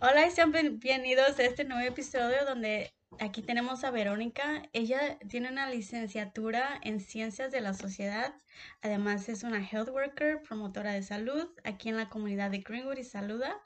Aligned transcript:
Hola 0.00 0.28
y 0.28 0.30
sean 0.30 0.52
bienvenidos 0.52 1.40
a 1.40 1.42
este 1.42 1.64
nuevo 1.64 1.84
episodio 1.84 2.44
donde 2.46 2.94
aquí 3.18 3.42
tenemos 3.42 3.82
a 3.82 3.90
Verónica. 3.90 4.62
Ella 4.72 5.18
tiene 5.28 5.50
una 5.50 5.68
licenciatura 5.68 6.78
en 6.84 7.00
Ciencias 7.00 7.50
de 7.50 7.60
la 7.60 7.74
Sociedad. 7.74 8.32
Además 8.80 9.28
es 9.28 9.42
una 9.42 9.58
health 9.58 9.88
worker, 9.88 10.40
promotora 10.42 10.92
de 10.92 11.02
salud 11.02 11.48
aquí 11.64 11.88
en 11.88 11.96
la 11.96 12.08
comunidad 12.08 12.52
de 12.52 12.60
Greenwood 12.60 12.98
y 12.98 13.02
Saluda, 13.02 13.60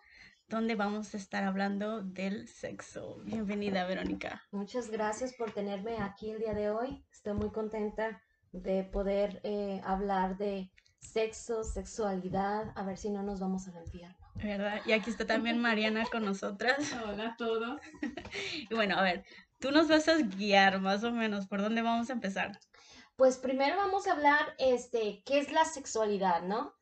donde 0.49 0.75
vamos 0.75 1.13
a 1.13 1.19
estar 1.19 1.45
hablando 1.45 2.01
del 2.01 2.49
sexo. 2.49 3.21
Bienvenida, 3.25 3.87
Verónica. 3.87 4.43
Muchas 4.53 4.91
gracias 4.91 5.35
por 5.35 5.53
tenerme 5.53 5.99
aquí 5.99 6.31
el 6.31 6.39
día 6.39 6.55
de 6.55 6.71
hoy. 6.71 7.05
Estoy 7.13 7.35
muy 7.35 7.51
contenta 7.51 8.23
de 8.53 8.85
poder 8.85 9.43
eh, 9.45 9.83
hablar 9.85 10.39
de 10.39 10.71
sexo, 10.99 11.63
sexualidad, 11.63 12.73
a 12.75 12.85
ver 12.85 12.97
si 12.97 13.11
no 13.11 13.23
nos 13.23 13.39
vamos 13.39 13.69
a 13.69 13.79
infierno. 13.79 14.22
¿Verdad? 14.35 14.81
Y 14.87 14.93
aquí 14.93 15.11
está 15.11 15.27
también 15.27 15.61
Mariana 15.61 16.05
con 16.11 16.25
nosotras. 16.25 16.79
Hola 17.07 17.29
a 17.29 17.37
todos. 17.37 17.81
Y 18.71 18.75
bueno, 18.75 18.97
a 18.99 19.03
ver, 19.03 19.25
tú 19.59 19.71
nos 19.71 19.89
vas 19.89 20.09
a 20.09 20.17
guiar 20.17 20.81
más 20.81 21.05
o 21.05 21.13
menos 21.13 21.47
por 21.47 21.61
dónde 21.61 21.83
vamos 21.83 22.09
a 22.09 22.15
empezar. 22.15 22.59
Pues 23.17 23.37
primero 23.37 23.77
vamos 23.77 24.07
a 24.07 24.13
hablar, 24.13 24.55
este, 24.59 25.23
qué 25.27 25.39
es 25.39 25.53
la 25.53 25.65
sexualidad, 25.65 26.43
¿no? 26.43 26.75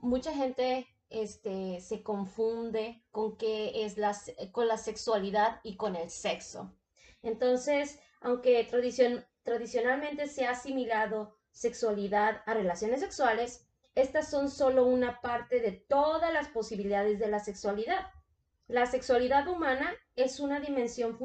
mucha 0.00 0.32
gente, 0.32 0.86
este, 1.10 1.80
se 1.82 2.02
confunde 2.02 3.02
con 3.10 3.36
qué 3.36 3.84
es 3.84 3.98
la, 3.98 4.16
con 4.52 4.68
la 4.68 4.78
sexualidad 4.78 5.60
y 5.62 5.76
con 5.76 5.96
el 5.96 6.08
sexo. 6.08 6.74
Entonces, 7.22 7.98
aunque 8.22 8.64
tradicionalmente 9.42 10.28
se 10.28 10.46
ha 10.46 10.52
asimilado 10.52 11.36
sexualidad 11.50 12.42
a 12.46 12.54
relaciones 12.54 13.00
sexuales, 13.00 13.67
estas 14.00 14.30
son 14.30 14.50
solo 14.50 14.84
una 14.84 15.20
parte 15.20 15.60
de 15.60 15.72
todas 15.72 16.32
las 16.32 16.48
posibilidades 16.48 17.18
de 17.18 17.28
la 17.28 17.40
sexualidad. 17.40 18.06
La 18.66 18.86
sexualidad 18.86 19.48
humana 19.48 19.92
es 20.14 20.40
una 20.40 20.60
dimensión 20.60 21.18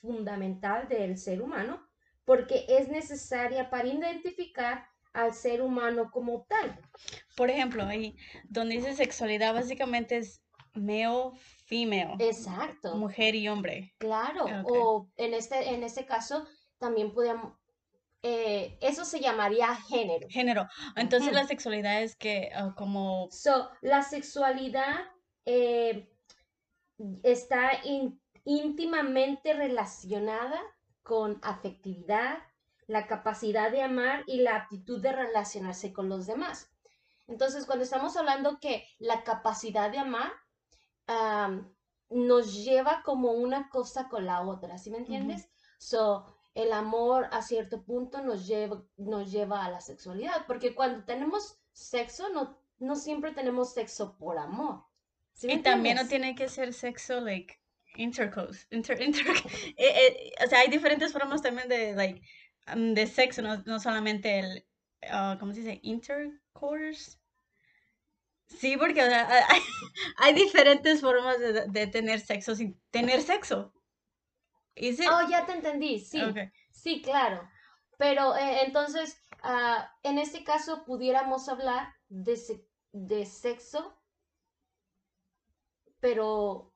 fundamental 0.00 0.88
del 0.88 1.18
ser 1.18 1.40
humano 1.42 1.86
porque 2.24 2.64
es 2.68 2.88
necesaria 2.88 3.70
para 3.70 3.88
identificar 3.88 4.86
al 5.12 5.34
ser 5.34 5.62
humano 5.62 6.10
como 6.10 6.46
tal. 6.48 6.80
Por 7.36 7.50
ejemplo, 7.50 7.84
ahí 7.84 8.16
donde 8.44 8.76
dice 8.76 8.94
sexualidad 8.94 9.54
básicamente 9.54 10.16
es 10.16 10.42
male, 10.74 11.32
female. 11.66 12.16
Exacto. 12.18 12.96
Mujer 12.96 13.34
y 13.34 13.48
hombre. 13.48 13.94
Claro. 13.98 14.46
O 14.64 15.08
en 15.16 15.34
este, 15.34 15.74
en 15.74 15.82
este 15.82 16.06
caso 16.06 16.46
también 16.78 17.12
podemos, 17.12 17.54
eh, 18.22 18.76
eso 18.80 19.04
se 19.04 19.20
llamaría 19.20 19.74
género. 19.74 20.26
Género. 20.28 20.68
Entonces 20.96 21.32
la 21.32 21.46
sexualidad 21.46 22.02
es 22.02 22.16
que 22.16 22.50
ah, 22.54 22.74
como... 22.76 23.28
So, 23.30 23.70
la 23.80 24.02
sexualidad 24.02 24.96
eh, 25.46 26.12
está 27.22 27.70
íntimamente 28.44 29.54
relacionada 29.54 30.60
con 31.02 31.38
afectividad, 31.42 32.38
la 32.86 33.06
capacidad 33.06 33.70
de 33.70 33.82
amar 33.82 34.24
y 34.26 34.42
la 34.42 34.56
aptitud 34.56 35.00
de 35.00 35.12
relacionarse 35.12 35.92
con 35.92 36.08
los 36.08 36.26
demás. 36.26 36.70
Entonces, 37.26 37.64
cuando 37.64 37.84
estamos 37.84 38.16
hablando 38.16 38.58
que 38.60 38.86
la 38.98 39.22
capacidad 39.22 39.90
de 39.90 39.98
amar 39.98 40.32
nos 42.10 42.64
lleva 42.64 43.02
como 43.04 43.32
una 43.32 43.68
cosa 43.68 44.08
con 44.08 44.26
la 44.26 44.42
otra, 44.42 44.78
¿sí 44.78 44.90
me 44.90 44.98
entiendes? 44.98 45.48
So, 45.78 46.39
el 46.54 46.72
amor 46.72 47.28
a 47.32 47.42
cierto 47.42 47.82
punto 47.82 48.22
nos 48.22 48.46
lleva, 48.46 48.82
nos 48.96 49.30
lleva 49.30 49.64
a 49.64 49.70
la 49.70 49.80
sexualidad, 49.80 50.46
porque 50.46 50.74
cuando 50.74 51.04
tenemos 51.04 51.58
sexo, 51.72 52.28
no, 52.30 52.58
no 52.78 52.96
siempre 52.96 53.32
tenemos 53.32 53.72
sexo 53.72 54.16
por 54.18 54.38
amor. 54.38 54.84
y 55.42 55.58
también 55.58 55.96
no 55.96 56.08
tiene 56.08 56.34
que 56.34 56.48
ser 56.48 56.72
sexo, 56.74 57.20
like, 57.20 57.60
intercourse. 57.96 58.66
Inter, 58.70 59.00
inter, 59.00 59.26
eh, 59.76 59.76
eh, 59.76 60.32
o 60.44 60.48
sea, 60.48 60.60
hay 60.60 60.68
diferentes 60.68 61.12
formas 61.12 61.42
también 61.42 61.68
de, 61.68 61.94
like, 61.94 62.20
um, 62.74 62.94
de 62.94 63.06
sexo, 63.06 63.42
no, 63.42 63.80
solamente 63.80 64.40
el, 64.40 64.66
uh, 65.04 65.38
¿cómo 65.38 65.52
se 65.52 65.60
dice? 65.60 65.80
Intercourse. 65.82 67.18
Sí, 68.48 68.76
porque 68.76 69.00
hay, 70.18 70.34
diferentes 70.34 71.00
formas 71.00 71.38
de, 71.38 71.68
de, 71.68 71.86
tener 71.86 72.18
sexo 72.18 72.56
sin 72.56 72.80
tener 72.90 73.22
sexo. 73.22 73.72
Oh, 75.10 75.28
ya 75.28 75.46
te 75.46 75.52
entendí, 75.52 75.98
sí. 75.98 76.20
Sí, 76.70 77.02
claro. 77.02 77.48
Pero 77.98 78.36
eh, 78.36 78.62
entonces, 78.64 79.20
ah, 79.42 79.90
en 80.02 80.18
este 80.18 80.44
caso, 80.44 80.84
pudiéramos 80.84 81.48
hablar 81.48 81.94
de, 82.08 82.38
de 82.92 83.26
sexo, 83.26 83.94
pero, 86.00 86.72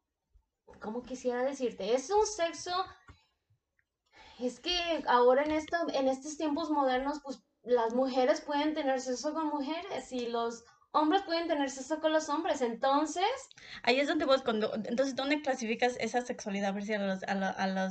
¿cómo 0.80 1.02
quisiera 1.02 1.42
decirte? 1.42 1.94
Es 1.94 2.10
un 2.10 2.26
sexo, 2.26 2.72
es 4.38 4.60
que 4.60 4.76
ahora 5.06 5.44
en, 5.44 5.52
esto, 5.52 5.76
en 5.94 6.08
estos 6.08 6.36
tiempos 6.36 6.70
modernos, 6.70 7.20
pues 7.22 7.42
las 7.62 7.94
mujeres 7.94 8.42
pueden 8.42 8.74
tener 8.74 9.00
sexo 9.00 9.32
con 9.32 9.46
mujeres 9.46 10.12
y 10.12 10.26
los 10.26 10.64
hombres 10.94 11.22
pueden 11.22 11.48
tener 11.48 11.70
sexo 11.70 12.00
con 12.00 12.12
los 12.12 12.28
hombres, 12.28 12.62
entonces... 12.62 13.26
Ahí 13.82 14.00
es 14.00 14.08
donde 14.08 14.24
vos, 14.24 14.42
cuando, 14.42 14.72
entonces, 14.74 15.14
¿dónde 15.14 15.42
clasificas 15.42 15.96
esa 16.00 16.22
sexualidad? 16.22 16.72
Por 16.72 16.82
a, 16.82 17.06
los, 17.06 17.22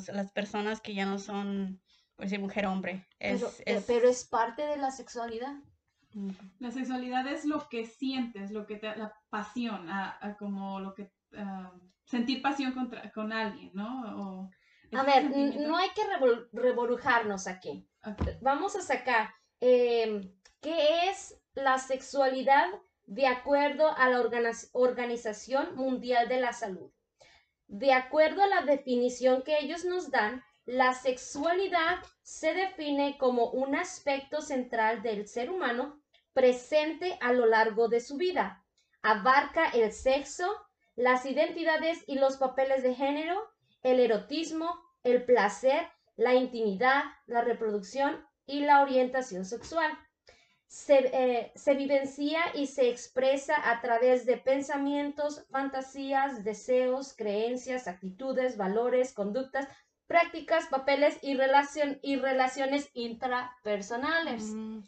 a, 0.10 0.14
las 0.14 0.32
personas 0.32 0.82
que 0.82 0.96
ya 0.96 1.06
no 1.06 1.20
son, 1.20 1.82
por 2.16 2.26
decir, 2.26 2.40
mujer-hombre. 2.40 3.06
Es, 3.20 3.42
pero, 3.42 3.48
es... 3.48 3.62
Eh, 3.66 3.84
pero 3.86 4.10
es 4.10 4.26
parte 4.26 4.64
de 4.64 4.78
la 4.78 4.90
sexualidad. 4.90 5.54
La 6.60 6.72
sexualidad 6.72 7.28
es 7.28 7.44
lo 7.44 7.68
que 7.70 7.86
sientes, 7.86 8.52
lo 8.52 8.66
que 8.66 8.78
te, 8.78 8.96
la 8.96 9.14
pasión, 9.30 9.90
a, 9.90 10.36
como 10.38 10.80
lo 10.80 10.94
que, 10.94 11.12
sentir 12.06 12.42
pasión 12.42 12.74
contra, 12.74 13.12
con 13.12 13.34
alguien, 13.34 13.72
¿no? 13.74 14.50
a 14.96 15.04
ver, 15.04 15.30
no 15.32 15.76
hay 15.76 15.90
que 15.90 16.04
revolujarnos 16.52 17.48
aquí. 17.48 17.88
Vamos 18.42 18.76
a 18.76 18.82
sacar, 18.82 19.34
eh, 19.60 20.32
¿qué 20.62 21.10
es 21.10 21.36
la 21.56 21.80
sexualidad 21.80 22.68
de 23.06 23.28
acuerdo 23.28 23.90
a 23.98 24.10
la 24.10 24.22
Organización 24.72 25.76
Mundial 25.76 26.28
de 26.28 26.40
la 26.40 26.54
Salud. 26.54 26.92
De 27.68 27.94
acuerdo 27.94 28.44
a 28.44 28.48
la 28.48 28.62
definición 28.62 29.44
que 29.44 29.58
ellos 29.60 29.86
nos 29.86 30.12
dan, 30.12 30.44
la 30.66 30.94
sexualidad 30.94 31.98
se 32.22 32.54
define 32.54 33.18
como 33.18 33.50
un 33.50 33.76
aspecto 33.76 34.42
central 34.42 35.02
del 35.02 35.28
ser 35.28 35.50
humano 35.50 36.02
presente 36.34 37.18
a 37.22 37.34
lo 37.34 37.46
largo 37.46 37.90
de 37.90 38.00
su 38.00 38.18
vida. 38.18 38.64
Abarca 39.02 39.70
el 39.70 39.92
sexo, 39.92 40.50
las 40.96 41.26
identidades 41.26 42.04
y 42.08 42.16
los 42.16 42.38
papeles 42.38 42.84
de 42.84 42.96
género, 42.96 43.50
el 43.82 44.00
erotismo, 44.00 44.80
el 45.04 45.26
placer, 45.26 45.88
la 46.16 46.34
intimidad, 46.36 47.04
la 47.26 47.42
reproducción 47.42 48.26
y 48.46 48.62
la 48.62 48.82
orientación 48.82 49.46
sexual 49.46 49.92
se, 50.74 51.12
eh, 51.14 51.52
se, 51.54 51.76
vivencia 51.76 52.40
y 52.56 52.66
se 52.66 52.90
expresa 52.90 53.70
a 53.70 53.80
través 53.80 54.26
de 54.26 54.38
pensamientos, 54.38 55.46
fantasías, 55.52 56.44
deseos, 56.44 57.14
creencias, 57.16 57.88
actitudes, 57.88 58.58
valores, 58.58 59.14
conductas, 59.14 59.68
prácticas, 60.08 60.66
papeles 60.72 61.20
y, 61.22 61.36
relación, 61.36 62.00
y 62.02 62.16
relaciones 62.16 62.90
intrapersonales. 62.96 64.46
Mm. 64.46 64.80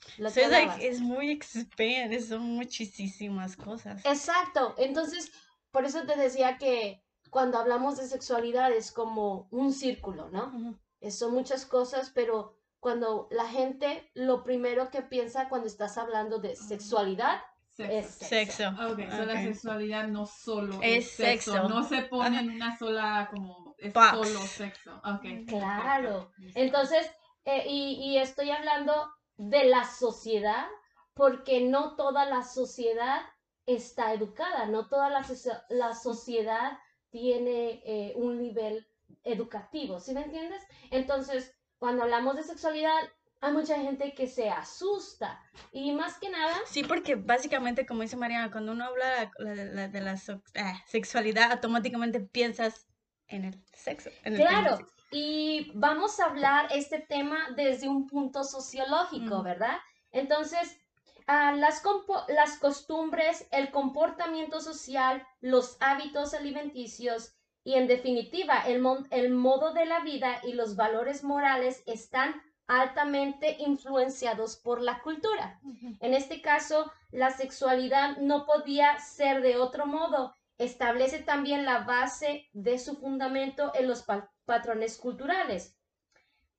es 0.81 1.01
muy 1.01 1.29
expand, 1.29 2.19
son 2.19 2.41
muchísimas 2.56 3.56
cosas. 3.56 4.03
Exacto, 4.06 4.73
entonces, 4.79 5.31
por 5.69 5.85
eso 5.85 6.02
te 6.07 6.17
decía 6.17 6.57
que 6.57 7.03
cuando 7.29 7.59
hablamos 7.59 7.97
de 7.97 8.07
sexualidad 8.07 8.73
es 8.73 8.91
como 8.91 9.47
un 9.52 9.72
círculo, 9.72 10.31
¿no? 10.31 10.79
Son 11.12 11.31
muchas 11.31 11.67
cosas, 11.67 12.09
pero 12.09 12.57
cuando 12.85 13.28
la 13.31 13.47
gente 13.47 14.12
lo 14.13 14.44
primero 14.44 14.91
que 14.91 15.01
piensa 15.01 15.50
cuando 15.50 15.66
estás 15.66 15.97
hablando 15.97 16.38
de 16.38 16.56
sexualidad 16.56 17.41
es 17.79 18.06
sexo. 18.06 18.69
Ok, 18.69 19.00
la 19.00 19.41
sexualidad 19.41 20.07
no 20.07 20.28
solo 20.28 20.78
es, 20.84 21.09
sexo. 21.09 21.68
No 21.68 21.84
se 21.84 22.03
pone 22.03 22.40
en 22.40 22.52
una 22.52 22.78
sola 22.78 23.28
como 23.32 23.76
es 23.79 23.91
solo 23.91 24.40
sexo. 24.41 25.02
Okay. 25.17 25.47
Claro. 25.47 26.29
Entonces, 26.53 27.09
eh, 27.46 27.64
y, 27.67 27.93
y 28.03 28.17
estoy 28.20 28.52
hablando 28.52 28.93
de 29.37 29.64
la 29.64 29.85
sociedad 29.85 30.67
porque 31.16 31.61
no 31.61 31.96
toda 31.96 32.28
la 32.28 32.43
sociedad 32.43 33.20
está 33.66 34.14
educada, 34.14 34.67
no 34.67 34.90
toda 34.90 35.09
la, 35.09 35.26
la 35.70 35.96
sociedad 35.96 36.78
tiene 37.09 37.82
eh, 37.84 38.14
un 38.16 38.37
nivel 38.37 38.87
educativo, 39.23 39.99
¿sí 39.99 40.14
me 40.14 40.22
entiendes? 40.22 40.61
Entonces, 40.91 41.52
cuando 41.85 42.02
hablamos 42.02 42.35
de 42.35 42.41
sexualidad, 42.41 42.97
hay 43.41 43.53
mucha 43.53 43.78
gente 43.78 44.16
que 44.16 44.26
se 44.26 44.49
asusta. 44.49 45.40
Y 45.72 45.91
más 45.91 46.17
que 46.17 46.32
nada... 46.32 46.55
Sí, 46.66 46.84
porque 46.84 47.14
básicamente, 47.14 47.85
como 47.85 48.02
dice 48.02 48.17
Mariana, 48.17 48.49
cuando 48.49 48.72
uno 48.72 48.85
habla 48.85 49.32
de 49.37 50.02
la, 50.02 50.20
ah, 50.55 50.84
sexualidad, 50.87 51.52
automáticamente 51.52 52.22
piensas 52.22 52.87
en 53.28 53.46
el 53.46 53.64
sexo. 53.72 54.09
claro, 54.23 54.79
y 55.11 55.72
vamos 55.76 56.20
a 56.20 56.26
hablar 56.26 56.70
este 56.72 56.97
tema 56.97 57.52
desde 57.55 57.87
un 57.87 58.08
punto 58.08 58.43
sociológico, 58.43 59.43
¿verdad? 59.43 59.78
Entonces, 60.11 60.79
las, 61.28 61.84
las 62.29 62.58
costumbres, 62.58 63.47
el 63.52 63.70
comportamiento 63.70 64.59
social, 64.59 65.23
los 65.40 65.78
hábitos 65.82 66.34
alimenticios 66.34 67.35
y 67.66 67.73
en 67.73 67.88
definitiva 67.88 68.59
el, 68.67 68.82
el 69.09 69.32
modo 69.32 69.73
de 69.73 69.85
la 69.85 70.00
vida 70.02 70.40
y 70.44 70.53
los 70.53 70.76
valores 70.76 71.23
morales 71.23 71.84
están 71.88 72.41
altamente 72.67 73.58
influenciados 73.59 74.56
por 74.56 74.82
la 74.82 75.02
cultura. 75.02 75.59
En 76.00 76.14
este 76.14 76.41
caso, 76.41 76.91
la 77.12 77.32
sexualidad 77.32 78.17
no 78.17 78.46
podía 78.46 78.97
ser 79.00 79.41
de 79.41 79.58
otro 79.58 79.88
modo. 79.88 80.35
Establece 80.59 81.20
también 81.20 81.66
la 81.66 81.79
base 81.79 82.47
de 82.53 82.78
su 82.78 82.96
fundamento 82.97 83.72
en 83.76 83.88
los 83.88 84.06
patrones 84.46 84.97
culturales. 84.97 85.76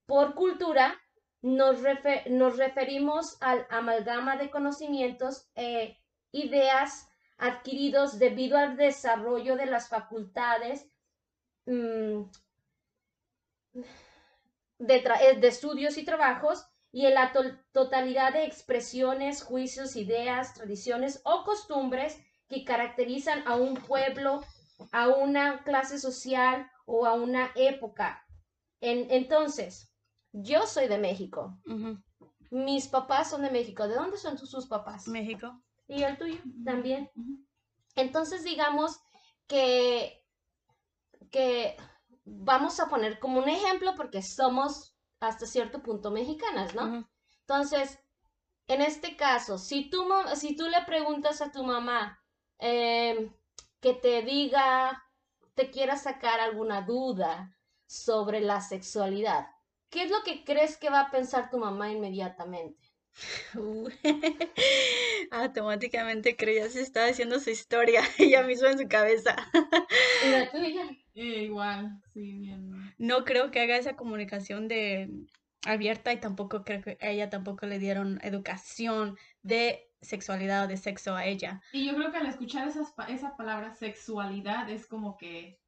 Por 0.06 0.34
cultura, 0.34 1.00
nos, 1.40 1.82
referimos 1.82 3.36
al 3.40 3.64
amalgama 3.70 4.36
de 4.36 4.50
conocimientos 4.50 5.48
e 5.54 5.96
ideas 6.32 7.08
adquiridos 7.38 8.18
debido 8.18 8.58
al 8.58 8.76
desarrollo 8.76 9.56
de 9.56 9.66
las 9.66 9.88
facultades 9.88 10.88
mm, 11.66 12.22
eh, 14.78 15.38
de, 15.40 15.48
estudios 15.48 15.96
y 15.98 16.04
trabajos 16.04 16.66
y 16.92 17.06
en 17.06 17.14
la 17.14 17.32
totalidad 17.72 18.32
de 18.32 18.44
expresiones, 18.44 19.42
juicios, 19.42 19.96
ideas, 19.96 20.54
tradiciones 20.54 21.20
o 21.24 21.44
costumbres 21.44 22.18
que 22.48 22.64
caracterizan 22.64 23.46
a 23.46 23.56
un 23.56 23.74
pueblo, 23.74 24.42
a 24.92 25.08
una 25.08 25.62
clase 25.64 25.98
social 25.98 26.70
o 26.86 27.06
a 27.06 27.14
una 27.14 27.50
época. 27.54 28.24
En, 28.80 29.10
entonces, 29.10 29.92
yo 30.32 30.66
soy 30.66 30.86
de 30.88 30.98
México. 30.98 31.58
Mis 32.50 32.86
papás 32.88 33.30
son 33.30 33.42
de 33.42 33.50
México. 33.50 33.88
¿De 33.88 33.94
dónde 33.94 34.16
son 34.16 34.38
sus 34.38 34.66
papás? 34.66 35.08
México. 35.08 35.60
¿Y 35.88 36.02
el 36.02 36.16
tuyo? 36.18 36.40
También. 36.64 37.10
Entonces, 37.94 38.44
digamos 38.44 39.00
que, 39.46 40.25
que 41.30 41.76
vamos 42.24 42.80
a 42.80 42.88
poner 42.88 43.18
como 43.18 43.38
un 43.38 43.48
ejemplo 43.48 43.94
porque 43.96 44.22
somos 44.22 44.96
hasta 45.20 45.46
cierto 45.46 45.82
punto 45.82 46.10
mexicanas, 46.10 46.74
¿no? 46.74 47.08
Entonces, 47.40 47.98
en 48.66 48.82
este 48.82 49.16
caso, 49.16 49.58
si 49.58 49.88
tú, 49.88 50.04
si 50.34 50.56
tú 50.56 50.68
le 50.68 50.82
preguntas 50.84 51.40
a 51.40 51.52
tu 51.52 51.64
mamá 51.64 52.20
em, 52.58 53.32
que 53.80 53.94
te 53.94 54.22
diga, 54.22 55.02
te 55.54 55.70
quiera 55.70 55.96
sacar 55.96 56.40
alguna 56.40 56.82
duda 56.82 57.56
sobre 57.86 58.40
la 58.40 58.60
sexualidad, 58.60 59.46
¿qué 59.90 60.02
es 60.02 60.10
lo 60.10 60.22
que 60.24 60.44
crees 60.44 60.76
que 60.76 60.90
va 60.90 61.00
a 61.00 61.10
pensar 61.10 61.48
tu 61.50 61.58
mamá 61.58 61.90
inmediatamente? 61.90 62.92
Automáticamente 65.30 66.36
creía 66.36 66.68
si 66.68 66.80
estaba 66.80 67.06
haciendo 67.06 67.40
su 67.40 67.50
historia 67.50 68.02
ella 68.18 68.42
misma 68.42 68.72
en 68.72 68.78
su 68.78 68.88
cabeza. 68.88 69.36
¿Y 70.24 70.28
la 70.28 70.50
tuya? 70.50 70.88
Eh, 71.16 71.44
igual, 71.44 72.00
sí, 72.12 72.38
bien. 72.38 72.94
No 72.98 73.24
creo 73.24 73.50
que 73.50 73.60
haga 73.60 73.78
esa 73.78 73.96
comunicación 73.96 74.68
de 74.68 75.10
abierta 75.64 76.12
y 76.12 76.20
tampoco 76.20 76.62
creo 76.62 76.82
que 76.82 76.98
a 77.00 77.08
ella 77.08 77.30
tampoco 77.30 77.64
le 77.64 77.78
dieron 77.78 78.20
educación 78.22 79.16
de 79.42 79.90
sexualidad 80.02 80.64
o 80.64 80.68
de 80.68 80.76
sexo 80.76 81.16
a 81.16 81.24
ella. 81.24 81.62
Y 81.72 81.86
yo 81.86 81.94
creo 81.96 82.12
que 82.12 82.18
al 82.18 82.26
escuchar 82.26 82.68
esas, 82.68 82.92
esa 83.08 83.34
palabra 83.34 83.74
sexualidad 83.74 84.68
es 84.68 84.86
como 84.86 85.16
que 85.16 85.58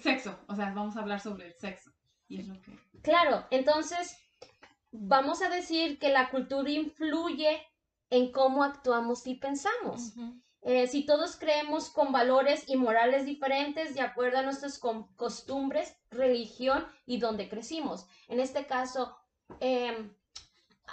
sexo, 0.00 0.38
o 0.46 0.54
sea, 0.54 0.72
vamos 0.72 0.96
a 0.96 1.00
hablar 1.00 1.20
sobre 1.20 1.48
el 1.48 1.54
sexo. 1.54 1.90
Y 2.28 2.40
es 2.40 2.46
lo 2.46 2.60
que... 2.62 2.78
Claro, 3.02 3.46
entonces 3.50 4.16
vamos 4.92 5.42
a 5.42 5.48
decir 5.48 5.98
que 5.98 6.10
la 6.10 6.30
cultura 6.30 6.70
influye 6.70 7.60
en 8.10 8.30
cómo 8.30 8.62
actuamos 8.62 9.26
y 9.26 9.34
pensamos. 9.34 10.14
Eh, 10.66 10.86
si 10.86 11.04
todos 11.04 11.36
creemos 11.36 11.90
con 11.90 12.10
valores 12.10 12.64
y 12.68 12.76
morales 12.76 13.26
diferentes 13.26 13.94
de 13.94 14.00
acuerdo 14.00 14.38
a 14.38 14.42
nuestras 14.42 14.78
costumbres, 14.78 15.94
religión 16.10 16.86
y 17.04 17.18
donde 17.18 17.50
crecimos. 17.50 18.06
En 18.28 18.40
este 18.40 18.66
caso, 18.66 19.14
em, 19.60 20.10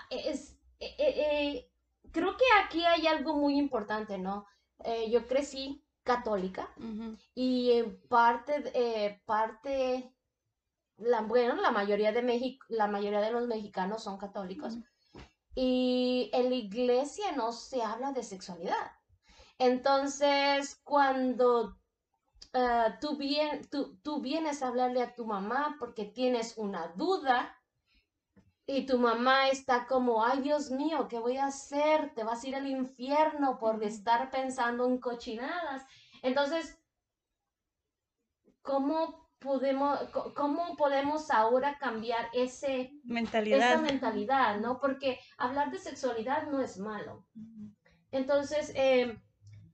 es, 0.09 0.59
eh, 0.79 0.95
eh, 0.99 1.71
creo 2.11 2.35
que 2.35 2.43
aquí 2.65 2.83
hay 2.83 3.07
algo 3.07 3.35
muy 3.35 3.57
importante, 3.57 4.17
¿no? 4.17 4.45
yo 5.09 5.27
crecí 5.27 5.85
católica 6.01 6.73
y 7.35 7.71
en 7.73 8.01
parte, 8.07 9.21
parte 9.25 10.11
la, 10.97 11.21
bueno, 11.21 11.55
la 11.61 11.69
mayoría 11.69 12.11
de 12.11 12.23
México, 12.23 12.65
la 12.67 12.87
mayoría 12.87 13.21
de 13.21 13.31
los 13.31 13.47
mexicanos 13.47 14.03
son 14.03 14.17
católicos. 14.17 14.77
Y 15.53 16.31
en 16.33 16.49
la 16.49 16.55
iglesia 16.55 17.31
no 17.33 17.51
se 17.51 17.83
habla 17.83 18.11
de 18.11 18.23
sexualidad. 18.23 18.91
Entonces, 19.61 20.81
cuando 20.83 21.77
ah, 22.53 22.97
tú, 22.99 23.19
tú, 24.01 24.19
vienes 24.19 24.63
a 24.63 24.69
hablarle 24.69 25.03
a 25.03 25.13
tu 25.13 25.27
mamá 25.27 25.75
porque 25.77 26.05
tienes 26.05 26.57
una 26.57 26.87
duda 26.95 27.55
y 28.65 28.87
tu 28.87 28.97
mamá 28.97 29.49
está 29.49 29.85
como, 29.85 30.25
ay 30.25 30.41
Dios 30.41 30.71
mío, 30.71 31.07
¿qué 31.07 31.19
voy 31.19 31.37
a 31.37 31.45
hacer? 31.45 32.11
Te 32.15 32.23
vas 32.23 32.43
a 32.43 32.47
ir 32.47 32.55
al 32.55 32.65
infierno 32.65 33.59
por 33.59 33.83
estar 33.83 34.31
pensando 34.31 34.87
en 34.87 34.97
cochinadas. 34.97 35.85
Entonces, 36.23 36.79
¿cómo 38.63 39.29
podemos, 39.37 39.99
cómo 40.35 40.75
podemos 40.75 41.29
ahora 41.29 41.77
cambiar 41.77 42.29
ese, 42.33 42.93
mentalidad. 43.03 43.73
esa 43.73 43.77
mentalidad, 43.79 44.59
¿no? 44.59 44.79
Porque 44.79 45.19
hablar 45.37 45.69
de 45.69 45.77
sexualidad 45.77 46.47
no 46.47 46.61
es 46.61 46.79
malo. 46.79 47.27
Entonces, 48.09 48.71
eh, 48.75 49.21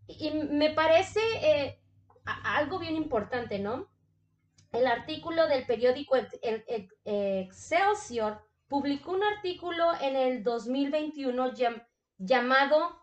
y 0.07 0.31
me 0.31 0.71
parece 0.71 1.19
eh, 1.42 1.80
algo 2.44 2.80
bien 2.80 2.95
importante, 2.95 3.59
¿no? 3.59 3.89
El 4.71 4.88
artículo 4.88 5.48
del 5.48 5.65
periódico 5.65 6.18
Excelsior 7.06 8.42
publicó 8.68 9.12
un 9.12 9.24
artículo 9.24 9.94
en 10.01 10.15
el 10.15 10.44
2021 10.44 11.54
llamado 12.18 13.01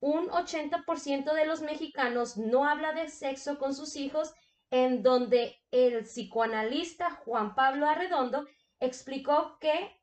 Un 0.00 0.28
80% 0.28 1.32
de 1.32 1.46
los 1.46 1.62
mexicanos 1.62 2.36
no 2.36 2.68
habla 2.68 2.92
de 2.92 3.08
sexo 3.08 3.58
con 3.58 3.74
sus 3.74 3.96
hijos, 3.96 4.32
en 4.70 5.02
donde 5.02 5.60
el 5.70 6.04
psicoanalista 6.04 7.10
Juan 7.24 7.54
Pablo 7.54 7.88
Arredondo 7.88 8.46
explicó 8.80 9.58
que, 9.60 10.00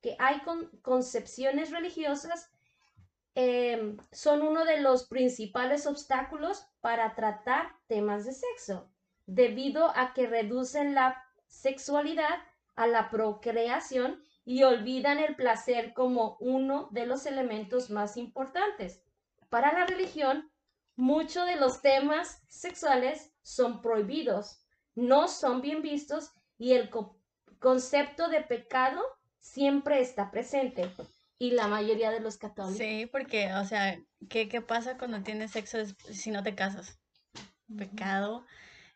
que 0.00 0.16
hay 0.18 0.42
concepciones 0.82 1.70
religiosas 1.70 2.53
Em, 3.36 3.96
son 4.12 4.42
uno 4.42 4.64
de 4.64 4.80
los 4.80 5.08
principales 5.08 5.86
obstáculos 5.86 6.66
para 6.80 7.16
tratar 7.16 7.76
temas 7.88 8.24
de 8.24 8.32
sexo, 8.32 8.88
debido 9.26 9.90
a 9.96 10.12
que 10.14 10.28
reducen 10.28 10.94
la 10.94 11.20
sexualidad 11.48 12.38
a 12.76 12.86
la 12.86 13.10
procreación 13.10 14.22
y 14.44 14.62
olvidan 14.62 15.18
el 15.18 15.34
placer 15.34 15.94
como 15.94 16.36
uno 16.38 16.88
de 16.92 17.06
los 17.06 17.26
elementos 17.26 17.90
más 17.90 18.16
importantes. 18.16 19.02
Para 19.48 19.72
la 19.72 19.86
religión, 19.86 20.52
muchos 20.94 21.46
de 21.46 21.56
los 21.56 21.82
temas 21.82 22.40
sexuales 22.48 23.32
son 23.42 23.82
prohibidos, 23.82 24.60
no 24.94 25.26
son 25.26 25.60
bien 25.60 25.82
vistos 25.82 26.30
y 26.56 26.74
el 26.74 26.88
concepto 27.58 28.28
de 28.28 28.42
pecado 28.42 29.02
siempre 29.40 30.00
está 30.00 30.30
presente 30.30 30.92
y 31.38 31.52
la 31.52 31.68
mayoría 31.68 32.10
de 32.10 32.20
los 32.20 32.36
católicos. 32.38 32.78
Sí, 32.78 33.06
porque, 33.06 33.52
o 33.54 33.64
sea, 33.64 34.00
¿qué, 34.28 34.48
qué 34.48 34.60
pasa 34.60 34.96
cuando 34.96 35.22
tienes 35.22 35.50
sexo 35.50 35.78
si 36.10 36.30
no 36.30 36.42
te 36.42 36.54
casas? 36.54 36.98
Pecado. 37.76 38.44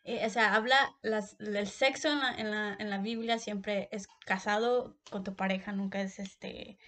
Eh, 0.04 0.24
o 0.24 0.30
sea, 0.30 0.54
habla, 0.54 0.76
las, 1.02 1.36
el 1.40 1.66
sexo 1.66 2.08
en 2.08 2.20
la, 2.20 2.34
en, 2.34 2.50
la, 2.50 2.76
en 2.78 2.90
la 2.90 2.98
Biblia 2.98 3.38
siempre 3.38 3.88
es 3.92 4.08
casado 4.24 4.96
con 5.10 5.24
tu 5.24 5.34
pareja, 5.34 5.72
nunca 5.72 6.00
es 6.00 6.18
este, 6.18 6.78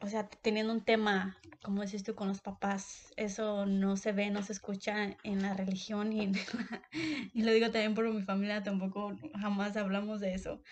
o 0.00 0.06
sea, 0.06 0.28
teniendo 0.28 0.72
un 0.72 0.84
tema, 0.84 1.36
como 1.62 1.82
dices 1.82 2.04
tú, 2.04 2.14
con 2.14 2.28
los 2.28 2.40
papás, 2.40 3.12
eso 3.16 3.66
no 3.66 3.96
se 3.96 4.12
ve, 4.12 4.30
no 4.30 4.42
se 4.42 4.52
escucha 4.52 5.16
en 5.24 5.42
la 5.42 5.54
religión 5.54 6.12
y, 6.12 6.30
y 7.32 7.42
lo 7.42 7.52
digo 7.52 7.70
también 7.70 7.94
por 7.94 8.08
mi 8.08 8.22
familia, 8.22 8.62
tampoco 8.62 9.16
jamás 9.40 9.76
hablamos 9.76 10.20
de 10.20 10.34
eso. 10.34 10.62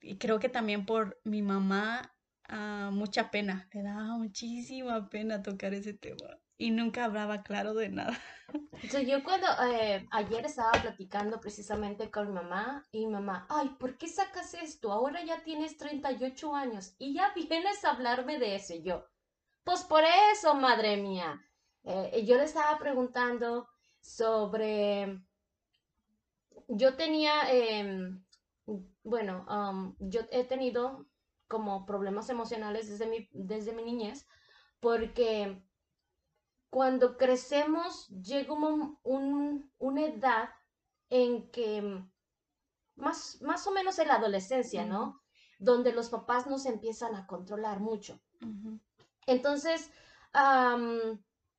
y 0.00 0.16
creo 0.16 0.40
que 0.40 0.48
también 0.48 0.86
por 0.86 1.20
mi 1.24 1.42
mamá, 1.42 2.13
Ah, 2.48 2.90
mucha 2.92 3.30
pena, 3.30 3.68
le 3.72 3.82
daba 3.82 4.18
muchísima 4.18 5.08
pena 5.08 5.42
tocar 5.42 5.72
ese 5.72 5.94
tema 5.94 6.38
y 6.58 6.70
nunca 6.70 7.06
hablaba 7.06 7.42
claro 7.42 7.74
de 7.74 7.88
nada. 7.88 8.18
yo 9.08 9.24
cuando 9.24 9.46
eh, 9.72 10.06
ayer 10.10 10.44
estaba 10.44 10.72
platicando 10.72 11.40
precisamente 11.40 12.10
con 12.10 12.32
mamá 12.32 12.84
y 12.92 13.06
mamá, 13.06 13.46
ay, 13.48 13.70
¿por 13.78 13.96
qué 13.96 14.08
sacas 14.08 14.54
esto? 14.54 14.92
Ahora 14.92 15.24
ya 15.24 15.42
tienes 15.42 15.76
38 15.76 16.54
años 16.54 16.94
y 16.98 17.14
ya 17.14 17.32
vienes 17.48 17.84
a 17.84 17.92
hablarme 17.92 18.38
de 18.38 18.56
eso. 18.56 18.74
yo, 18.82 19.06
pues 19.64 19.82
por 19.82 20.02
eso, 20.32 20.54
madre 20.54 20.96
mía. 20.96 21.40
Eh, 21.84 22.24
yo 22.26 22.36
le 22.36 22.44
estaba 22.44 22.78
preguntando 22.78 23.68
sobre, 24.00 25.20
yo 26.68 26.94
tenía, 26.94 27.50
em, 27.50 28.24
bueno, 29.02 29.44
um, 29.48 29.96
yo 29.98 30.20
he 30.30 30.44
tenido 30.44 31.06
como 31.48 31.86
problemas 31.86 32.28
emocionales 32.30 32.88
desde 32.88 33.06
mi, 33.06 33.28
desde 33.32 33.72
mi 33.72 33.82
niñez, 33.82 34.26
porque 34.80 35.62
cuando 36.70 37.16
crecemos 37.16 38.08
llega 38.08 38.52
un, 38.52 39.70
una 39.78 40.04
edad 40.04 40.48
en 41.08 41.50
que 41.50 42.02
más, 42.96 43.40
más 43.42 43.66
o 43.66 43.70
menos 43.72 43.98
en 43.98 44.08
la 44.08 44.16
adolescencia, 44.16 44.84
¿no? 44.84 45.22
Donde 45.58 45.92
los 45.92 46.10
papás 46.10 46.46
nos 46.46 46.66
empiezan 46.66 47.14
a 47.14 47.26
controlar 47.26 47.80
mucho. 47.80 48.20
Entonces, 49.26 49.90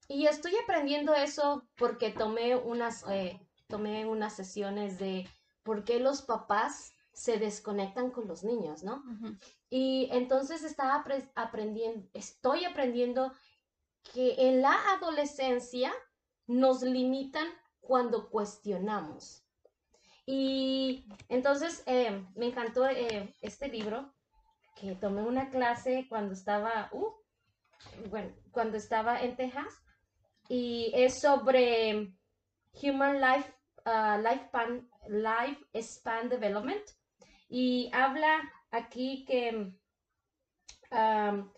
y 0.07 0.27
estoy 0.27 0.53
aprendiendo 0.63 1.13
eso 1.13 1.67
porque 1.77 2.11
tomé 2.11 2.55
unas, 2.55 3.03
eh, 3.09 3.39
tomé 3.67 4.05
unas 4.05 4.35
sesiones 4.35 4.99
de 4.99 5.27
por 5.63 5.83
qué 5.83 5.99
los 5.99 6.21
papás 6.21 6.94
se 7.15 7.39
desconectan 7.39 8.11
con 8.11 8.27
los 8.27 8.43
niños, 8.43 8.83
¿no? 8.83 9.01
Y 9.69 10.09
entonces 10.11 10.63
estaba 10.63 11.03
aprendiendo, 11.35 12.07
estoy 12.13 12.65
aprendiendo 12.65 13.31
que 14.13 14.49
en 14.49 14.61
la 14.61 14.75
adolescencia 14.93 15.93
nos 16.45 16.81
limitan 16.83 17.47
cuando 17.79 18.29
cuestionamos. 18.29 19.43
Y 20.25 21.07
entonces 21.29 21.83
eh, 21.85 22.25
me 22.35 22.47
encantó 22.47 22.85
eh, 22.85 23.33
este 23.41 23.69
libro 23.69 24.13
que 24.75 24.95
tomé 24.95 25.21
una 25.21 25.49
clase 25.49 26.07
cuando 26.09 26.33
estaba, 26.33 26.89
uh, 26.91 27.13
bueno, 28.09 28.35
cuando 28.51 28.75
estaba 28.75 29.21
en 29.21 29.37
Texas 29.37 29.81
y 30.49 30.91
es 30.93 31.21
sobre 31.21 32.13
Human 32.83 33.21
Life, 33.21 33.53
uh, 33.85 34.17
Life, 35.07 35.65
Span 35.75 36.27
Development 36.27 36.83
y 37.47 37.89
habla 37.93 38.51
aquí 38.71 39.25
que 39.25 39.71
um, 40.91 41.49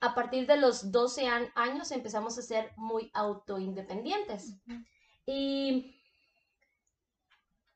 a 0.00 0.14
partir 0.14 0.46
de 0.46 0.56
los 0.56 0.92
12 0.92 1.26
años 1.54 1.90
empezamos 1.90 2.36
a 2.38 2.42
ser 2.42 2.72
muy 2.76 3.10
autoindependientes. 3.14 4.56
Y 5.26 5.96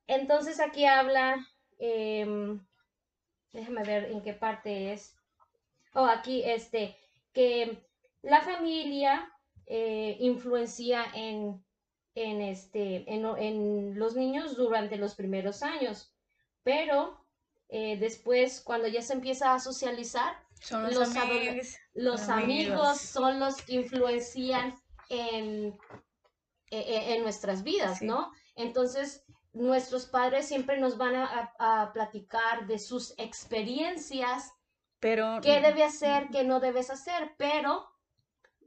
entonces 0.06 0.60
aquí 0.60 0.84
habla, 0.84 1.46
em, 1.78 2.60
déjame 3.52 3.82
ver 3.82 4.10
en 4.10 4.22
qué 4.22 4.34
parte 4.34 4.92
es. 4.92 5.16
Oh, 5.94 6.04
aquí 6.04 6.42
este, 6.44 6.96
que 7.32 7.82
la 8.22 8.42
familia 8.42 9.32
eh, 9.66 10.16
influencia 10.20 11.04
en, 11.14 11.64
en, 12.14 12.40
este, 12.42 13.04
en, 13.12 13.98
los 13.98 14.16
niños 14.16 14.56
durante 14.56 14.96
los 14.96 15.14
primeros 15.14 15.62
años, 15.62 16.14
pero 16.62 17.17
eh, 17.68 17.96
después, 17.98 18.60
cuando 18.60 18.88
ya 18.88 19.02
se 19.02 19.12
empieza 19.12 19.54
a 19.54 19.60
socializar, 19.60 20.34
son 20.60 20.92
los, 20.92 21.16
amigos, 21.16 21.76
los 21.94 22.28
amigos. 22.28 23.00
son 23.00 23.38
los 23.38 23.62
que 23.62 23.74
influencian 23.74 24.74
en, 25.08 25.78
e, 26.70 26.78
e, 26.78 27.14
en, 27.14 27.22
nuestras 27.22 27.62
vidas, 27.62 28.02
¿no? 28.02 28.32
Entonces, 28.56 29.24
nuestros 29.52 30.06
padres 30.06 30.46
siempre 30.46 30.80
nos 30.80 30.96
van 30.96 31.14
a, 31.16 31.90
platicar 31.92 32.66
de 32.66 32.78
sus 32.78 33.14
experiencias, 33.18 34.52
pero 35.00 35.40
qué 35.42 35.60
debe 35.60 35.84
hacer, 35.84 36.28
qué 36.30 36.44
no 36.44 36.60
debes 36.60 36.90
hacer, 36.90 37.34
pero 37.38 37.88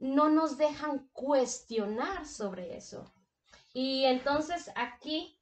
no 0.00 0.28
nos 0.28 0.56
dejan 0.56 1.08
cuestionar 1.12 2.26
sobre 2.26 2.76
eso. 2.76 3.12
Y 3.72 4.04
entonces 4.04 4.70
aquí 4.74 5.38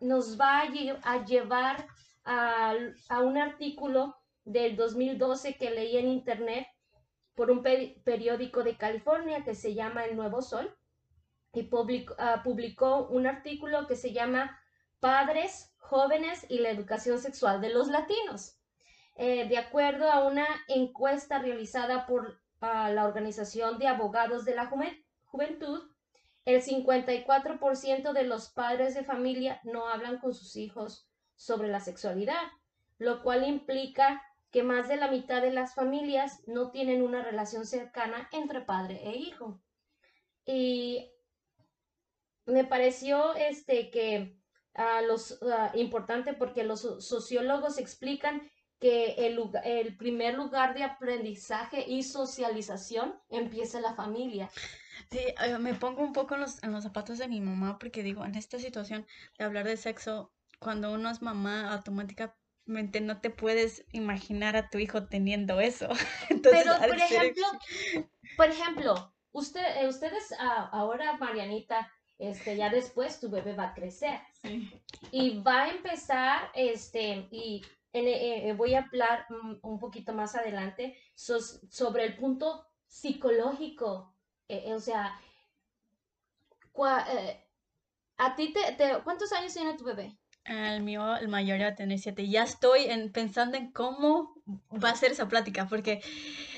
nos 0.00 0.38
va 0.38 0.62
a, 1.02 1.24
llevar 1.24 1.86
a, 2.24 2.74
un 3.20 3.38
artículo 3.38 4.16
del 4.44 4.76
2012 4.76 5.56
que 5.56 5.70
leí 5.70 5.96
en 5.96 6.08
internet 6.08 6.66
por 7.34 7.50
un 7.50 7.62
periódico 7.62 8.62
de 8.62 8.76
California 8.76 9.44
que 9.44 9.54
se 9.54 9.74
llama 9.74 10.04
El 10.04 10.16
Nuevo 10.16 10.42
Sol 10.42 10.76
y 11.54 11.68
ah, 12.18 12.42
publicó 12.44 13.08
un 13.08 13.26
artículo 13.26 13.86
que 13.86 13.96
se 13.96 14.12
llama 14.12 14.58
Padres, 15.00 15.74
Jóvenes 15.78 16.46
y 16.48 16.58
la 16.58 16.70
Educación 16.70 17.18
Sexual 17.18 17.60
de 17.60 17.70
los 17.70 17.88
Latinos. 17.88 18.58
Eh, 19.16 19.46
de 19.48 19.58
acuerdo 19.58 20.10
a 20.10 20.26
una 20.26 20.46
encuesta 20.68 21.38
realizada 21.38 22.06
por 22.06 22.40
la 22.60 23.06
Organización 23.06 23.78
de 23.78 23.88
Abogados 23.88 24.44
de 24.44 24.54
la 24.54 24.70
Juventud, 25.24 25.82
el 26.44 26.62
54% 26.62 28.12
de 28.12 28.24
los 28.24 28.50
padres 28.50 28.94
de 28.94 29.04
familia 29.04 29.60
no 29.64 29.88
hablan 29.88 30.18
con 30.18 30.32
sus 30.32 30.56
hijos 30.56 31.11
sobre 31.42 31.68
la 31.68 31.80
sexualidad, 31.80 32.42
lo 32.98 33.22
cual 33.22 33.46
implica 33.46 34.22
que 34.52 34.62
más 34.62 34.86
de 34.86 34.96
la 34.96 35.10
mitad 35.10 35.42
de 35.42 35.50
las 35.50 35.74
familias 35.74 36.40
no 36.46 36.70
tienen 36.70 37.02
una 37.02 37.22
relación 37.22 37.66
cercana 37.66 38.28
entre 38.32 38.60
padre 38.60 39.00
e 39.02 39.16
hijo. 39.16 39.60
Y 40.46 41.10
me 42.46 42.64
pareció 42.64 43.34
este 43.34 43.90
que 43.90 44.38
uh, 44.76 45.06
los 45.06 45.40
importante 45.74 46.32
porque 46.32 46.62
los 46.62 46.82
sociólogos 47.04 47.78
explican 47.78 48.48
que 48.78 49.14
el, 49.26 49.40
el 49.64 49.96
primer 49.96 50.34
lugar 50.34 50.74
de 50.74 50.84
aprendizaje 50.84 51.84
y 51.88 52.02
socialización 52.02 53.18
empieza 53.30 53.78
en 53.78 53.84
la 53.84 53.94
familia. 53.94 54.50
Eh, 55.10 55.58
me 55.58 55.74
pongo 55.74 56.02
un 56.02 56.12
poco 56.12 56.34
en 56.34 56.42
los, 56.42 56.62
en 56.62 56.72
los 56.72 56.84
zapatos 56.84 57.18
de 57.18 57.28
mi 57.28 57.40
mamá 57.40 57.78
porque 57.78 58.02
digo, 58.02 58.24
en 58.24 58.34
esta 58.34 58.58
situación 58.58 59.06
de 59.38 59.44
hablar 59.44 59.66
de 59.66 59.76
sexo, 59.76 60.32
cuando 60.62 60.92
uno 60.92 61.10
es 61.10 61.22
mamá, 61.22 61.72
automáticamente 61.72 63.00
no 63.00 63.20
te 63.20 63.30
puedes 63.30 63.84
imaginar 63.92 64.56
a 64.56 64.70
tu 64.70 64.78
hijo 64.78 65.06
teniendo 65.06 65.60
eso. 65.60 65.88
Pero, 66.42 66.72
por 66.78 66.96
ejemplo, 66.96 67.46
por 68.36 68.46
ejemplo, 68.48 69.14
usted, 69.32 69.82
eh, 69.82 69.88
ustedes 69.88 70.34
ah, 70.38 70.70
ahora, 70.72 71.16
Marianita, 71.18 71.90
este, 72.18 72.56
ya 72.56 72.70
después 72.70 73.18
tu 73.18 73.30
bebé 73.30 73.54
va 73.54 73.68
a 73.68 73.74
crecer. 73.74 74.20
Y 75.10 75.40
va 75.40 75.64
a 75.64 75.70
empezar, 75.70 76.50
este, 76.54 77.28
y 77.30 77.62
eh, 77.92 78.48
eh, 78.48 78.52
voy 78.54 78.74
a 78.74 78.80
hablar 78.80 79.26
un 79.62 79.78
poquito 79.78 80.14
más 80.14 80.34
adelante 80.34 80.96
sobre 81.14 82.04
el 82.04 82.16
punto 82.16 82.66
psicológico. 82.86 84.14
Eh, 84.48 84.72
o 84.72 84.80
sea, 84.80 85.18
¿a 88.16 88.34
ti 88.36 88.52
te, 88.52 88.76
cuántos 89.04 89.32
años 89.32 89.52
tiene 89.52 89.76
tu 89.76 89.84
bebé? 89.84 90.16
El 90.44 90.82
mío, 90.82 91.16
el 91.16 91.28
mayor 91.28 91.60
va 91.60 91.68
a 91.68 91.74
tener 91.74 91.98
siete. 91.98 92.28
Ya 92.28 92.42
estoy 92.42 92.84
en, 92.84 93.12
pensando 93.12 93.56
en 93.56 93.70
cómo 93.70 94.34
va 94.72 94.90
a 94.90 94.96
ser 94.96 95.12
esa 95.12 95.28
plática, 95.28 95.68
porque... 95.68 96.02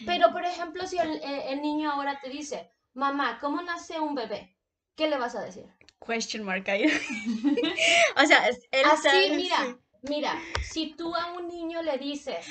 Pero, 0.07 0.33
por 0.33 0.45
ejemplo, 0.45 0.87
si 0.87 0.99
el, 0.99 1.21
el 1.23 1.61
niño 1.61 1.91
ahora 1.91 2.19
te 2.23 2.31
dice, 2.31 2.71
mamá, 2.95 3.39
¿cómo 3.41 3.61
nace 3.63 4.01
un 4.01 4.15
bebé? 4.15 4.57
¿Qué 4.97 5.09
le 5.09 5.19
vas 5.19 5.35
a 5.35 5.43
decir? 5.43 5.67
Question 6.07 6.45
mark 6.45 6.69
ahí. 6.71 6.85
o 8.23 8.27
sea, 8.27 8.49
él 8.49 8.85
Así, 8.91 9.33
mira, 9.35 9.79
Mira, 10.09 10.39
si 10.63 10.95
tú 10.95 11.15
a 11.15 11.33
un 11.33 11.49
niño 11.49 11.83
le 11.83 11.97
dices, 11.97 12.47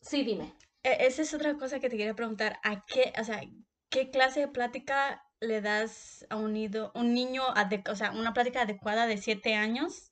sí, 0.00 0.22
dime. 0.22 0.54
E, 0.82 1.06
esa 1.06 1.22
es 1.22 1.34
otra 1.34 1.54
cosa 1.54 1.80
que 1.80 1.88
te 1.88 1.96
quería 1.96 2.14
preguntar. 2.14 2.58
¿A 2.62 2.84
qué, 2.86 3.12
o 3.18 3.24
sea, 3.24 3.40
qué 3.88 4.10
clase 4.10 4.40
de 4.40 4.48
plática 4.48 5.24
le 5.46 5.60
das 5.60 6.26
a 6.30 6.36
un, 6.36 6.52
nido, 6.52 6.92
un 6.94 7.14
niño, 7.14 7.42
o 7.90 7.96
sea, 7.96 8.10
una 8.12 8.32
plática 8.32 8.62
adecuada 8.62 9.06
de 9.06 9.18
siete 9.18 9.54
años? 9.54 10.10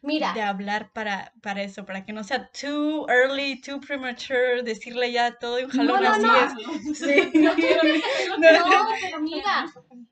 Mira. 0.00 0.32
De 0.32 0.42
hablar 0.42 0.92
para, 0.92 1.32
para 1.42 1.62
eso, 1.62 1.84
para 1.84 2.04
que 2.04 2.12
no 2.12 2.22
sea 2.22 2.50
too 2.52 3.06
early, 3.08 3.60
too 3.60 3.80
premature, 3.80 4.62
decirle 4.62 5.10
ya 5.10 5.36
todo 5.38 5.58
y 5.58 5.64
un 5.64 5.70
jalón 5.70 6.02
no, 6.02 6.18
no, 6.18 6.32
así 6.32 6.56
no. 6.74 6.94
Sí. 6.94 7.30
no, 8.38 8.88
pero 9.00 9.20
mira, 9.20 9.66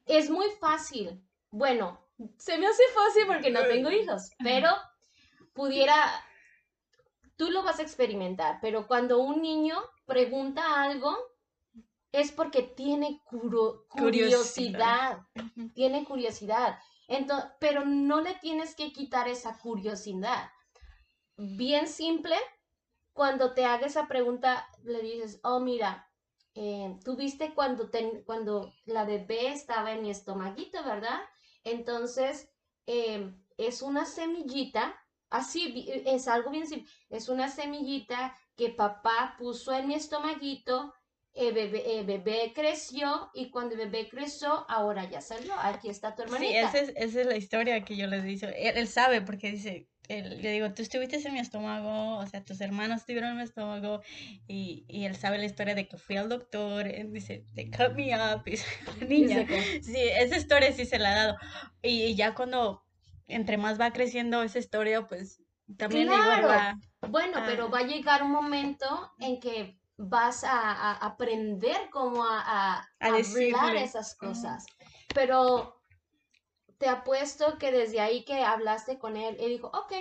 es 0.07 0.29
muy 0.29 0.47
fácil. 0.61 1.21
Bueno, 1.51 2.01
se 2.37 2.59
me 2.59 2.67
hace 2.67 2.83
fácil 2.95 3.27
porque 3.27 3.51
no 3.51 3.63
tengo 3.65 3.91
hijos, 3.91 4.31
pero 4.43 4.71
pudiera, 5.53 5.95
tú 7.37 7.51
lo 7.51 7.63
vas 7.63 7.79
a 7.79 7.83
experimentar, 7.83 8.59
pero 8.61 8.87
cuando 8.87 9.19
un 9.19 9.41
niño 9.41 9.79
pregunta 10.05 10.83
algo, 10.83 11.17
es 12.17 12.33
porque 12.33 12.63
tiene 12.63 13.23
curiosidad, 13.91 15.19
tiene 15.75 16.03
curiosidad. 16.05 16.79
Entonces, 17.09 17.51
pero 17.61 17.85
no 17.85 18.23
le 18.23 18.35
tienes 18.37 18.75
que 18.75 18.91
quitar 18.91 19.29
esa 19.29 19.59
curiosidad. 19.59 20.51
Bien 21.37 21.87
simple, 21.87 22.35
cuando 23.13 23.53
te 23.53 23.67
haga 23.67 23.87
esa 23.87 24.09
pregunta, 24.09 24.67
le 24.83 25.03
dices, 25.03 25.41
oh, 25.43 25.61
mira, 25.61 26.11
eh, 26.55 26.99
tú 27.05 27.17
viste 27.17 27.55
cuando, 27.55 27.91
cuando 28.25 28.73
la 28.87 29.05
bebé 29.05 29.53
estaba 29.53 29.93
en 29.93 30.01
mi 30.01 30.11
estomaguito, 30.11 30.83
¿verdad? 30.85 31.21
Entonces, 31.65 32.51
eh, 32.87 33.31
es 33.59 33.83
una 33.83 34.07
semillita 34.07 34.99
Así, 35.31 35.87
es 36.07 36.29
algo 36.29 36.51
bien 36.51 36.67
simple. 36.67 36.91
Es 37.09 37.29
una 37.29 37.49
semillita 37.49 38.37
que 38.57 38.71
papá 38.71 39.35
puso 39.39 39.73
en 39.73 39.89
mi 39.89 39.95
estomaguito, 39.95 40.95
el 41.37 41.53
bebé, 41.53 42.03
bebé, 42.05 42.53
creció 42.55 43.31
y 43.35 43.51
cuando 43.51 43.75
el 43.75 43.91
bebé 43.91 44.09
creció, 44.09 44.65
ahora 44.71 45.05
ya 45.09 45.21
salió. 45.21 45.53
Aquí 45.59 45.91
está 45.91 46.15
tu 46.15 46.23
hermanita. 46.23 46.51
Sí, 46.51 46.57
esa 46.57 46.79
es, 46.79 46.93
esa 46.97 47.21
es 47.21 47.27
la 47.27 47.37
historia 47.37 47.85
que 47.85 47.97
yo 47.97 48.07
les 48.07 48.25
dice. 48.25 48.47
Él, 48.57 48.79
él, 48.79 48.89
sabe 48.89 49.21
porque 49.21 49.51
dice, 49.53 49.87
le 50.09 50.53
digo, 50.53 50.73
tú 50.73 50.83
estuviste 50.83 51.17
en 51.17 51.35
mi 51.35 51.41
estómago, 51.41 52.19
o 52.19 52.27
sea, 52.27 52.43
tus 52.43 52.61
hermanos 52.61 53.01
estuvieron 53.01 53.31
en 53.31 53.37
mi 53.39 53.43
estómago, 53.43 54.03
y, 54.47 54.85
y 54.89 55.05
él 55.05 55.17
sabe 55.17 55.39
la 55.39 55.45
historia 55.45 55.75
de 55.75 55.89
que 55.89 55.99
fui 55.99 56.17
al 56.17 56.29
doctor, 56.29 56.87
él 56.87 57.13
dice, 57.13 57.45
they 57.55 57.71
cut 57.71 57.95
me 57.95 58.15
up, 58.15 58.43
y 59.01 59.05
niña, 59.05 59.47
sí, 59.83 59.97
esa 59.97 60.37
historia 60.37 60.73
sí 60.73 60.87
se 60.87 60.99
la 60.99 61.13
ha 61.13 61.15
dado, 61.15 61.39
y, 61.83 62.15
ya 62.15 62.35
cuando, 62.35 62.85
entre 63.27 63.57
más 63.59 63.81
va 63.81 63.93
creciendo 63.93 64.43
esa 64.43 64.59
historia, 64.59 65.07
pues, 65.07 65.43
también 65.77 66.07
claro. 66.07 66.49
va, 66.49 66.79
Bueno, 67.09 67.43
pero 67.45 67.69
va 67.69 67.81
a 67.81 67.87
llegar 67.87 68.23
un 68.23 68.31
momento 68.31 69.13
en 69.19 69.41
que 69.41 69.77
vas 69.97 70.45
a, 70.45 70.93
aprender 70.93 71.89
cómo 71.91 72.25
a, 72.25 72.41
a, 72.41 72.89
hablar 73.01 73.77
esas 73.77 74.15
cosas, 74.15 74.67
pero 75.15 75.81
te 76.79 76.89
apuesto 76.89 77.59
que 77.59 77.73
desde 77.73 78.01
ahí 78.01 78.25
que 78.25 78.43
hablaste 78.43 78.99
con 78.99 79.17
él, 79.17 79.37
él 79.41 79.53
dijo, 79.53 79.69
ok, 79.69 79.93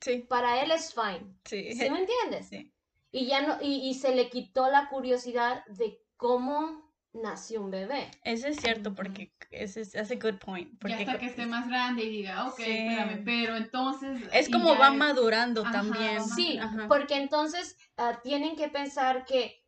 sí. 0.00 0.18
para 0.28 0.62
él 0.62 0.70
es 0.70 0.94
fine. 0.94 1.34
Sí. 1.44 1.72
¿Sí 1.72 1.90
me 1.90 2.00
entiendes? 2.00 2.48
Sí. 2.48 2.72
Y 3.12 3.26
ya 3.26 3.42
no, 3.42 3.58
y, 3.60 3.88
y 3.88 3.94
se 3.94 4.14
le 4.14 4.30
quitó 4.30 4.68
la 4.70 4.88
curiosidad 4.88 5.64
de 5.66 6.00
cómo 6.16 6.91
nació 7.12 7.62
un 7.62 7.70
bebé. 7.70 8.10
Eso 8.24 8.48
es 8.48 8.56
cierto, 8.56 8.94
porque 8.94 9.32
ese 9.50 9.82
es 9.82 9.94
a 9.94 10.14
good 10.14 10.38
point. 10.38 10.78
Porque 10.80 10.94
hasta 10.94 11.18
que 11.18 11.26
esté 11.26 11.46
más 11.46 11.68
grande 11.68 12.04
y 12.04 12.08
diga, 12.08 12.46
ok, 12.48 12.58
espérame, 12.58 13.24
pero 13.24 13.56
entonces... 13.56 14.22
Es 14.32 14.48
como 14.48 14.76
va 14.76 14.90
madurando 14.90 15.62
también. 15.62 16.24
Sí, 16.24 16.58
porque 16.88 17.16
entonces 17.16 17.76
ah, 17.96 18.20
tienen 18.22 18.56
que 18.56 18.68
pensar 18.68 19.24
que 19.24 19.62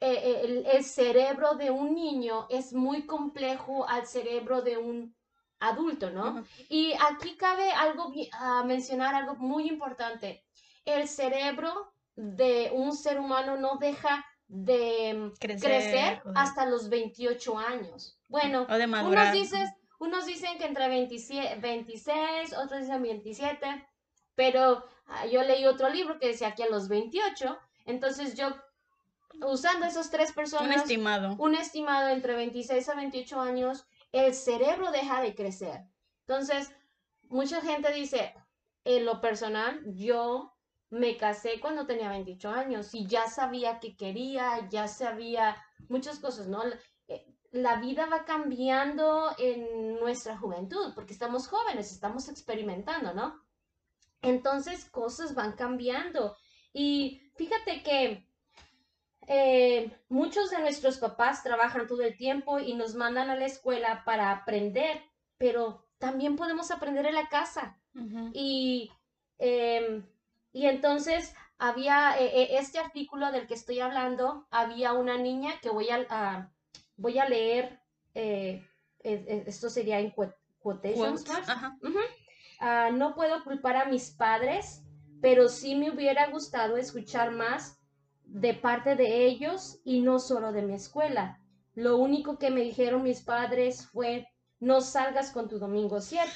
eh, 0.00 0.40
el, 0.44 0.66
el, 0.66 0.84
cerebro 0.84 1.54
de 1.54 1.70
un 1.70 1.94
niño 1.94 2.46
es 2.50 2.72
muy 2.72 3.06
complejo 3.06 3.88
al 3.88 4.06
cerebro 4.06 4.62
de 4.62 4.76
un 4.76 5.16
adulto, 5.60 6.10
¿no? 6.10 6.44
Y 6.68 6.92
aquí 7.10 7.36
cabe 7.36 7.70
algo, 7.72 8.12
a 8.32 8.64
mencionar 8.64 9.14
algo 9.14 9.36
muy 9.36 9.68
importante. 9.68 10.44
El 10.84 11.08
cerebro 11.08 11.92
de 12.16 12.70
un 12.72 12.94
ser 12.94 13.18
humano 13.18 13.56
no 13.56 13.76
deja 13.76 14.24
de 14.54 15.32
crecer, 15.40 16.22
hasta 16.36 16.64
los 16.66 16.88
28 16.88 17.58
años. 17.58 18.20
Bueno, 18.28 18.66
unos, 18.68 19.32
dices, 19.32 19.68
unos 19.98 20.26
dicen 20.26 20.58
que 20.58 20.66
entre 20.66 20.88
26, 20.88 22.52
otros 22.52 22.82
dicen 22.82 23.02
27, 23.02 23.88
pero 24.36 24.84
ah, 25.06 25.26
yo 25.26 25.42
leí 25.42 25.66
otro 25.66 25.88
libro 25.88 26.20
que 26.20 26.28
decía 26.28 26.54
que 26.54 26.62
a 26.62 26.68
los 26.68 26.88
28, 26.88 27.58
entonces 27.86 28.36
yo 28.36 28.54
usando 29.44 29.86
esos 29.86 30.10
tres 30.10 30.32
personas, 30.32 30.68
un 30.68 30.80
estimado, 30.80 31.36
un 31.38 31.54
estimado 31.56 32.08
entre 32.10 32.36
26 32.36 32.88
a 32.88 32.94
28 32.94 33.40
años, 33.40 33.86
el 34.12 34.34
cerebro 34.34 34.92
deja 34.92 35.20
de 35.20 35.34
crecer. 35.34 35.80
Entonces, 36.28 36.72
mucha 37.24 37.60
gente 37.60 37.92
dice, 37.92 38.32
en 38.84 39.04
lo 39.04 39.20
personal, 39.20 39.82
yo 39.96 40.53
me 40.94 41.16
casé 41.16 41.58
cuando 41.60 41.86
tenía 41.86 42.08
28 42.08 42.50
años 42.50 42.94
y 42.94 43.06
ya 43.06 43.26
sabía 43.26 43.80
que 43.80 43.96
quería, 43.96 44.68
ya 44.70 44.86
sabía 44.86 45.56
muchas 45.88 46.20
cosas, 46.20 46.46
¿no? 46.46 46.62
Eh, 47.08 47.26
la 47.50 47.80
vida 47.80 48.06
va 48.06 48.24
cambiando 48.24 49.34
en 49.38 49.98
nuestra 49.98 50.38
juventud 50.38 50.92
porque 50.94 51.12
estamos 51.12 51.48
jóvenes, 51.48 51.90
estamos 51.90 52.28
experimentando, 52.28 53.12
¿no? 53.12 53.42
Entonces, 54.22 54.88
cosas 54.88 55.34
van 55.34 55.52
cambiando. 55.52 56.36
Y 56.72 57.20
fíjate 57.34 57.82
que 57.82 58.28
eh, 59.26 59.98
muchos 60.08 60.50
de 60.50 60.60
nuestros 60.60 60.98
papás 60.98 61.42
trabajan 61.42 61.88
todo 61.88 62.02
el 62.02 62.16
tiempo 62.16 62.60
y 62.60 62.74
nos 62.74 62.94
mandan 62.94 63.30
a 63.30 63.36
la 63.36 63.46
escuela 63.46 64.04
para 64.04 64.30
aprender, 64.30 65.02
pero 65.38 65.88
también 65.98 66.36
podemos 66.36 66.70
aprender 66.70 67.04
en 67.06 67.14
la 67.16 67.28
casa. 67.28 67.80
Y, 68.32 68.90
em, 69.38 70.04
y 70.54 70.66
entonces 70.66 71.34
había 71.58 72.16
eh, 72.18 72.56
este 72.58 72.78
artículo 72.78 73.32
del 73.32 73.48
que 73.48 73.54
estoy 73.54 73.80
hablando, 73.80 74.46
había 74.50 74.92
una 74.92 75.18
niña 75.18 75.52
que 75.60 75.68
voy 75.68 75.88
a, 75.90 76.52
voy 76.96 77.18
a 77.18 77.28
leer, 77.28 77.80
eh, 78.14 78.64
esto 79.02 79.68
sería 79.68 79.98
en 79.98 80.14
quotations. 80.60 81.24
Ah, 82.60 82.90
no 82.92 83.16
puedo 83.16 83.42
culpar 83.42 83.76
a 83.76 83.86
mis 83.86 84.10
padres, 84.12 84.84
pero 85.20 85.48
sí 85.48 85.74
me 85.74 85.90
hubiera 85.90 86.30
gustado 86.30 86.76
escuchar 86.76 87.32
más 87.32 87.80
de 88.24 88.54
parte 88.54 88.94
de 88.94 89.26
ellos 89.26 89.80
y 89.84 90.02
no 90.02 90.20
solo 90.20 90.52
de 90.52 90.62
mi 90.62 90.74
escuela. 90.74 91.40
Lo 91.74 91.96
único 91.96 92.38
que 92.38 92.52
me 92.52 92.62
dijeron 92.62 93.02
mis 93.02 93.22
padres 93.22 93.88
fue, 93.88 94.28
no 94.60 94.80
salgas 94.80 95.32
con 95.32 95.48
tu 95.48 95.58
domingo 95.58 96.00
7 96.00 96.30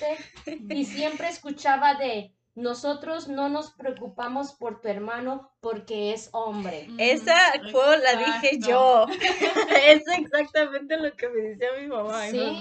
y 0.71 0.85
siempre 0.85 1.29
escuchaba 1.29 1.95
de, 1.95 2.35
nosotros 2.59 3.29
no 3.29 3.49
nos 3.49 3.71
preocupamos 3.71 4.53
por 4.53 4.81
tu 4.81 4.89
hermano 4.89 5.53
porque 5.61 6.13
es 6.13 6.29
hombre. 6.33 6.89
Esa 6.99 7.37
fue 7.71 7.99
la 7.99 8.17
dije 8.17 8.59
yo. 8.59 9.07
es 9.87 10.03
exactamente 10.09 10.97
lo 10.97 11.15
que 11.15 11.29
me 11.29 11.41
decía 11.41 11.69
mi 11.81 11.87
mamá. 11.87 12.27
¿Sí? 12.27 12.61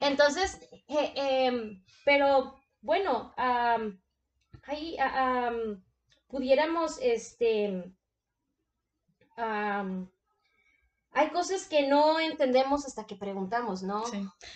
Entonces, 0.00 0.58
eh, 0.88 1.12
em, 1.14 1.84
pero 2.06 2.58
bueno, 2.80 3.34
ahí 3.36 4.96
pudiéramos, 6.28 6.98
este, 7.02 7.92
hay 9.36 11.30
cosas 11.34 11.68
que 11.68 11.86
no 11.86 12.18
entendemos 12.20 12.86
hasta 12.86 13.06
que 13.06 13.16
preguntamos, 13.16 13.82
¿no? 13.82 14.02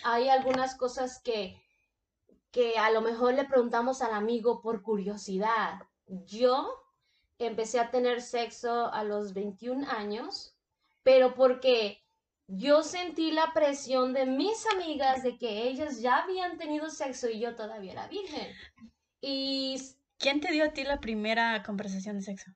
Hay 0.03 0.27
algunas 0.29 0.75
cosas 0.75 1.21
que, 1.21 1.61
que 2.57 2.75
a 2.79 2.89
lo 2.89 3.01
mejor 3.01 3.35
le 3.35 3.45
preguntamos 3.45 4.01
al 4.01 4.15
amigo 4.15 4.63
por 4.63 4.81
curiosidad. 4.81 5.79
Yo 6.07 6.67
empecé 7.37 7.79
a 7.79 7.91
tener 7.91 8.19
sexo 8.19 8.91
a 8.91 9.03
los 9.03 9.35
21 9.35 9.87
años, 9.91 10.55
pero 11.03 11.35
porque 11.35 12.03
yo 12.47 12.81
sentí 12.81 13.29
la 13.29 13.53
presión 13.53 14.11
de 14.11 14.25
mis 14.25 14.65
amigas 14.73 15.21
de 15.21 15.37
que 15.37 15.67
ellas 15.67 16.01
ya 16.01 16.23
habían 16.23 16.57
tenido 16.57 16.89
sexo 16.89 17.29
y 17.29 17.39
yo 17.39 17.55
todavía 17.55 17.91
era 17.91 18.07
virgen. 18.07 18.47
Y 19.21 19.79
¿Quién 20.17 20.41
te 20.41 20.51
dio 20.51 20.65
a 20.65 20.73
ti 20.73 20.83
la 20.83 20.99
primera 20.99 21.61
conversación 21.61 22.15
de 22.15 22.23
sexo? 22.23 22.49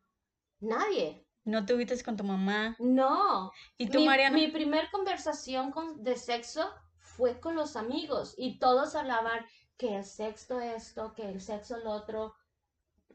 Nadie. 0.62 1.24
¿No 1.44 1.64
tuviste 1.64 2.04
con 2.04 2.18
tu 2.18 2.24
mamá? 2.24 2.76
No. 2.80 3.52
¿Y 3.78 3.88
tú, 3.88 4.00
mi, 4.00 4.08
Mariana? 4.08 4.36
Mi 4.36 4.48
primer 4.48 4.90
conversación 4.90 5.70
con, 5.70 6.04
de 6.04 6.18
sexo 6.18 6.74
fue 6.98 7.40
con 7.40 7.56
los 7.56 7.76
amigos 7.76 8.34
y 8.36 8.58
todos 8.58 8.96
hablaban 8.96 9.46
que 9.82 9.98
el 9.98 10.06
sexo 10.06 10.60
esto, 10.60 11.12
que 11.16 11.28
el 11.28 11.42
sexo 11.42 11.78
lo 11.80 11.90
otro. 11.90 12.36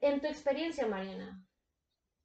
En 0.01 0.21
tu 0.21 0.27
experiencia, 0.27 0.85
Mariana, 0.87 1.41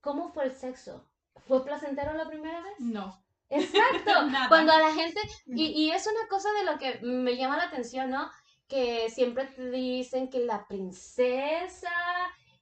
¿cómo 0.01 0.33
fue 0.33 0.45
el 0.45 0.51
sexo? 0.51 1.07
¿Fue 1.47 1.63
placentero 1.63 2.13
la 2.13 2.27
primera 2.27 2.59
vez? 2.61 2.73
No. 2.79 3.23
Exacto. 3.49 4.11
Cuando 4.49 4.71
a 4.71 4.79
la 4.79 4.93
gente, 4.95 5.21
y, 5.45 5.65
y 5.67 5.91
es 5.91 6.07
una 6.07 6.27
cosa 6.27 6.49
de 6.53 6.63
lo 6.63 6.79
que 6.79 7.05
me 7.05 7.37
llama 7.37 7.57
la 7.57 7.65
atención, 7.65 8.09
¿no? 8.09 8.31
que 8.67 9.09
siempre 9.09 9.47
te 9.47 9.69
dicen 9.69 10.29
que 10.29 10.39
la 10.39 10.65
princesa, 10.65 11.91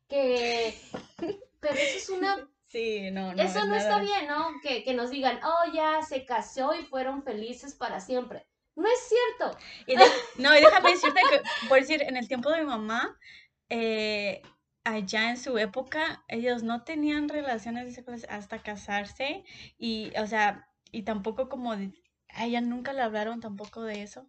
que... 0.08 0.76
Pero 1.62 1.76
eso 1.76 1.98
es 1.98 2.10
una... 2.10 2.50
Sí, 2.66 3.12
no, 3.12 3.34
no. 3.34 3.42
Eso 3.42 3.64
no 3.66 3.76
está 3.76 4.00
bien, 4.00 4.28
¿no? 4.28 4.50
Que, 4.64 4.84
que, 4.84 4.96
nos 4.96 5.12
digan, 5.12 5.40
oh, 5.44 5.72
ya 5.72 6.02
se 6.02 6.26
casó 6.26 6.74
y 6.74 6.84
fueron 6.84 7.22
felices 7.22 7.76
para 7.76 8.00
siempre. 8.00 8.48
No 8.80 8.88
es 8.88 9.10
cierto. 9.10 9.58
no, 10.38 10.58
y 10.58 10.62
déjame 10.62 10.92
decirte 10.92 11.20
que, 11.30 11.68
por 11.68 11.80
decir, 11.80 12.02
en 12.02 12.16
el 12.16 12.30
tiempo 12.30 12.50
de 12.50 12.62
mi 12.62 12.66
mamá, 12.66 13.20
eh, 13.68 14.42
allá 14.86 15.32
en 15.32 15.38
su 15.38 15.58
época, 15.58 16.24
ellos 16.30 16.64
no 16.64 16.84
tenían 16.84 17.28
relaciones 17.28 18.02
hasta 18.30 18.64
casarse 18.64 19.44
y, 19.78 20.14
o 20.18 20.26
sea, 20.28 20.70
y 20.94 21.04
tampoco 21.04 21.50
como, 21.50 21.74
a 21.74 22.46
ella 22.46 22.62
nunca 22.62 22.94
le 22.94 23.02
hablaron 23.02 23.42
tampoco 23.42 23.84
de 23.84 24.02
eso. 24.02 24.26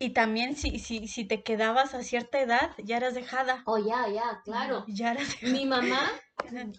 Y 0.00 0.10
también 0.10 0.56
si, 0.56 0.80
si, 0.80 1.06
si 1.06 1.24
te 1.24 1.44
quedabas 1.44 1.94
a 1.94 2.02
cierta 2.02 2.40
edad, 2.40 2.72
ya 2.78 2.96
eras 2.96 3.14
dejada. 3.14 3.62
Oh, 3.64 3.78
ya, 3.78 4.08
ya, 4.08 4.42
claro. 4.44 4.84
Ya 4.88 5.12
eras 5.12 5.40
Mi 5.42 5.66
mamá 5.66 6.10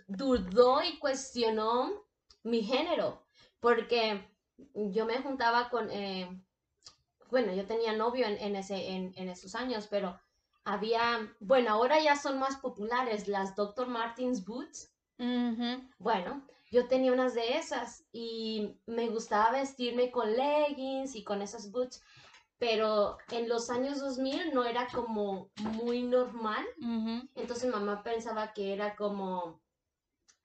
dudó 0.07 0.83
y 0.83 0.99
cuestionó 0.99 1.91
mi 2.43 2.61
género, 2.61 3.25
porque 3.61 4.29
yo 4.75 5.05
me 5.05 5.17
juntaba 5.19 5.69
con, 5.69 5.89
eh, 5.91 6.29
bueno, 7.29 7.53
yo 7.53 7.65
tenía 7.65 7.93
novio 7.93 8.25
en, 8.27 8.55
ese, 8.55 8.89
en, 8.89 9.29
esos 9.29 9.55
años, 9.55 9.87
pero 9.89 10.19
había, 10.63 11.33
bueno, 11.39 11.71
ahora 11.71 11.99
ya 11.99 12.15
son 12.15 12.39
más 12.39 12.57
populares 12.57 13.27
las 13.27 13.55
Dr. 13.55 13.87
Martins 13.87 14.45
Boots. 14.45 14.91
Bueno, 15.97 16.45
yo 16.71 16.87
tenía 16.87 17.13
unas 17.13 17.33
de 17.35 17.57
esas 17.57 18.05
y 18.11 18.77
me 18.85 19.07
gustaba 19.09 19.51
vestirme 19.51 20.11
con 20.11 20.35
leggings 20.35 21.15
y 21.15 21.23
con 21.23 21.41
esas 21.41 21.71
boots 21.71 22.01
pero 22.57 23.17
en 23.31 23.49
los 23.49 23.69
años 23.69 23.99
2000 23.99 24.53
no 24.53 24.63
era 24.63 24.87
como 24.87 25.51
muy 25.57 26.03
normal. 26.03 26.65
Entonces 27.35 27.69
mamá 27.69 28.03
pensaba 28.03 28.53
que 28.53 28.73
era 28.73 28.95
como 28.95 29.61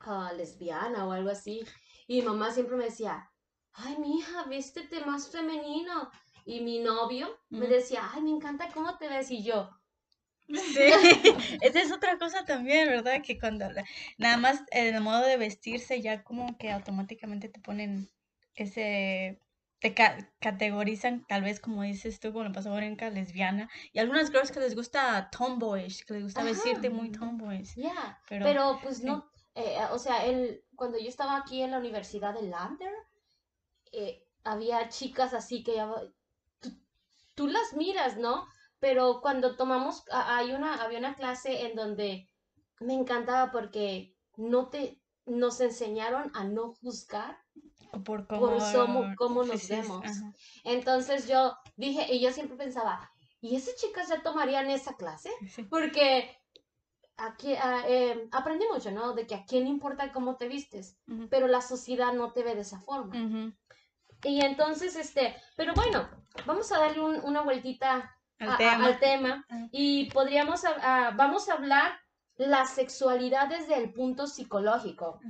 ah, 0.01 0.33
lesbiana 0.37 1.07
o 1.07 1.12
algo 1.12 1.31
así. 1.31 1.64
Y 2.07 2.23
mamá 2.23 2.53
siempre 2.53 2.77
me 2.77 2.85
decía, 2.85 3.31
ay, 3.73 3.97
mi 3.99 4.19
hija, 4.19 4.45
vístete 4.45 5.05
más 5.05 5.31
femenino. 5.31 6.11
Y 6.44 6.61
mi 6.61 6.79
novio 6.79 7.38
me 7.48 7.66
decía, 7.66 8.11
ay, 8.12 8.22
me 8.22 8.31
encanta 8.31 8.68
cómo 8.72 8.96
te 8.98 9.09
ves. 9.09 9.31
Y 9.31 9.42
yo, 9.42 9.70
Sí, 10.53 10.81
esa 11.61 11.81
es 11.81 11.92
otra 11.92 12.18
cosa 12.18 12.44
también, 12.44 12.88
¿verdad? 12.88 13.22
Que 13.22 13.38
cuando 13.38 13.66
nada 14.18 14.37
más 14.37 14.62
el 14.72 15.00
modo 15.00 15.24
de 15.24 15.37
vestirse 15.37 16.00
ya 16.00 16.24
como 16.24 16.57
que 16.59 16.70
automáticamente 16.70 17.48
te 17.48 17.61
ponen 17.61 18.11
ese, 18.55 19.40
te 19.79 19.94
categorizan 20.40 21.24
tal 21.26 21.42
vez 21.42 21.61
como 21.61 21.83
dices 21.83 22.20
tú, 22.20 22.33
como 22.33 22.53
pasó 22.53 22.70
Borenka, 22.70 23.11
lesbiana. 23.11 23.70
Y 23.92 23.98
algunas 23.98 24.31
girls 24.31 24.50
que 24.50 24.61
les 24.61 24.74
gusta 24.74 25.31
tomboyish, 25.31 26.05
que 26.05 26.14
les 26.14 26.24
gusta 26.24 26.42
vestirte 26.42 26.90
muy 26.90 27.12
tomboyish. 27.12 27.76
Ya, 27.76 28.20
pero, 28.29 28.79
pues 28.83 29.03
no, 29.03 29.31
eh, 29.55 29.79
o 29.92 29.98
sea, 29.98 30.26
el, 30.26 30.64
cuando 30.74 30.98
yo 30.98 31.09
estaba 31.09 31.37
aquí 31.37 31.62
en 31.62 31.70
la 31.70 31.79
Universidad 31.79 32.35
de 32.35 32.42
Lander, 32.42 32.92
eh, 33.92 34.26
había 34.44 34.88
chicas 34.88 35.33
así 35.35 35.62
que 35.62 35.76
ya, 35.76 35.90
tú, 37.40 37.46
las 37.48 37.72
miras, 37.74 38.18
¿no? 38.18 38.46
Pero 38.81 39.20
cuando 39.22 39.57
tomamos, 39.57 40.05
hay 40.12 40.53
una, 40.53 40.83
había 40.83 40.98
una 40.98 41.14
clase 41.14 41.66
en 41.66 41.74
donde 41.74 42.29
me 42.81 42.92
encantaba 42.92 43.50
porque 43.50 44.14
no 44.37 44.68
te, 44.68 45.00
nos 45.24 45.61
enseñaron 45.62 46.31
a 46.35 46.44
no 46.44 46.74
juzgar 46.74 47.38
por 48.05 48.26
cómo, 48.26 49.44
nos 49.44 49.68
vemos. 49.68 50.05
Entonces 50.64 51.26
yo 51.26 51.57
dije, 51.76 52.14
y 52.14 52.20
yo 52.20 52.31
siempre 52.31 52.59
pensaba, 52.59 53.11
¿y 53.40 53.57
esas 53.57 53.76
chicas 53.76 54.09
ya 54.11 54.22
tomarían 54.22 54.68
esa 54.68 54.94
clase? 54.96 55.31
Porque 55.70 56.31
aquí 57.16 57.55
ah, 57.55 57.85
eh, 57.88 58.29
aprendí 58.33 58.66
mucho, 58.70 58.90
¿no? 58.90 59.14
De 59.14 59.26
que 59.26 59.35
a 59.35 59.46
quién 59.46 59.66
importa 59.66 60.12
cómo 60.12 60.37
te 60.37 60.46
vistes, 60.46 60.98
pero 61.31 61.46
la 61.46 61.62
sociedad 61.62 62.12
no 62.12 62.33
te 62.33 62.42
ve 62.42 62.55
de 62.55 62.62
esa 62.62 62.81
forma. 62.81 63.14
Y 64.24 64.44
entonces, 64.44 64.96
este, 64.96 65.37
pero 65.56 65.72
bueno, 65.74 66.09
vamos 66.46 66.70
a 66.72 66.78
darle 66.78 67.00
una 67.00 67.42
vueltita 67.42 68.16
al 68.38 68.98
tema, 68.98 69.46
y 69.70 70.11
podríamos, 70.11 70.62
vamos 71.16 71.48
a 71.48 71.54
hablar 71.54 71.92
la 72.37 72.64
sexualidad 72.64 73.48
desde 73.48 73.76
el 73.76 73.92
punto 73.92 74.26
psicológico. 74.26 75.20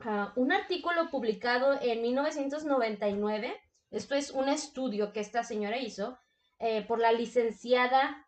Ah, 0.00 0.32
un 0.36 0.52
artículo 0.52 1.08
publicado 1.10 1.78
en 1.80 2.02
1999, 2.02 3.54
esto 3.90 4.14
es 4.14 4.30
un 4.30 4.48
estudio 4.48 5.12
que 5.12 5.20
esta 5.20 5.42
señora 5.42 5.78
hizo 5.78 6.18
eh, 6.58 6.82
por 6.82 6.98
la 6.98 7.12
licenciada 7.12 8.26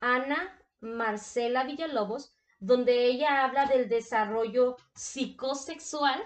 Ana 0.00 0.58
Marcela 0.80 1.64
Villalobos, 1.64 2.34
donde 2.58 3.06
ella 3.06 3.44
habla 3.44 3.66
del 3.66 3.88
desarrollo 3.88 4.76
psicosexual. 4.94 6.20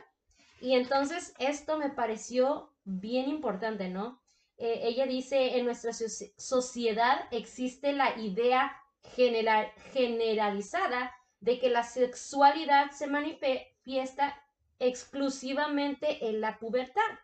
Y 0.61 0.75
entonces 0.75 1.35
esto 1.39 1.79
me 1.79 1.91
pareció 1.91 2.70
bien 2.85 3.29
importante, 3.29 3.89
¿no? 3.89 4.23
Eh, 4.57 4.81
ella 4.83 5.07
dice, 5.07 5.59
en 5.59 5.65
nuestra 5.65 5.93
sociedad 5.93 7.29
existe 7.31 7.93
la 7.93 8.19
idea 8.19 8.77
general 9.03 9.73
generalizada 9.93 11.15
de 11.41 11.59
que 11.59 11.71
la 11.71 11.83
sexualidad 11.83 12.91
se 12.91 13.07
manifiesta 13.07 14.37
exclusivamente 14.79 16.29
en 16.29 16.41
la 16.41 16.59
pubertad 16.59 17.19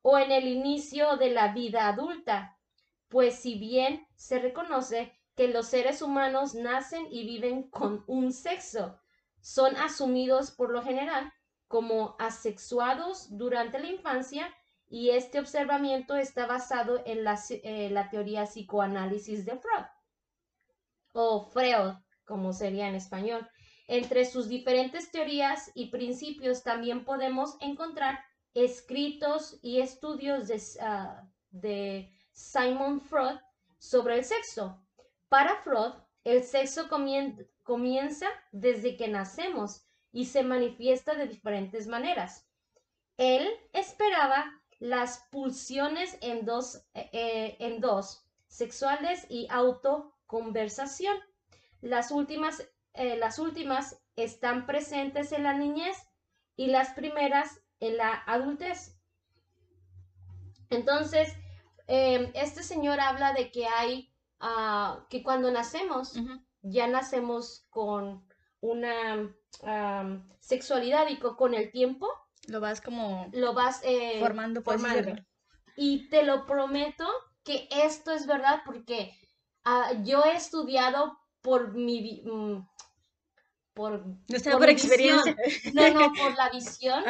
o 0.00 0.18
en 0.18 0.32
el 0.32 0.48
inicio 0.48 1.16
de 1.16 1.30
la 1.30 1.52
vida 1.52 1.88
adulta, 1.88 2.58
pues 3.08 3.36
si 3.36 3.58
bien 3.58 4.06
se 4.16 4.38
reconoce 4.38 5.12
que 5.36 5.48
los 5.48 5.68
seres 5.68 6.02
humanos 6.02 6.54
nacen 6.54 7.06
y 7.10 7.24
viven 7.24 7.64
con 7.70 8.04
un 8.06 8.32
sexo, 8.32 8.98
son 9.40 9.76
asumidos 9.76 10.50
por 10.50 10.70
lo 10.70 10.82
general 10.82 11.32
como 11.68 12.16
asexuados 12.18 13.36
durante 13.36 13.78
la 13.78 13.88
infancia 13.88 14.54
y 14.92 15.08
este 15.08 15.40
observamiento 15.40 16.16
está 16.16 16.44
basado 16.44 17.02
en 17.06 17.24
la, 17.24 17.40
eh, 17.48 17.88
la 17.90 18.10
teoría 18.10 18.44
psicoanálisis 18.44 19.46
de 19.46 19.56
Freud 19.56 19.86
o 21.14 21.46
Freud, 21.46 21.94
como 22.26 22.52
sería 22.52 22.88
en 22.88 22.94
español. 22.94 23.48
Entre 23.88 24.26
sus 24.26 24.50
diferentes 24.50 25.10
teorías 25.10 25.70
y 25.74 25.86
principios 25.86 26.62
también 26.62 27.06
podemos 27.06 27.56
encontrar 27.62 28.22
escritos 28.52 29.58
y 29.62 29.80
estudios 29.80 30.46
de, 30.46 30.60
ah, 30.82 31.26
de 31.48 32.12
Simon 32.32 33.00
Freud 33.00 33.38
sobre 33.78 34.18
el 34.18 34.24
sexo. 34.26 34.78
Para 35.30 35.56
Freud, 35.62 35.94
el 36.22 36.42
sexo 36.44 36.90
comienza 37.62 38.26
desde 38.50 38.98
que 38.98 39.08
nacemos 39.08 39.86
y 40.12 40.26
se 40.26 40.42
manifiesta 40.42 41.14
de 41.14 41.28
diferentes 41.28 41.86
maneras. 41.86 42.46
Él 43.16 43.48
esperaba 43.72 44.61
las 44.82 45.20
pulsiones 45.30 46.18
en 46.20 46.44
dos, 46.44 46.84
eh, 46.94 47.08
eh, 47.12 47.56
en 47.60 47.80
dos 47.80 48.26
sexuales 48.48 49.26
y 49.28 49.46
autoconversación. 49.50 51.16
Las 51.80 52.10
últimas, 52.10 52.68
eh, 52.94 53.16
las 53.16 53.38
últimas 53.38 54.02
están 54.16 54.66
presentes 54.66 55.32
en 55.32 55.44
la 55.44 55.54
niñez 55.54 55.96
y 56.56 56.66
las 56.66 56.92
primeras 56.94 57.60
en 57.80 57.96
la 57.96 58.22
adultez. 58.26 58.98
Entonces, 60.70 61.32
este 61.88 62.62
señor 62.62 63.00
habla 63.00 63.34
de 63.34 63.50
que 63.50 63.66
hay 63.66 64.12
Ah, 64.44 65.06
que 65.08 65.22
cuando 65.22 65.52
nacemos, 65.52 66.14
ya 66.62 66.88
nacemos 66.88 67.64
con 67.70 68.26
una 68.60 69.32
sexualidad 70.40 71.06
y 71.08 71.20
con 71.20 71.54
el 71.54 71.70
tiempo. 71.70 72.08
Lo 72.48 72.60
vas 72.60 72.80
como... 72.80 73.28
Lo 73.32 73.54
vas 73.54 73.80
eh, 73.84 74.18
formando, 74.20 74.62
formando. 74.62 75.14
Y 75.76 76.08
te 76.08 76.22
lo 76.22 76.46
prometo 76.46 77.06
que 77.44 77.68
esto 77.70 78.12
es 78.12 78.26
verdad 78.26 78.62
porque 78.64 79.16
ah, 79.64 79.92
yo 80.04 80.24
he 80.24 80.36
estudiado 80.36 81.18
por 81.40 81.74
mi... 81.74 82.22
Mm, 82.24 82.66
por, 83.74 84.04
no 84.06 84.58
por, 84.58 84.68
experiencia. 84.68 85.34
No, 85.72 85.88
no, 85.90 86.12
por 86.18 86.36
la 86.36 86.50
visión 86.50 87.04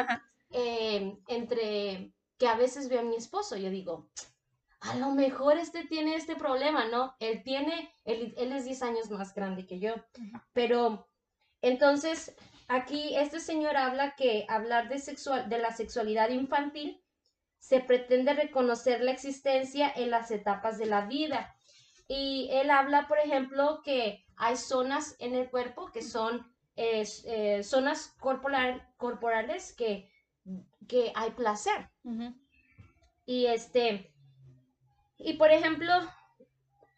eh, 0.51 1.17
entre 1.27 2.13
que 2.37 2.47
a 2.47 2.55
veces 2.55 2.89
veo 2.89 3.01
a 3.01 3.03
mi 3.03 3.15
esposo. 3.15 3.57
Yo 3.57 3.69
digo, 3.69 4.09
a 4.79 4.95
lo 4.95 5.11
mejor 5.11 5.57
este 5.57 5.85
tiene 5.85 6.15
este 6.15 6.35
problema, 6.35 6.85
¿no? 6.85 7.15
Él 7.19 7.41
tiene, 7.43 7.93
él, 8.03 8.33
es 8.37 8.65
10 8.65 8.81
años 8.83 9.09
más 9.09 9.33
grande 9.33 9.65
que 9.65 9.79
yo, 9.79 9.95
pero 10.51 11.07
entonces 11.61 12.35
aquí 12.73 13.15
este 13.15 13.39
señor 13.39 13.77
habla 13.77 14.15
que 14.15 14.45
hablar 14.49 14.89
de, 14.89 14.99
sexual, 14.99 15.49
de 15.49 15.59
la 15.59 15.71
sexualidad 15.71 16.29
infantil 16.29 17.01
se 17.59 17.79
pretende 17.79 18.33
reconocer 18.33 19.01
la 19.01 19.11
existencia 19.11 19.91
en 19.95 20.11
las 20.11 20.31
etapas 20.31 20.77
de 20.77 20.85
la 20.85 21.05
vida. 21.05 21.55
Y 22.07 22.49
él 22.51 22.69
habla, 22.69 23.07
por 23.07 23.19
ejemplo, 23.19 23.81
que 23.83 24.25
hay 24.35 24.57
zonas 24.57 25.15
en 25.19 25.33
el 25.33 25.49
cuerpo 25.49 25.91
que 25.91 26.01
son 26.01 26.51
eh, 26.75 27.61
zonas 27.63 28.15
corporal, 28.19 28.85
corporales 28.97 29.73
que, 29.73 30.11
que 30.87 31.13
hay 31.15 31.31
placer. 31.31 31.89
Y 33.25 33.45
este, 33.45 34.13
y 35.17 35.33
por 35.33 35.51
ejemplo, 35.51 35.93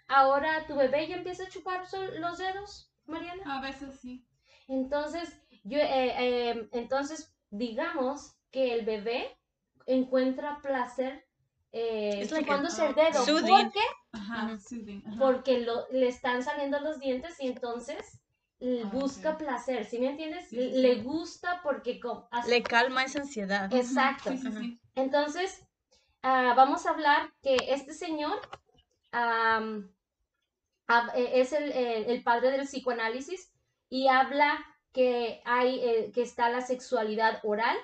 ahora 0.08 0.66
tu 0.66 0.76
bebé 0.76 1.08
ya 1.08 1.18
empieza 1.18 1.44
a 1.44 1.50
chupar 1.50 1.86
los 2.18 2.38
dedos, 2.40 2.92
Mariana. 3.06 3.58
A 3.58 3.62
veces 3.62 4.00
sí. 4.00 4.28
Entonces, 4.68 5.40
yo, 5.66 5.78
eh, 5.78 6.50
em, 6.50 6.70
entonces, 6.72 7.36
digamos 7.50 8.38
que 8.52 8.74
el 8.74 8.86
bebé 8.86 9.38
encuentra 9.86 10.60
placer 10.62 11.26
eh, 11.74 12.26
chupándose 12.30 12.88
el 12.88 12.96
dedo. 12.96 13.26
¿Por 13.26 13.72
qué? 13.74 13.82
Ajá, 14.14 14.58
Porque 15.20 15.60
lo, 15.60 15.86
le 15.92 16.08
están 16.08 16.42
saliendo 16.42 16.80
los 16.80 17.00
dientes 17.00 17.36
y 17.42 17.48
entonces 17.48 18.22
ah, 18.62 18.90
busca 18.94 19.38
placer, 19.38 19.84
¿sí 19.84 20.00
me 20.00 20.12
entiendes? 20.12 20.50
le 20.54 20.96
gusta 21.02 21.60
porque... 21.64 22.00
Le 22.48 22.64
calma 22.64 23.04
esa 23.04 23.20
ansiedad. 23.20 23.74
Exacto. 23.74 24.32
Entonces, 24.96 25.66
Ah, 26.28 26.56
vamos 26.58 26.88
a 26.88 26.90
hablar 26.90 27.32
que 27.44 27.56
este 27.68 27.94
señor 27.94 28.42
e, 31.14 31.40
es 31.40 31.54
el, 31.54 32.24
padre 32.24 32.50
del 32.50 32.66
psicoanálisis 32.66 33.54
y 33.90 34.08
habla 34.08 34.58
que, 34.96 35.42
hay, 35.44 35.80
eh, 35.84 36.12
que 36.14 36.22
está 36.22 36.50
la 36.50 36.62
sexualidad 36.62 37.42
oral, 37.44 37.76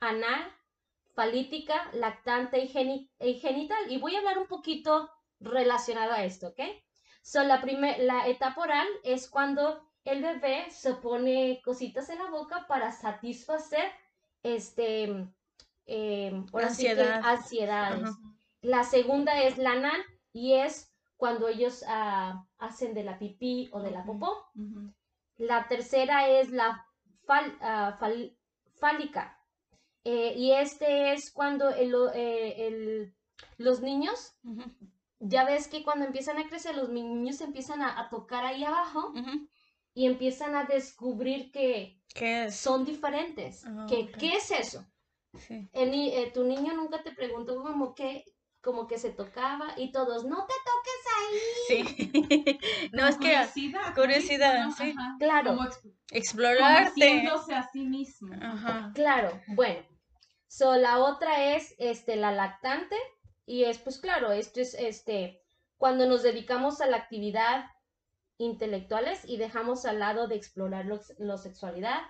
anal, 0.00 0.52
falítica, 1.14 1.88
lactante 1.92 2.58
y, 2.58 2.68
genital. 3.38 3.78
Y 3.88 3.98
voy 3.98 4.16
a 4.16 4.18
hablar 4.18 4.38
un 4.38 4.48
poquito 4.48 5.08
relacionado 5.38 6.12
a 6.12 6.24
esto, 6.24 6.48
¿ok? 6.48 6.60
So, 7.22 7.44
la, 7.44 7.64
la 7.98 8.26
etapa 8.26 8.60
oral 8.60 8.86
es 9.04 9.30
cuando 9.30 9.80
el 10.04 10.22
bebé 10.22 10.66
se 10.70 10.94
pone 10.94 11.60
cositas 11.64 12.08
en 12.10 12.18
la 12.18 12.30
boca 12.30 12.66
para 12.66 12.90
satisfacer 12.90 13.88
este, 14.42 15.28
eh, 15.86 16.44
ansiedades. 16.52 18.08
La 18.60 18.82
segunda 18.82 19.40
es 19.40 19.56
la 19.56 19.76
NAN 19.76 20.00
y 20.32 20.54
es 20.54 20.92
cuando 21.16 21.46
ellos 21.46 21.84
ah, 21.86 22.44
hacen 22.58 22.92
de 22.92 23.04
la 23.04 23.18
pipí 23.18 23.68
o 23.72 23.80
de 23.80 23.92
la 23.92 24.04
popó. 24.04 24.46
La 25.38 25.68
tercera 25.68 26.28
es 26.28 26.50
la 26.50 26.86
ah, 27.28 27.98
fálica. 28.78 29.38
Eh, 30.04 30.34
y 30.36 30.52
este 30.52 31.12
es 31.12 31.32
cuando 31.32 31.70
eh, 31.70 33.12
los 33.58 33.80
niños 33.80 34.36
ya 35.18 35.44
ves 35.44 35.68
que 35.68 35.82
cuando 35.82 36.04
empiezan 36.04 36.38
a 36.38 36.46
crecer, 36.48 36.76
los 36.76 36.90
niños 36.90 37.40
empiezan 37.40 37.82
a, 37.82 38.08
tocar 38.08 38.44
ahí 38.44 38.64
abajo 38.64 39.12
y 39.94 40.06
empiezan 40.06 40.54
a 40.54 40.64
descubrir 40.64 41.50
que 41.50 42.00
son 42.50 42.84
diferentes. 42.84 43.64
Ah, 43.66 43.86
que, 43.88 44.10
¿Qué 44.12 44.34
es 44.34 44.50
eso? 44.50 44.86
Eh, 45.72 46.30
tu 46.32 46.44
niño 46.44 46.74
nunca 46.74 47.02
te 47.02 47.12
preguntó 47.12 47.62
como 47.62 47.94
que, 47.94 48.24
como 48.66 48.88
que 48.88 48.98
se 48.98 49.10
tocaba 49.10 49.74
y 49.76 49.92
todos, 49.92 50.24
no 50.24 50.44
te 50.44 50.54
toques 50.66 51.00
ahí. 51.16 51.38
Sí. 51.68 52.90
no, 52.92 53.06
es 53.06 53.16
que 53.16 53.28
curiosidad, 53.28 53.94
curiosidad 53.94 54.70
sí. 54.76 54.92
Claro. 55.20 55.54
Como 55.54 55.68
explorarte. 56.10 57.28
a 57.54 57.70
sí 57.72 57.84
mismo. 57.84 58.34
Ajá. 58.42 58.90
Claro, 58.92 59.40
bueno. 59.46 59.86
So, 60.48 60.74
la 60.74 60.98
otra 60.98 61.54
es 61.54 61.76
este, 61.78 62.16
la 62.16 62.32
lactante 62.32 62.96
y 63.46 63.64
es, 63.64 63.78
pues 63.78 64.00
claro, 64.00 64.32
esto 64.32 64.60
es 64.60 64.74
este, 64.74 65.44
cuando 65.76 66.06
nos 66.06 66.24
dedicamos 66.24 66.80
a 66.80 66.86
la 66.86 66.96
actividad 66.96 67.66
intelectuales 68.36 69.22
y 69.28 69.36
dejamos 69.36 69.86
al 69.86 70.00
lado 70.00 70.26
de 70.26 70.34
explorar 70.34 70.86
la 71.18 71.36
sexualidad. 71.36 72.00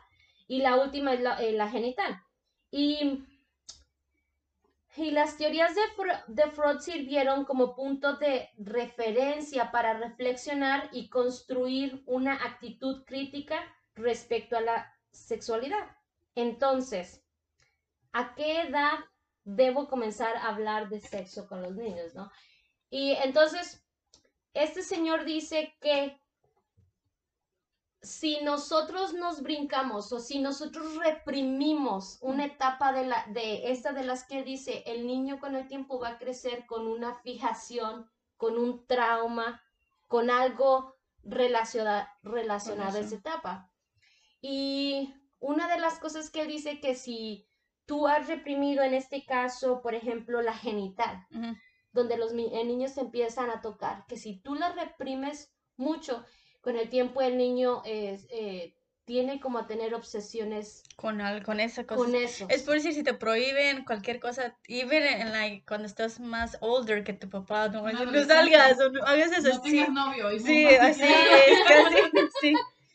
Y 0.49 0.63
la 0.63 0.77
última 0.77 1.13
es 1.13 1.21
la, 1.21 1.43
eh, 1.43 1.71
genital. 1.71 2.19
Y, 2.71 3.27
y, 4.97 5.11
las 5.11 5.37
teorías 5.37 5.75
de, 5.75 5.83
de 6.29 6.51
Freud 6.51 6.79
sirvieron 6.81 7.45
como 7.45 7.75
punto 7.75 8.17
de 8.17 8.51
referencia 8.59 9.71
para 9.71 9.95
reflexionar 9.95 10.89
y 10.93 11.09
construir 11.09 12.03
una 12.07 12.35
actitud 12.35 13.05
crítica 13.05 13.61
respecto 13.95 14.57
a 14.57 14.61
la 14.61 14.99
sexualidad. 15.11 15.97
Entonces, 16.35 17.23
¿a 18.13 18.35
qué 18.35 18.63
edad 18.63 18.99
debo 19.45 19.89
comenzar 19.89 20.37
a 20.37 20.49
hablar 20.49 20.89
de 20.89 21.01
sexo 21.01 21.49
con 21.49 21.63
los 21.63 21.75
niños, 21.75 22.15
no? 22.15 22.31
Y 22.91 23.13
entonces, 23.23 23.85
este 24.55 24.83
señor 24.83 25.25
dice 25.25 25.77
que 25.81 26.21
si 28.07 28.41
nosotros 28.43 29.15
nos 29.15 29.43
brincamos 29.43 30.13
o 30.13 30.21
si 30.21 30.39
nosotros 30.39 30.95
reprimimos 30.97 32.19
una 32.21 32.45
etapa 32.45 32.93
de, 32.93 33.05
la, 33.05 33.27
de 33.31 33.73
esta 33.73 33.93
de 33.93 34.05
las 34.05 34.25
que 34.25 34.45
dice, 34.45 34.85
el 34.87 35.09
niño 35.09 35.41
con 35.41 35.57
el 35.57 35.67
tiempo 35.67 35.99
va 35.99 36.11
a 36.11 36.19
crecer 36.19 36.67
con 36.67 36.87
una 36.87 37.17
fijación, 37.17 38.09
con 38.37 38.59
un 38.59 38.87
trauma, 38.87 39.61
con 40.07 40.31
algo 40.31 40.95
relacionado 41.25 42.07
a 42.97 43.01
esa 43.01 43.17
etapa. 43.17 43.73
Y 44.41 45.13
una 45.41 45.67
de 45.67 45.81
las 45.81 45.99
cosas 45.99 46.31
que 46.31 46.43
él 46.43 46.49
dice 46.49 46.81
que 46.81 46.95
si 46.95 47.49
tú 47.87 48.07
has 48.07 48.29
reprimido 48.29 48.85
en 48.85 48.95
este 48.95 49.25
caso, 49.25 49.83
por 49.83 49.97
ejemplo, 49.97 50.43
la 50.43 50.55
genital, 50.55 51.27
donde 51.91 52.17
los 52.17 52.33
niños 52.33 52.97
empiezan 52.99 53.51
a 53.51 53.61
tocar, 53.61 54.05
que 54.07 54.17
si 54.17 54.39
tú 54.39 54.55
la 54.55 54.71
reprimes 54.73 55.53
mucho, 55.77 56.25
con 56.67 56.77
el 56.77 56.91
tiempo 56.91 57.23
el 57.23 57.39
niño 57.39 57.81
es, 57.85 58.27
eh, 58.29 58.75
tiene 59.05 59.39
como 59.39 59.61
a 59.61 59.69
tener 59.69 59.95
obsesiones 59.95 60.83
con, 60.97 61.23
con 61.45 61.61
esa 61.61 61.87
cosa. 61.87 62.01
Con 62.01 62.17
eso. 62.17 62.49
Es 62.51 62.65
por 62.65 62.75
decir, 62.75 62.93
si 62.93 63.05
te 63.05 63.15
prohíben 63.15 63.85
cualquier 63.85 64.19
cosa, 64.19 64.59
even 64.67 65.05
en 65.05 65.31
like, 65.31 65.65
cuando 65.65 65.87
estás 65.87 66.19
más 66.19 66.59
older 66.61 67.05
que 67.05 67.13
tu 67.13 67.31
papá, 67.31 67.69
no, 67.69 67.83
no, 67.89 68.25
salgas, 68.25 68.81
o 68.81 69.07
a 69.07 69.13
veces 69.13 69.45
no 69.45 69.51
así. 69.51 69.87
novio. 69.93 70.33
Y 70.33 70.41
sí, 70.41 70.67
así 70.67 71.05
es, 71.05 71.59
casi, 71.69 71.97
sí. 72.41 72.55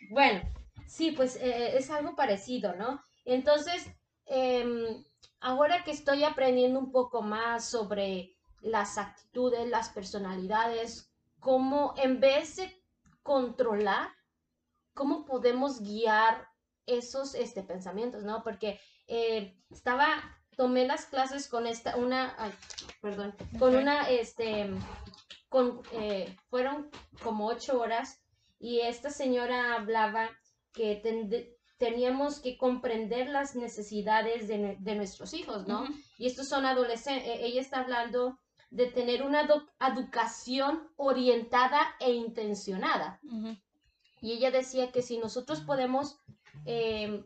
Bueno, 0.09 0.41
sí, 0.85 1.11
pues 1.11 1.37
eh, 1.37 1.77
es 1.77 1.89
algo 1.91 2.13
parecido, 2.17 2.75
¿no? 2.75 3.01
Entonces, 3.23 3.87
em, 4.25 5.01
ahora 5.39 5.85
que 5.85 5.91
estoy 5.91 6.25
aprendiendo 6.25 6.77
un 6.77 6.91
poco 6.91 7.21
más 7.21 7.69
sobre 7.69 8.35
las 8.59 8.97
actitudes, 8.97 9.65
las 9.69 9.87
personalidades, 9.87 11.09
cómo 11.39 11.93
en 11.95 12.19
vez 12.19 12.57
de 12.57 12.80
controlar, 13.23 14.09
cómo 14.93 15.25
podemos 15.25 15.81
guiar 15.81 16.47
esos 16.85 17.35
este, 17.35 17.63
pensamientos, 17.63 18.23
¿no? 18.23 18.43
Porque 18.43 18.79
eh, 19.07 19.57
estaba, 19.69 20.07
tomé 20.55 20.85
las 20.85 21.05
clases 21.05 21.47
con 21.47 21.67
esta, 21.67 21.95
una, 21.95 22.35
perdón, 23.01 23.35
con 23.59 23.75
una, 23.75 24.09
este, 24.09 24.69
con, 25.49 25.81
eh, 25.93 26.35
fueron 26.49 26.89
como 27.23 27.47
ocho 27.47 27.79
horas 27.79 28.21
y 28.59 28.81
esta 28.81 29.09
señora 29.09 29.75
hablaba 29.75 30.29
que 30.73 31.01
teníamos 31.77 32.39
que 32.39 32.57
comprender 32.57 33.27
las 33.27 33.55
necesidades 33.55 34.47
de, 34.47 34.95
nuestros 34.95 35.33
hijos, 35.33 35.67
¿no? 35.67 35.85
Y 36.17 36.27
estos 36.27 36.47
son 36.47 36.65
adolescentes, 36.65 37.27
ella 37.41 37.59
está 37.59 37.81
hablando 37.81 38.39
de 38.71 38.87
tener 38.87 39.21
una 39.21 39.47
educación 39.79 40.89
orientada 40.95 41.95
e 41.99 42.13
intencionada. 42.13 43.19
Y 44.21 44.31
ella 44.31 44.49
decía 44.49 44.91
que 44.91 45.01
si 45.01 45.17
nosotros 45.17 45.59
podemos 45.59 46.17
em, 46.65 47.23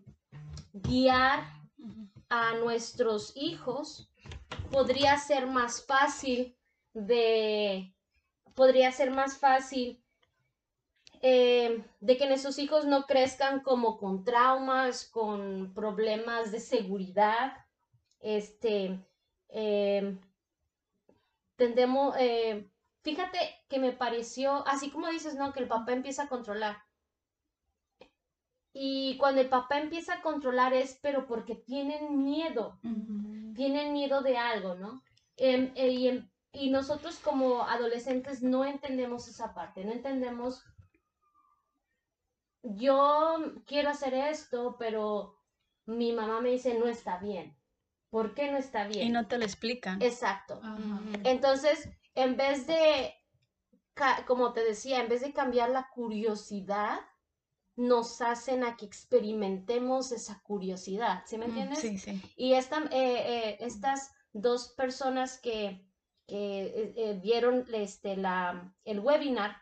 guiar 0.74 1.44
a 2.30 2.56
nuestros 2.56 3.32
hijos, 3.36 4.10
podría 4.72 5.18
ser 5.20 5.46
más 5.46 5.86
fácil 5.86 6.58
de, 6.94 7.94
podría 8.56 8.92
ser 8.92 9.12
más 9.12 9.38
fácil 9.38 10.04
em, 11.22 11.84
de 12.00 12.18
que 12.18 12.28
nuestros 12.28 12.58
hijos 12.58 12.86
no 12.86 13.06
crezcan 13.06 13.60
como 13.60 13.98
con 13.98 14.24
traumas, 14.24 15.06
con 15.06 15.74
problemas 15.76 16.52
de 16.52 16.60
seguridad, 16.60 17.54
este, 18.20 19.00
em, 19.50 20.20
tendemos, 21.56 22.16
eh, 22.18 22.70
fíjate 23.02 23.40
que 23.70 23.80
me 23.80 23.92
pareció, 23.92 24.68
así 24.68 24.90
como 24.90 25.08
dices, 25.08 25.36
¿no? 25.36 25.54
Que 25.54 25.62
el 25.62 25.68
papá 25.68 25.94
empieza 25.94 26.24
a 26.24 26.30
controlar. 26.30 26.78
Y 28.74 29.18
cuando 29.18 29.40
el 29.40 29.48
papá 29.48 29.80
empieza 29.80 30.16
a 30.16 30.22
controlar 30.22 30.74
es, 30.74 31.00
pero 31.02 31.26
porque 31.28 31.56
tienen 31.56 32.26
miedo, 32.26 32.78
tienen 33.56 33.94
miedo 33.94 34.22
de 34.22 34.38
algo, 34.38 34.76
¿no? 34.76 35.02
Em, 35.38 35.72
eh, 35.76 35.90
y, 35.92 36.08
em, 36.10 36.30
y 36.52 36.70
nosotros 36.70 37.20
como 37.20 37.64
adolescentes 37.64 38.44
no 38.44 38.66
entendemos 38.66 39.28
esa 39.28 39.54
parte, 39.54 39.86
no 39.86 39.94
entendemos, 39.94 40.64
yo 42.64 43.38
quiero 43.66 43.90
hacer 43.90 44.14
esto, 44.14 44.76
pero 44.78 45.38
mi 45.86 46.12
mamá 46.12 46.42
me 46.42 46.50
dice, 46.52 46.78
no 46.78 46.88
está 46.88 47.18
bien. 47.20 47.56
¿Por 48.16 48.34
qué 48.34 48.50
no 48.50 48.58
está 48.58 48.88
bien? 48.88 49.08
Y 49.08 49.10
no 49.10 49.28
te 49.28 49.38
lo 49.38 49.44
explican. 49.44 50.02
Exacto. 50.02 50.62
Entonces, 51.26 51.90
en 52.14 52.38
vez 52.38 52.66
de, 52.66 53.14
como 54.26 54.54
te 54.54 54.64
decía, 54.64 55.02
en 55.02 55.10
vez 55.10 55.20
de 55.20 55.34
cambiar 55.34 55.70
la 55.70 55.90
curiosidad, 55.94 56.98
nos 57.76 58.22
hacen 58.22 58.64
a 58.64 58.78
que 58.78 58.86
experimentemos 58.86 60.14
esa 60.14 60.42
curiosidad, 60.44 61.24
¿sí 61.26 61.38
me 61.38 61.48
mm, 61.48 61.50
entiendes? 61.50 61.80
Sí, 61.80 61.98
sí. 61.98 62.22
Y 62.38 62.54
esta, 62.54 62.78
eh, 62.84 62.88
eh, 62.94 63.58
estas 63.60 64.14
dos 64.32 64.70
personas 64.78 65.38
que, 65.38 65.86
que 66.26 66.94
eh, 66.96 67.20
vieron 67.22 67.66
este, 67.74 68.16
la, 68.16 68.74
el 68.86 69.02
webinar, 69.02 69.58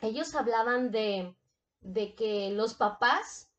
ellos 0.00 0.32
hablaban 0.36 0.92
de, 0.92 1.34
de 1.80 2.14
que 2.14 2.52
los 2.52 2.74
papás 2.74 3.50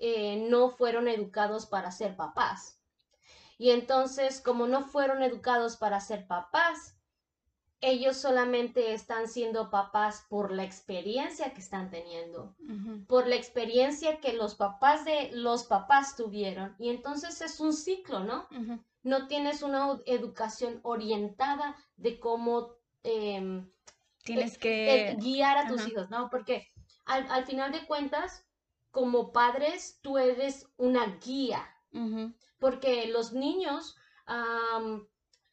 no 0.00 0.70
fueron 0.70 1.08
educados 1.08 1.66
para 1.66 1.90
ser 1.90 2.16
papás. 2.16 2.81
Y 3.62 3.70
entonces, 3.70 4.40
como 4.40 4.66
no 4.66 4.82
fueron 4.82 5.22
educados 5.22 5.76
para 5.76 6.00
ser 6.00 6.26
papás, 6.26 6.96
ellos 7.80 8.16
solamente 8.16 8.92
están 8.92 9.28
siendo 9.28 9.70
papás 9.70 10.26
por 10.28 10.50
la 10.50 10.64
experiencia 10.64 11.54
que 11.54 11.60
están 11.60 11.88
teniendo, 11.88 12.56
por 13.06 13.28
la 13.28 13.36
experiencia 13.36 14.18
que 14.18 14.32
los 14.32 14.56
papás 14.56 15.04
de 15.04 15.30
los 15.32 15.62
papás 15.62 16.16
tuvieron. 16.16 16.74
Y 16.80 16.90
entonces 16.90 17.40
es 17.40 17.60
un 17.60 17.72
ciclo, 17.72 18.24
¿no? 18.24 18.48
No 19.04 19.28
tienes 19.28 19.62
una 19.62 19.96
educación 20.06 20.80
orientada 20.82 21.76
de 21.96 22.18
cómo 22.18 22.74
em, 23.04 23.70
tienes 24.24 24.54
eh, 24.54 24.58
que 24.58 25.10
eh, 25.10 25.16
guiar 25.20 25.56
a 25.58 25.68
tus 25.68 25.86
hijos, 25.86 26.10
¿no? 26.10 26.30
Porque 26.30 26.66
al, 27.04 27.30
al, 27.30 27.46
final 27.46 27.70
de 27.70 27.86
cuentas, 27.86 28.44
como 28.90 29.30
padres, 29.30 30.00
tú 30.02 30.18
eres 30.18 30.66
una 30.78 31.06
guía 31.24 31.68
porque 32.58 33.08
los 33.08 33.32
niños, 33.32 33.96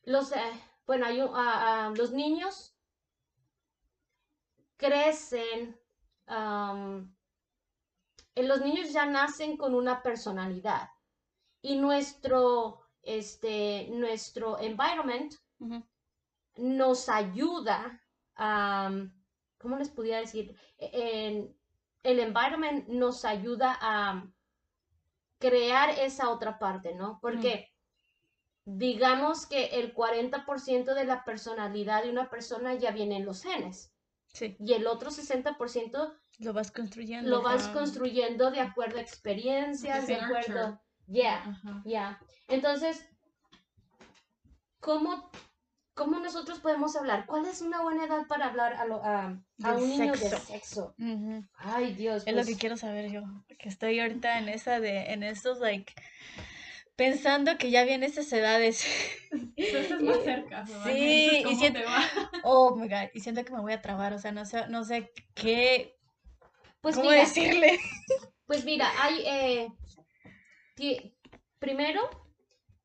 los, 0.04 0.32
eh, 0.32 0.64
bueno, 0.86 1.06
hay, 1.06 1.20
los 1.96 2.12
niños 2.12 2.76
crecen, 4.78 5.80
los 8.36 8.62
niños 8.62 8.92
ya 8.94 9.06
nacen 9.06 9.58
con 9.58 9.76
una 9.76 10.02
personalidad. 10.02 10.90
Y 11.62 11.76
nuestro, 11.76 12.80
este, 13.02 13.88
nuestro 13.92 14.60
environment 14.60 15.34
nos 16.56 17.10
ayuda 17.10 18.02
a, 18.36 18.92
¿cómo 19.58 19.78
les 19.78 19.90
podría 19.90 20.20
decir? 20.20 20.56
E, 20.78 21.54
el 22.04 22.20
environment 22.20 22.88
nos 22.88 23.26
ayuda 23.26 23.78
a 23.82 24.26
crear 25.40 25.90
esa 26.00 26.30
otra 26.30 26.60
parte, 26.60 26.94
¿no? 26.94 27.20
Porque 27.22 27.70
digamos 28.66 29.46
que 29.48 29.66
el 29.80 29.96
40% 29.96 30.94
de 30.94 31.06
la 31.06 31.24
personalidad 31.24 32.04
de 32.04 32.12
una 32.12 32.30
persona 32.30 32.76
ya 32.76 32.92
viene 32.92 33.18
en 33.18 33.26
los 33.26 33.42
genes. 33.44 33.92
Sí. 34.28 34.56
Y 34.60 34.74
el 34.74 34.86
otro 34.86 35.10
60% 35.10 36.20
Lo 36.40 36.54
vas 36.54 36.72
construyendo. 36.72 37.30
lo 37.30 37.42
vas 37.42 37.68
construyendo 37.70 38.52
de 38.52 38.60
acuerdo 38.60 39.00
a 39.00 39.02
experiencias, 39.02 40.06
de 40.06 40.16
acuerdo. 40.16 40.80
Ya, 41.08 41.44
Ajá. 41.44 41.82
ya. 41.86 42.22
Entonces, 42.48 43.04
¿cómo, 44.80 45.32
¿cómo 46.00 46.18
nosotros 46.20 46.60
podemos 46.62 46.96
hablar? 46.96 47.26
¿Cuál 47.26 47.46
es 47.46 47.62
una 47.62 47.82
buena 47.82 48.06
edad 48.06 48.26
para 48.28 48.46
hablar 48.46 48.74
a, 48.76 48.86
lo- 48.86 49.04
a, 49.04 49.38
a 49.64 49.74
Del 49.74 49.76
un 49.84 49.90
niño 49.90 50.14
de 50.14 50.18
sexo. 50.18 50.46
sexo? 50.46 50.96
Ay, 51.58 51.94
Dios. 51.94 52.24
Es 52.26 52.34
lo 52.34 52.36
pues, 52.42 52.48
que 52.48 52.56
quiero 52.56 52.78
saber 52.78 53.12
yo, 53.12 53.22
que 53.60 53.68
estoy 53.68 54.00
ahorita 54.00 54.40
en 54.40 54.48
esa 54.48 54.80
de, 54.80 55.12
en 55.12 55.24
estos, 55.24 55.60
like, 55.60 55.94
pensando 56.96 57.58
que 57.58 57.70
ya 57.70 57.84
vienen 57.84 58.10
esas 58.10 58.32
edades. 58.32 58.86
Entonces 59.58 59.92
es 59.92 60.02
más 60.02 60.24
cerca. 60.24 60.66
Sí, 60.66 60.72
Entonces, 60.74 61.40
y 61.40 61.44
¿cómo 61.44 61.60
siento- 61.60 61.80
te 61.82 61.86
va? 61.86 62.02
Oh 62.44 62.76
my 62.78 62.88
God, 62.88 63.10
y 63.14 63.20
siento 63.20 63.44
que 63.44 63.52
me 63.52 63.60
voy 63.60 63.74
a 63.74 63.82
trabar, 63.82 64.14
o 64.14 64.20
sea, 64.20 64.32
no 64.32 64.46
sé, 64.46 64.68
no 64.70 64.86
sé 64.86 65.12
qué, 65.36 65.98
Pues 66.80 66.96
cómo 66.96 67.10
mira, 67.10 67.22
decirle. 67.24 67.78
Pues 68.46 68.64
mira, 68.64 68.90
hay, 69.02 69.22
eh, 69.26 69.68
primero, 71.60 72.02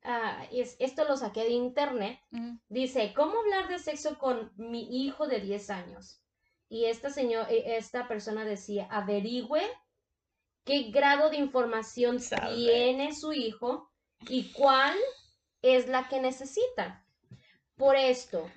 ah, 0.05 0.47
es, 0.53 0.77
esto 0.79 1.05
lo 1.05 1.17
saqué 1.17 1.45
de 1.45 1.51
internet, 1.51 2.21
Ujú. 2.33 2.59
dice, 2.69 3.13
¿cómo 3.15 3.39
hablar 3.39 3.69
de 3.69 3.79
sexo 3.79 4.19
con 4.19 4.53
mi 4.57 5.05
hijo 5.05 5.27
de 5.27 5.41
10 5.41 5.71
años? 5.71 6.21
Y 6.69 6.87
esta, 6.87 7.11
señor, 7.11 7.47
eh, 7.51 7.77
esta 7.77 8.09
persona 8.09 8.45
decía, 8.45 8.87
averigüe 8.91 9.63
qué 10.65 10.91
grado 10.91 11.31
de 11.31 11.37
información 11.37 12.19
tiene 12.55 13.15
su 13.15 13.33
hijo 13.33 13.91
y 14.29 14.53
cuál 14.53 14.97
es 15.63 15.89
la 15.89 16.09
que 16.09 16.21
necesita. 16.21 17.07
Por 17.77 17.97
esto, 17.97 18.51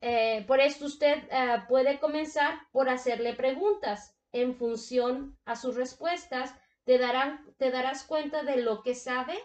eh, 0.00 0.44
por 0.46 0.60
esto 0.60 0.86
usted 0.86 1.24
eh, 1.30 1.62
puede 1.68 1.98
comenzar 1.98 2.58
por 2.72 2.88
hacerle 2.88 3.34
preguntas. 3.34 4.14
En 4.30 4.54
función 4.56 5.38
a 5.46 5.56
sus 5.56 5.74
respuestas, 5.74 6.54
te, 6.84 6.98
darán, 6.98 7.46
te 7.56 7.70
darás 7.70 8.04
cuenta 8.04 8.42
de 8.42 8.58
lo 8.58 8.82
que 8.82 8.94
sabe 8.94 9.38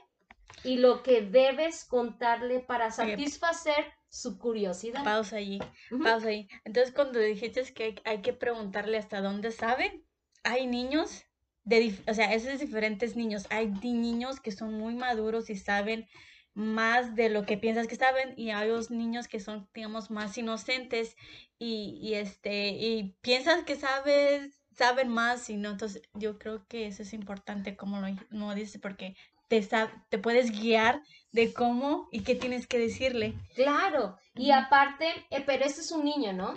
y 0.63 0.77
lo 0.77 1.03
que 1.03 1.21
debes 1.21 1.85
contarle 1.85 2.59
para 2.59 2.91
satisfacer 2.91 3.85
su 4.09 4.37
curiosidad. 4.37 5.03
Pausa 5.03 5.37
allí, 5.37 5.59
pausa 6.03 6.27
ahí. 6.27 6.47
Entonces, 6.65 6.93
cuando 6.93 7.19
dijiste 7.19 7.63
que 7.73 7.83
hay, 7.83 7.95
hay 8.05 8.21
que 8.21 8.33
preguntarle 8.33 8.97
hasta 8.97 9.21
dónde 9.21 9.51
saben, 9.51 10.05
hay 10.43 10.67
niños 10.67 11.25
de, 11.63 11.97
o 12.07 12.13
sea, 12.13 12.33
esos 12.33 12.59
diferentes 12.59 13.15
niños. 13.15 13.45
Hay 13.49 13.67
niños 13.67 14.39
que 14.39 14.51
son 14.51 14.73
muy 14.73 14.95
maduros 14.95 15.49
y 15.49 15.55
saben 15.55 16.07
más 16.53 17.15
de 17.15 17.29
lo 17.29 17.45
que 17.45 17.57
piensas 17.57 17.87
que 17.87 17.95
saben 17.95 18.33
y 18.37 18.51
hay 18.51 18.69
otros 18.69 18.91
niños 18.91 19.27
que 19.27 19.39
son, 19.39 19.67
digamos, 19.73 20.11
más 20.11 20.37
inocentes 20.37 21.15
y, 21.57 21.97
y 22.01 22.13
este, 22.13 22.69
y 22.69 23.15
piensas 23.21 23.63
que 23.63 23.75
sabes, 23.75 24.61
saben 24.75 25.09
más 25.09 25.49
y 25.49 25.57
no. 25.57 25.71
Entonces, 25.71 26.03
yo 26.13 26.37
creo 26.37 26.67
que 26.67 26.87
eso 26.87 27.01
es 27.01 27.13
importante, 27.13 27.75
como 27.75 27.99
lo 27.99 28.07
no 28.29 28.53
dices, 28.53 28.79
porque 28.79 29.15
te, 29.61 30.17
puedes 30.17 30.51
guiar 30.51 31.01
de 31.31 31.53
cómo 31.53 32.07
y 32.11 32.23
qué 32.23 32.35
tienes 32.35 32.67
que 32.67 32.79
decirle. 32.79 33.35
Claro, 33.55 34.17
y 34.35 34.51
aparte, 34.51 35.07
eh, 35.29 35.43
pero 35.45 35.65
ese 35.65 35.81
es 35.81 35.91
un 35.91 36.05
niño, 36.05 36.33
¿no? 36.33 36.53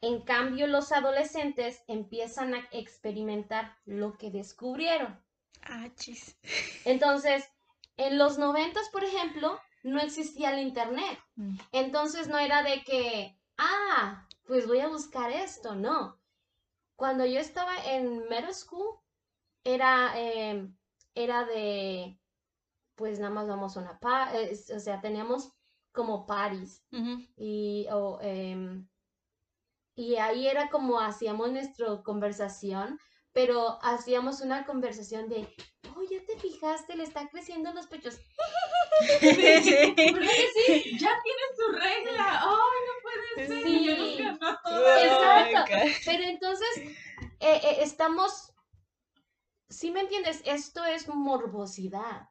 En 0.00 0.20
cambio, 0.20 0.66
los 0.66 0.92
adolescentes 0.92 1.82
empiezan 1.88 2.54
a 2.54 2.68
experimentar 2.72 3.76
lo 3.86 4.18
que 4.18 4.30
descubrieron. 4.30 5.18
Ah, 5.62 5.88
chis. 5.96 6.36
Entonces, 6.84 7.48
en 7.96 8.18
los 8.18 8.38
noventas, 8.38 8.88
por 8.90 9.04
ejemplo, 9.04 9.58
no 9.82 10.00
existía 10.00 10.50
el 10.50 10.66
internet. 10.66 11.18
Mm. 11.36 11.56
Entonces 11.72 12.28
no 12.28 12.38
era 12.38 12.62
de 12.62 12.82
que, 12.82 13.38
ah, 13.56 14.26
pues 14.46 14.66
voy 14.66 14.80
a 14.80 14.88
buscar 14.88 15.30
esto, 15.30 15.74
no. 15.74 16.18
Cuando 16.96 17.24
yo 17.26 17.38
estaba 17.40 17.76
en 17.86 18.28
middle 18.28 18.54
school, 18.54 18.98
era, 19.62 20.12
eh, 20.16 20.68
era 21.14 21.44
de, 21.44 22.18
pues 22.94 23.18
nada 23.18 23.32
más 23.32 23.46
vamos 23.48 23.76
a 23.76 23.80
una, 23.80 23.98
pa 23.98 24.30
eh, 24.34 24.56
o 24.74 24.80
sea, 24.80 25.00
teníamos 25.00 25.52
como 25.92 26.26
parties 26.26 26.82
Ujú. 26.92 27.24
y, 27.36 27.86
o, 27.90 28.18
em, 28.20 28.88
y 29.96 30.16
ahí 30.16 30.48
era 30.48 30.70
como 30.70 30.98
hacíamos 31.00 31.52
nuestra 31.52 32.02
conversación, 32.02 32.98
pero 33.32 33.78
hacíamos 33.82 34.40
una 34.40 34.64
conversación 34.64 35.28
de, 35.28 35.48
oh, 35.96 36.02
ya 36.02 36.24
te 36.24 36.38
fijaste, 36.38 36.96
le 36.96 37.04
está 37.04 37.28
creciendo 37.28 37.72
los 37.72 37.86
pechos. 37.86 38.18
Sí. 39.20 39.30
¿Verdad 39.32 40.30
que 40.30 40.82
sí? 40.82 40.98
Ya 40.98 41.10
tienes 41.24 41.50
tu 41.58 41.72
regla. 41.72 42.42
Ay, 42.42 42.80
no 42.86 42.94
puede 43.02 43.48
ser. 43.48 43.62
Sí. 43.64 43.84
Yo 43.84 43.96
nunca 43.96 44.38
no. 44.40 44.58
Oh 44.66 44.96
Exacto. 44.96 45.72
Pero 46.04 46.22
entonces 46.22 46.68
eh, 47.40 47.60
eh, 47.62 47.76
estamos, 47.80 48.53
¿sí 49.74 49.90
me 49.90 50.00
entiendes? 50.00 50.42
Esto 50.44 50.84
es 50.84 51.08
morbosidad. 51.08 52.28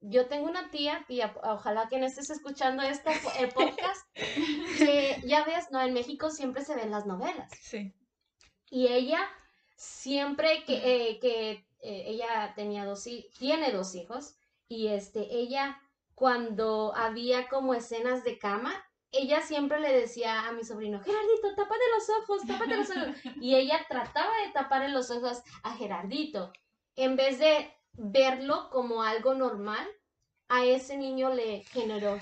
Yo 0.00 0.26
tengo 0.26 0.46
una 0.46 0.70
tía, 0.70 1.04
tía, 1.08 1.34
ojalá 1.42 1.88
que 1.88 1.98
no 1.98 2.06
estés 2.06 2.30
escuchando 2.30 2.82
este 2.82 3.10
podcast, 3.54 4.06
que 4.78 5.22
ya 5.24 5.44
ves, 5.44 5.70
no, 5.70 5.80
en 5.80 5.94
México 5.94 6.30
siempre 6.30 6.64
se 6.64 6.74
ven 6.74 6.90
las 6.90 7.06
novelas. 7.06 7.50
Sí. 7.60 7.94
Y 8.70 8.88
ella 8.88 9.20
siempre 9.76 10.64
que, 10.64 10.76
eh, 10.76 11.18
que 11.20 11.50
eh, 11.80 12.04
ella 12.06 12.52
tenía 12.54 12.84
dos, 12.84 13.04
tiene 13.38 13.72
dos 13.72 13.94
hijos, 13.94 14.36
y 14.68 14.88
este, 14.88 15.20
ella 15.34 15.80
cuando 16.14 16.94
había 16.94 17.48
como 17.48 17.74
escenas 17.74 18.24
de 18.24 18.38
cama, 18.38 18.74
ella 19.16 19.40
siempre 19.40 19.80
le 19.80 19.92
decía 19.92 20.46
a 20.48 20.52
mi 20.52 20.64
sobrino, 20.64 21.00
Gerardito, 21.00 21.54
tápate 21.54 21.80
los 21.96 22.10
ojos, 22.22 22.46
tápate 22.46 22.76
los 22.76 22.90
ojos. 22.90 23.16
Y 23.40 23.54
ella 23.54 23.80
trataba 23.88 24.32
de 24.46 24.52
taparle 24.52 24.88
los 24.88 25.10
ojos 25.10 25.42
a 25.62 25.76
Gerardito. 25.76 26.52
En 26.96 27.16
vez 27.16 27.38
de 27.38 27.72
verlo 27.96 28.70
como 28.70 29.02
algo 29.02 29.34
normal, 29.34 29.86
a 30.48 30.64
ese 30.64 30.96
niño 30.96 31.30
le 31.30 31.64
generó, 31.64 32.18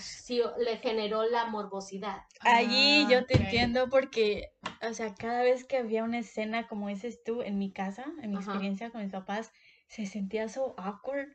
le 0.59 0.76
generó 0.78 1.24
la 1.24 1.46
morbosidad. 1.46 2.22
Allí 2.40 3.05
Ah, 3.05 3.11
yo 3.11 3.26
te 3.26 3.35
entiendo 3.35 3.88
porque, 3.90 4.52
o 4.88 4.94
sea, 4.94 5.14
cada 5.14 5.42
vez 5.42 5.64
que 5.64 5.76
había 5.76 6.05
una 6.05 6.20
escena 6.20 6.66
como 6.66 6.88
dices 6.88 7.22
tú 7.24 7.42
en 7.42 7.59
mi 7.59 7.72
casa, 7.72 8.05
en 8.22 8.31
mi 8.31 8.37
Ajá. 8.37 8.52
experiencia 8.52 8.90
con 8.90 9.02
mis 9.02 9.12
papás, 9.12 9.52
se 9.88 10.07
sentía 10.07 10.48
so 10.48 10.74
awkward. 10.78 11.28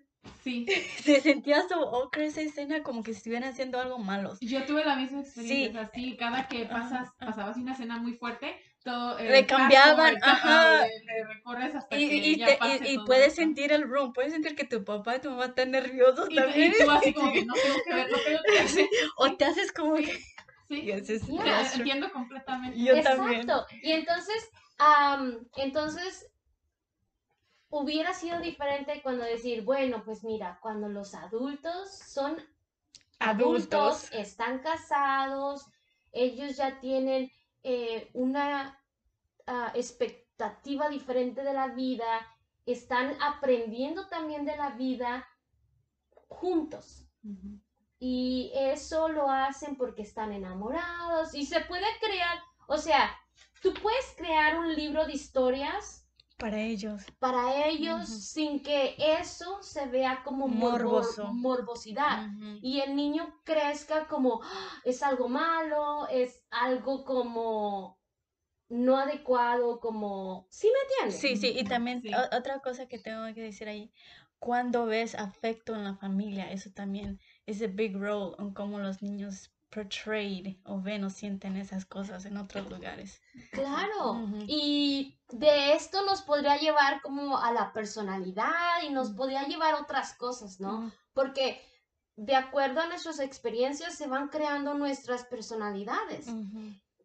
Sí, 0.43 0.65
Se 1.03 1.21
sentía 1.21 1.61
so 1.67 1.75
awkward 1.95 2.23
esa 2.25 2.41
escena 2.41 2.83
como 2.83 3.03
que 3.03 3.11
estuvieran 3.11 3.49
haciendo 3.49 3.79
algo 3.79 3.97
malos. 3.99 4.37
yo 4.41 4.65
tuve 4.65 4.83
la 4.85 4.95
misma 4.95 5.21
experiencia. 5.21 5.67
Sí. 5.67 5.69
o 5.69 5.79
sea, 5.79 5.91
sí, 5.93 6.17
cada 6.17 6.47
que 6.47 6.65
pasas, 6.65 7.09
pasabas 7.19 7.57
una 7.57 7.73
escena 7.73 7.97
muy 7.97 8.13
fuerte, 8.13 8.55
todo. 8.83 9.17
eh, 9.19 9.29
Le 9.29 9.45
cambiaban, 9.45 10.15
ajá, 10.21 10.31
ajá. 10.77 10.85
Le, 10.85 11.03
le 11.05 11.25
recorres 11.33 11.75
hasta 11.75 11.97
Y, 11.97 12.07
que 12.09 12.15
y, 12.15 12.35
ya 12.37 12.45
te- 12.45 12.53
y- 12.53 12.57
pase 12.57 12.91
y 12.91 12.95
todo 12.95 13.05
puedes 13.05 13.27
esto. 13.27 13.41
sentir 13.41 13.71
el 13.71 13.83
room, 13.83 14.13
puedes 14.13 14.31
sentir 14.33 14.55
que 14.55 14.63
tu 14.63 14.83
papá 14.85 15.17
y 15.17 15.19
tu 15.21 15.29
mamá 15.31 15.45
están 15.45 15.71
nerviosos 15.71 16.27
Y, 16.29 16.35
también. 16.35 16.73
y 16.79 16.83
tú 16.83 16.91
así 16.91 17.13
como 17.13 17.33
que 17.33 17.45
no 17.45 17.53
tengo 17.53 17.75
que 17.85 17.93
ver, 17.93 18.09
no 18.11 18.17
tengo 18.19 18.39
que 18.45 18.51
ver. 18.75 18.87
O 19.17 19.33
te 19.35 19.45
haces 19.45 19.71
como 19.71 19.95
que... 19.95 20.17
Sí, 20.69 20.81
Yes, 20.81 21.07
Yeah. 21.27 21.71
entiendo 21.75 22.11
completamente. 22.11 22.77
Yo 22.77 22.93
Exacto. 22.93 23.21
también. 23.21 23.47
Y 23.83 23.91
entonces, 23.93 24.49
am, 24.79 25.39
entonces, 25.55 26.27
hubiera 27.79 28.13
sido 28.13 28.39
diferente 28.39 29.01
cuando 29.01 29.23
decir, 29.23 29.63
bueno, 29.63 30.03
pues 30.03 30.23
mira, 30.23 30.59
cuando 30.61 30.89
los 30.89 31.13
adultos 31.13 31.89
son 31.91 32.37
adultos, 33.19 33.73
Adultos. 33.73 34.09
están 34.13 34.59
casados, 34.59 35.65
ellos 36.11 36.55
ya 36.57 36.79
tienen 36.79 37.31
eh, 37.63 38.09
una 38.13 38.79
ah, 39.45 39.71
expectativa 39.75 40.89
diferente 40.89 41.43
de 41.43 41.53
la 41.53 41.69
vida, 41.69 42.27
están 42.65 43.17
aprendiendo 43.21 44.07
también 44.07 44.45
de 44.45 44.55
la 44.55 44.71
vida 44.71 45.27
juntos. 46.27 47.03
Y 47.99 48.51
eso 48.53 49.09
lo 49.09 49.29
hacen 49.29 49.75
porque 49.75 50.03
están 50.03 50.31
enamorados 50.31 51.33
y 51.33 51.45
se 51.45 51.61
puede 51.61 51.87
crear, 51.99 52.39
o 52.67 52.77
sea, 52.77 53.17
tú 53.61 53.73
puedes 53.73 54.13
crear 54.15 54.59
un 54.59 54.73
libro 54.75 55.05
de 55.05 55.13
historias 55.13 56.06
Para 56.37 56.59
ellos. 56.61 57.03
para 57.17 57.65
ellos 57.67 58.07
sin 58.07 58.61
que 58.61 58.95
eso 58.97 59.61
se 59.63 59.87
vea 59.87 60.21
como 60.23 60.47
morbo- 60.47 60.91
Morboso. 60.91 61.33
morbosidad. 61.33 62.29
Y 62.61 62.79
el 62.81 62.95
niño 62.95 63.41
crezca 63.43 64.07
como 64.07 64.41
"Ah, 64.43 64.81
es 64.85 65.01
algo 65.01 65.27
malo, 65.27 66.07
es 66.09 66.43
algo 66.51 67.03
como 67.05 67.97
no 68.69 68.97
adecuado, 68.97 69.79
como... 69.79 70.45
¿Sí 70.49 70.67
me 70.67 70.79
entiendes? 70.83 71.19
Sí, 71.21 71.37
sí, 71.37 71.57
y 71.57 71.63
también 71.63 72.01
Sí. 72.01 72.11
otra 72.37 72.59
cosa 72.59 72.87
que 72.87 72.99
tengo 72.99 73.23
que 73.33 73.41
decir 73.41 73.67
ahí, 73.67 73.91
cuando 74.39 74.85
ves 74.85 75.15
afecto 75.15 75.73
en 75.73 75.85
la 75.85 75.95
familia, 75.95 76.51
eso 76.51 76.69
también 76.71 77.19
es 77.47 77.61
a 77.63 77.67
big 77.67 77.95
role 77.97 78.35
en 78.39 78.53
cómo 78.53 78.77
los 78.79 79.01
niños 79.01 79.51
portrayed 79.77 80.55
o 80.65 80.81
ven 80.81 81.03
o 81.03 81.09
sienten 81.09 81.55
esas 81.55 81.85
cosas 81.85 82.25
en 82.25 82.37
otros 82.37 82.67
lugares. 82.67 83.21
Claro, 83.51 84.27
y 84.47 85.19
de 85.29 85.73
esto 85.73 86.03
nos 86.03 86.23
podría 86.23 86.57
llevar 86.57 86.99
como 87.03 87.37
a 87.37 87.51
la 87.51 87.71
personalidad 87.73 88.81
y 88.83 88.89
nos 88.89 89.11
podría 89.11 89.43
llevar 89.43 89.75
a 89.75 89.81
otras 89.81 90.15
cosas, 90.15 90.59
¿no? 90.59 90.91
Porque 91.13 91.61
de 92.15 92.35
acuerdo 92.35 92.81
a 92.81 92.87
nuestras 92.87 93.19
experiencias 93.19 93.93
se 93.93 94.07
van 94.07 94.29
creando 94.29 94.73
nuestras 94.73 95.25
personalidades. 95.25 96.25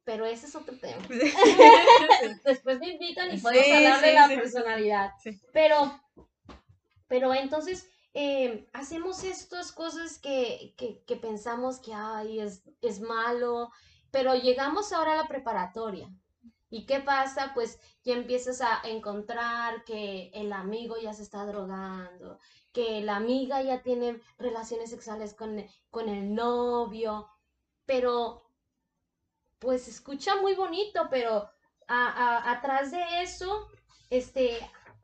Pero 0.04 0.24
ese 0.24 0.46
es 0.46 0.56
otro 0.56 0.74
tema. 0.78 1.06
Después 2.44 2.80
me 2.80 2.88
invitan 2.88 3.34
y 3.34 3.38
podemos 3.38 3.70
hablar 3.70 4.00
de 4.00 4.14
la 4.14 4.28
personalidad. 4.28 5.10
Pero, 5.52 6.00
pero 7.06 7.34
entonces 7.34 7.91
eh, 8.14 8.68
hacemos 8.72 9.24
estas 9.24 9.72
cosas 9.72 10.18
que, 10.18 10.74
que, 10.76 11.16
pensamos 11.16 11.80
que 11.80 11.94
ay, 11.94 12.40
es, 12.40 12.62
es 12.80 13.00
malo, 13.00 13.70
pero 14.10 14.34
llegamos 14.34 14.92
ahora 14.92 15.12
a 15.12 15.16
la 15.16 15.28
preparatoria. 15.28 16.10
¿Y 16.68 16.86
qué 16.86 17.00
pasa? 17.00 17.52
Pues 17.54 17.78
ya 18.02 18.14
empiezas 18.14 18.60
a 18.62 18.80
encontrar 18.84 19.84
que 19.84 20.30
el 20.34 20.52
amigo 20.52 20.96
ya 20.98 21.12
se 21.12 21.22
está 21.22 21.44
drogando, 21.44 22.38
que 22.72 23.02
la 23.02 23.16
amiga 23.16 23.62
ya 23.62 23.82
tiene 23.82 24.20
relaciones 24.38 24.90
sexuales 24.90 25.34
con, 25.34 25.64
con 25.90 26.08
el 26.08 26.34
novio, 26.34 27.28
pero 27.84 28.48
pues 29.58 29.86
escucha 29.86 30.36
muy 30.36 30.54
bonito, 30.54 31.08
pero 31.10 31.48
atrás 31.86 32.90
de 32.90 33.22
eso, 33.22 33.68
este, 34.10 34.58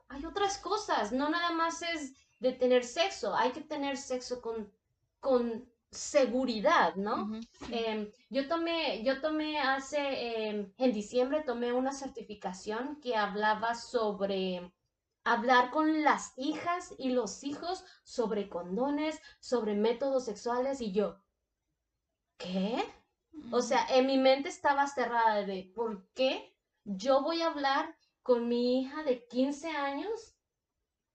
hay 0.08 0.24
otras 0.24 0.58
cosas, 0.58 1.12
no 1.12 1.28
nada 1.28 1.52
más 1.52 1.82
es 1.82 2.14
de 2.38 2.52
tener 2.52 2.84
sexo, 2.84 3.34
hay 3.34 3.50
que 3.52 3.60
tener 3.60 3.96
sexo 3.96 4.40
con, 4.40 4.72
con 5.20 5.68
seguridad, 5.90 6.94
¿no? 6.96 7.30
Em, 7.70 8.10
yo 8.28 8.46
tomé, 8.48 9.02
yo 9.04 9.20
tomé 9.20 9.58
hace, 9.58 10.48
em, 10.48 10.72
en 10.76 10.92
diciembre 10.92 11.42
tomé 11.42 11.72
una 11.72 11.92
certificación 11.92 13.00
que 13.00 13.16
hablaba 13.16 13.74
sobre 13.74 14.72
hablar 15.24 15.70
con 15.70 16.02
las 16.02 16.32
hijas 16.36 16.94
y 16.98 17.10
los 17.10 17.44
hijos 17.44 17.84
sobre 18.02 18.48
condones, 18.48 19.20
sobre 19.40 19.74
métodos 19.74 20.24
sexuales 20.24 20.80
y 20.80 20.92
yo, 20.92 21.20
¿qué? 22.36 22.82
O 23.50 23.62
sea, 23.62 23.86
en 23.90 24.06
mi 24.06 24.18
mente 24.18 24.48
estaba 24.48 24.86
cerrada 24.86 25.44
de, 25.44 25.70
¿por 25.74 26.08
qué 26.14 26.54
yo 26.84 27.22
voy 27.22 27.42
a 27.42 27.48
hablar 27.48 27.94
con 28.22 28.48
mi 28.48 28.80
hija 28.80 29.02
de 29.02 29.26
15 29.26 29.68
años 29.70 30.37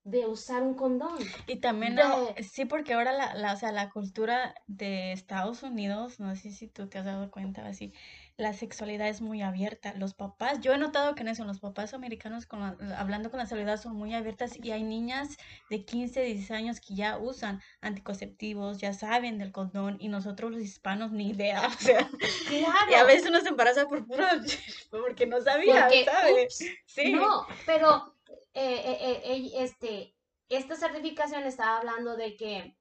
de 0.04 0.26
usar 0.26 0.62
un 0.62 0.74
condón. 0.74 1.18
Y 1.46 1.56
también, 1.56 1.94
no, 1.94 2.34
sí, 2.42 2.66
porque 2.66 2.92
ahora 2.92 3.12
la, 3.12 3.34
la, 3.34 3.54
o 3.54 3.56
sea, 3.56 3.72
la 3.72 3.90
cultura 3.90 4.54
de 4.66 5.12
Estados 5.12 5.62
Unidos, 5.62 6.20
no 6.20 6.36
sé 6.36 6.50
si 6.50 6.68
tú 6.68 6.88
te 6.88 6.98
has 6.98 7.06
dado 7.06 7.30
cuenta, 7.30 7.66
así, 7.66 7.94
la 8.36 8.52
sexualidad 8.52 9.08
es 9.08 9.22
muy 9.22 9.40
abierta. 9.40 9.94
Los 9.96 10.12
papás, 10.12 10.60
yo 10.60 10.74
he 10.74 10.78
notado 10.78 11.14
que 11.14 11.22
en 11.22 11.28
eso, 11.28 11.44
los 11.44 11.60
papás 11.60 11.94
americanos 11.94 12.44
con 12.46 12.62
hablando 12.96 13.30
con 13.30 13.38
la 13.38 13.46
sexualidad 13.46 13.80
son 13.80 13.96
muy 13.96 14.12
abiertas 14.12 14.58
y 14.62 14.72
hay 14.72 14.82
niñas 14.82 15.36
de 15.70 15.84
15, 15.84 16.20
16 16.22 16.50
años 16.50 16.80
que 16.80 16.94
ya 16.94 17.16
usan 17.16 17.62
anticonceptivos, 17.80 18.78
ya 18.78 18.92
saben 18.92 19.38
del 19.38 19.52
condón 19.52 19.96
y 20.00 20.08
nosotros 20.08 20.50
los 20.50 20.60
hispanos 20.60 21.12
ni 21.12 21.30
idea, 21.30 21.66
o 21.66 21.80
sea, 21.80 22.08
claro. 22.48 22.90
y 22.90 22.94
a 22.94 23.04
veces 23.04 23.28
uno 23.28 23.40
se 23.40 23.48
embaraza 23.48 23.88
por 23.88 24.04
puro, 24.04 24.26
porque 24.90 25.26
no 25.26 25.40
sabía, 25.40 25.88
¿sabes? 26.04 26.58
Sí. 26.86 27.12
No, 27.12 27.46
pero 27.64 28.13
eh, 28.54 28.82
eh, 28.86 29.22
eh, 29.24 29.50
este, 29.56 30.16
esta 30.48 30.76
certificación 30.76 31.42
estaba 31.42 31.78
hablando 31.78 32.16
de 32.16 32.36
que 32.36 32.76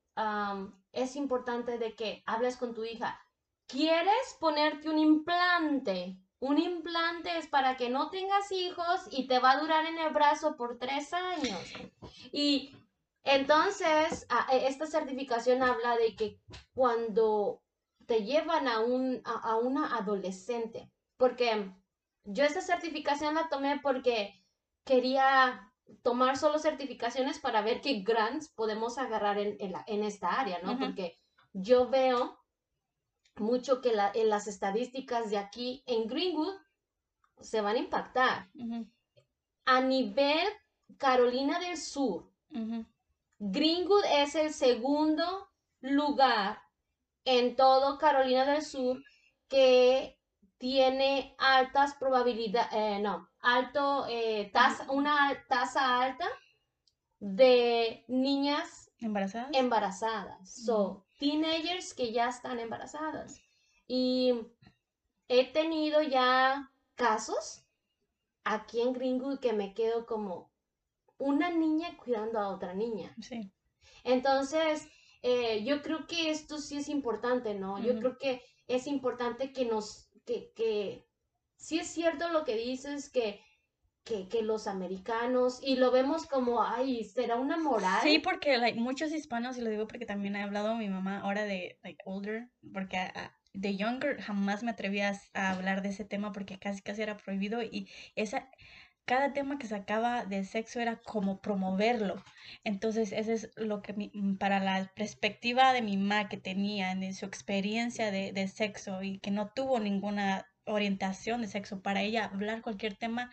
es 0.91 1.15
importante 1.15 1.79
de 1.79 1.95
que 1.95 2.21
hables 2.27 2.57
con 2.57 2.75
tu 2.75 2.83
hija. 2.83 3.19
¿Quieres 3.65 4.37
ponerte 4.39 4.89
un 4.89 4.99
implante? 4.99 6.19
Un 6.39 6.59
implante 6.59 7.35
es 7.39 7.47
para 7.47 7.75
que 7.75 7.89
no 7.89 8.11
tengas 8.11 8.51
hijos 8.51 9.07
y 9.09 9.25
te 9.27 9.39
va 9.39 9.51
a 9.51 9.59
durar 9.59 9.87
en 9.87 9.97
el 9.97 10.13
brazo 10.13 10.55
por 10.55 10.77
tres 10.77 11.11
años. 11.13 11.59
Y 12.31 12.75
entonces, 13.23 14.27
e, 14.51 14.67
esta 14.67 14.85
certificación 14.85 15.63
habla 15.63 15.97
de 15.97 16.15
que 16.15 16.39
cuando 16.75 17.63
te 18.05 18.23
llevan 18.23 18.67
a, 18.67 18.81
un, 18.81 19.23
a 19.25 19.55
una 19.55 19.95
adolescente, 19.97 20.91
porque 21.17 21.71
yo 22.25 22.43
esta 22.43 22.61
certificación 22.61 23.33
la 23.33 23.49
tomé 23.49 23.79
porque 23.81 24.42
quería 24.83 25.71
tomar 26.01 26.37
solo 26.37 26.59
certificaciones 26.59 27.39
para 27.39 27.61
ver 27.61 27.81
qué 27.81 28.01
grants 28.01 28.49
podemos 28.49 28.97
agarrar 28.97 29.37
en, 29.37 29.57
en, 29.59 30.03
esta 30.03 30.39
área, 30.39 30.59
¿no? 30.61 30.77
Porque 30.79 31.17
yo 31.53 31.89
veo 31.89 32.39
mucho 33.35 33.81
que 33.81 33.93
en 34.13 34.29
las 34.29 34.47
estadísticas 34.47 35.29
de 35.29 35.37
aquí 35.37 35.83
en 35.85 36.07
Greenwood 36.07 36.55
se 37.41 37.61
van 37.61 37.75
a 37.75 37.79
impactar. 37.79 38.49
A 39.65 39.81
nivel 39.81 40.47
Carolina 40.97 41.59
del 41.59 41.77
Sur, 41.77 42.31
Greenwood 43.39 44.03
es 44.05 44.35
el 44.35 44.53
segundo 44.53 45.49
lugar 45.81 46.61
en 47.25 47.55
todo 47.55 47.97
Carolina 47.97 48.45
del 48.45 48.63
Sur 48.63 49.03
que 49.47 50.17
tiene 50.63 51.35
altas 51.39 51.93
probabilidades, 51.95 52.71
eh, 52.71 52.97
no, 53.01 53.29
alto, 53.41 54.05
eh, 54.07 54.49
tasa, 54.53 54.89
una 54.89 55.43
tasa 55.49 56.01
alta 56.01 56.25
de 57.19 58.05
niñas 58.07 58.89
embarazadas. 59.01 59.49
Embarazadas. 59.51 60.55
So, 60.63 61.05
teenagers 61.19 61.93
que 61.93 62.13
ya 62.13 62.29
están 62.29 62.59
embarazadas. 62.59 63.41
Y 63.89 64.35
he 65.27 65.51
tenido 65.51 66.01
ya 66.01 66.71
casos 66.95 67.65
aquí 68.45 68.79
en 68.79 68.93
Greenwood 68.93 69.39
que 69.39 69.51
me 69.51 69.73
quedo 69.73 70.05
como 70.05 70.49
una 71.17 71.49
niña 71.49 71.97
cuidando 71.97 72.39
a 72.39 72.47
otra 72.47 72.73
niña. 72.73 73.13
Sí. 73.19 73.51
Entonces, 74.05 74.87
eh, 75.23 75.65
yo 75.65 75.81
creo 75.81 76.07
que 76.07 76.31
esto 76.31 76.57
sí 76.57 76.77
es 76.77 76.87
importante, 76.87 77.53
¿no? 77.53 77.79
Yo 77.79 77.99
creo 77.99 78.17
que 78.17 78.41
es 78.67 78.87
importante 78.87 79.51
que 79.51 79.65
nos 79.65 80.09
que, 80.25 80.51
que 80.55 81.07
sí 81.55 81.79
es 81.79 81.87
cierto 81.87 82.29
lo 82.29 82.45
que 82.45 82.55
dices, 82.55 83.09
que, 83.09 83.41
que, 84.03 84.27
que, 84.27 84.41
los 84.41 84.67
americanos, 84.67 85.59
y 85.63 85.75
lo 85.75 85.91
vemos 85.91 86.25
como, 86.25 86.63
ay, 86.63 87.03
será 87.05 87.35
una 87.35 87.57
moral. 87.57 88.01
Sí, 88.03 88.19
porque 88.19 88.57
like, 88.57 88.79
muchos 88.79 89.11
hispanos, 89.11 89.57
y 89.57 89.61
lo 89.61 89.69
digo 89.69 89.87
porque 89.87 90.05
también 90.05 90.35
he 90.35 90.43
hablado 90.43 90.69
a 90.69 90.77
mi 90.77 90.89
mamá 90.89 91.19
ahora 91.19 91.45
de 91.45 91.79
like, 91.83 92.01
older, 92.05 92.49
porque 92.73 92.97
de 93.53 93.75
younger 93.75 94.19
jamás 94.19 94.63
me 94.63 94.71
atrevía 94.71 95.13
a 95.33 95.51
hablar 95.51 95.83
de 95.83 95.89
ese 95.89 96.05
tema 96.05 96.31
porque 96.31 96.57
casi 96.57 96.81
casi 96.81 97.03
era 97.03 97.17
prohibido 97.17 97.61
y 97.61 97.87
esa 98.15 98.49
cada 99.05 99.33
tema 99.33 99.57
que 99.57 99.67
sacaba 99.67 100.25
de 100.25 100.45
sexo 100.45 100.79
era 100.79 100.97
como 100.97 101.41
promoverlo. 101.41 102.23
Entonces, 102.63 103.11
ese 103.11 103.33
es 103.33 103.51
lo 103.57 103.81
que 103.81 104.11
para 104.39 104.59
la 104.59 104.91
perspectiva 104.95 105.73
de 105.73 105.81
mi 105.81 105.97
mamá 105.97 106.29
que 106.29 106.37
tenía 106.37 106.91
en 106.91 107.13
su 107.13 107.25
experiencia 107.25 108.11
de, 108.11 108.31
de 108.31 108.47
sexo 108.47 109.03
y 109.03 109.19
que 109.19 109.31
no 109.31 109.49
tuvo 109.49 109.79
ninguna 109.79 110.47
orientación 110.65 111.41
de 111.41 111.47
sexo. 111.47 111.81
Para 111.81 112.01
ella, 112.01 112.25
hablar 112.25 112.61
cualquier 112.61 112.95
tema 112.95 113.31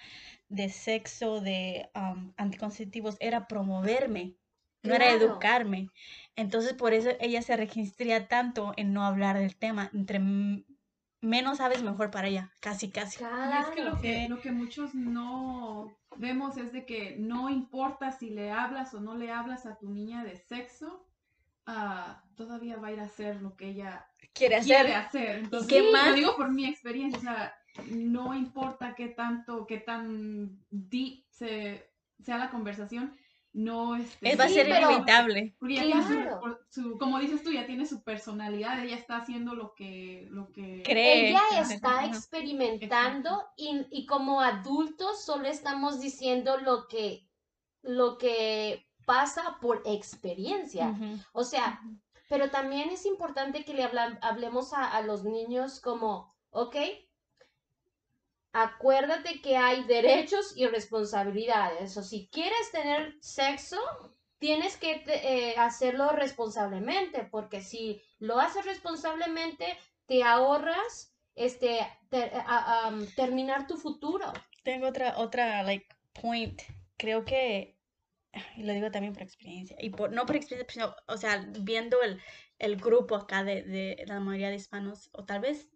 de 0.49 0.69
sexo, 0.69 1.41
de 1.41 1.91
anticonceptivos, 2.37 3.17
era 3.21 3.47
promoverme, 3.47 4.37
no 4.83 4.95
era 4.95 5.11
educarme. 5.11 5.89
Entonces, 6.37 6.75
por 6.75 6.95
eso 6.95 7.11
ella 7.21 7.43
se 7.43 7.57
registría 7.57 8.29
tanto 8.29 8.73
en 8.77 8.93
no 8.93 9.05
hablar 9.05 9.39
del 9.39 9.57
tema. 9.57 9.91
Entre 9.95 10.19
menos 11.21 11.59
sabes, 11.59 11.83
mejor 11.83 12.11
para 12.11 12.29
ella, 12.29 12.53
casi, 12.61 12.91
casi. 12.91 13.23
Y 13.23 13.59
es 13.61 13.67
que 13.69 13.85
lo, 13.85 14.01
que 14.01 14.29
lo 14.29 14.41
que 14.41 14.53
muchos 14.53 14.95
no 14.95 15.97
vemos 16.17 16.57
es 16.57 16.73
de 16.73 16.85
que 16.87 17.17
no 17.19 17.49
importa 17.49 18.13
si 18.13 18.31
le 18.31 18.51
hablas 18.51 18.95
o 18.95 19.01
no 19.01 19.15
le 19.15 19.31
hablas 19.31 19.67
a 19.67 19.79
tu 19.79 19.91
niña 19.91 20.25
de 20.25 20.37
sexo, 20.37 21.07
uh, 21.67 22.35
todavía 22.37 22.77
va 22.77 22.89
a 22.89 22.93
ir 22.93 23.01
a 23.01 23.05
hacer 23.05 23.41
lo 23.43 23.57
que 23.57 23.69
ella 23.69 24.07
quiere 24.35 24.57
hacer. 24.57 24.93
hacer. 24.93 25.39
Entonces, 25.39 25.69
¿Qué 25.69 25.93
más? 25.93 26.09
Lo 26.09 26.15
digo 26.15 26.37
por 26.37 26.51
mi 26.51 26.67
experiencia, 26.67 27.19
o 27.19 27.23
sea, 27.23 27.55
no 27.91 28.35
importa 28.35 28.95
qué 28.95 29.09
tanto, 29.09 29.67
qué 29.67 29.79
tan 29.79 30.59
deep 30.71 31.25
se, 31.29 31.91
sea 32.23 32.39
la 32.39 32.51
conversación, 32.51 33.17
no 33.53 33.97
este, 33.97 34.37
va 34.37 34.45
a 34.45 34.49
ser 34.49 34.69
inevitable. 34.69 35.57
como 36.99 37.19
dices 37.19 37.43
tú, 37.43 37.51
ya 37.53 37.67
tiene 37.67 37.87
su 37.87 38.03
personalidad, 38.03 38.83
ella 38.83 38.97
está 38.97 39.17
haciendo 39.17 39.55
lo 39.55 39.75
que, 39.75 40.29
lo 40.31 40.53
que 40.53 40.83
cree. 40.85 41.31
Ella 41.31 41.43
está 41.61 42.07
experimentando 42.07 43.45
y, 43.57 43.87
y, 43.91 44.07
como 44.07 44.41
adultos 44.41 45.25
solo 45.25 45.49
estamos 45.49 46.01
diciendo 46.01 46.59
lo 46.59 46.87
que, 46.87 47.27
lo 47.83 48.19
que 48.19 48.87
pasa 49.05 49.59
por 49.61 49.83
experiencia. 49.85 50.97
O 51.33 51.43
sea, 51.43 51.81
pero 52.29 52.51
también 52.51 52.91
es 52.91 53.05
importante 53.07 53.65
que 53.65 53.75
le 53.75 53.85
hablemos 54.21 54.73
a, 54.73 54.85
a 54.85 55.03
los 55.03 55.25
niños 55.25 55.81
como, 55.81 56.33
ok, 56.51 56.77
acuérdate 58.53 59.41
que 59.41 59.57
hay 59.57 59.85
derechos 59.85 60.55
y 60.57 60.67
responsabilidades. 60.67 61.97
O 61.97 62.03
si 62.03 62.29
quieres 62.33 62.71
tener 62.73 63.17
sexo, 63.21 63.79
tienes 64.39 64.77
que 64.77 65.03
eh, 65.07 65.55
hacerlo 65.59 66.11
responsablemente, 66.11 67.25
porque 67.31 67.61
si 67.61 68.03
lo 68.19 68.41
haces 68.41 68.65
responsablemente, 68.65 69.67
te 70.07 70.25
ahorras 70.25 71.15
este 71.35 71.87
terminar 73.17 73.67
tu 73.67 73.77
futuro. 73.77 74.33
Tengo 74.65 74.89
otra 74.89 75.19
otra 75.19 75.63
like 75.63 75.87
point. 76.13 76.61
Creo 76.97 77.25
que 77.25 77.81
y 78.57 78.63
lo 78.63 78.73
digo 78.73 78.91
también 78.91 79.13
por 79.13 79.23
experiencia, 79.23 79.77
y 79.81 79.91
por, 79.91 80.13
no 80.13 80.27
por 80.27 80.37
experiencia, 80.37 80.95
o 81.07 81.17
sea, 81.17 81.45
viendo 81.61 82.01
el, 82.03 82.21
el 82.59 82.77
grupo 82.77 83.17
acá 83.17 83.43
de, 83.43 83.63
de, 83.63 84.05
la 84.07 84.21
mayoría 84.21 84.51
de 84.51 84.57
hispanos, 84.57 85.11
o 85.13 85.25
tal 85.25 85.41
vez 85.41 85.69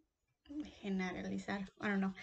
generalizar, 0.81 1.63
I 1.81 1.89
don't 1.89 1.99
know, 1.99 2.15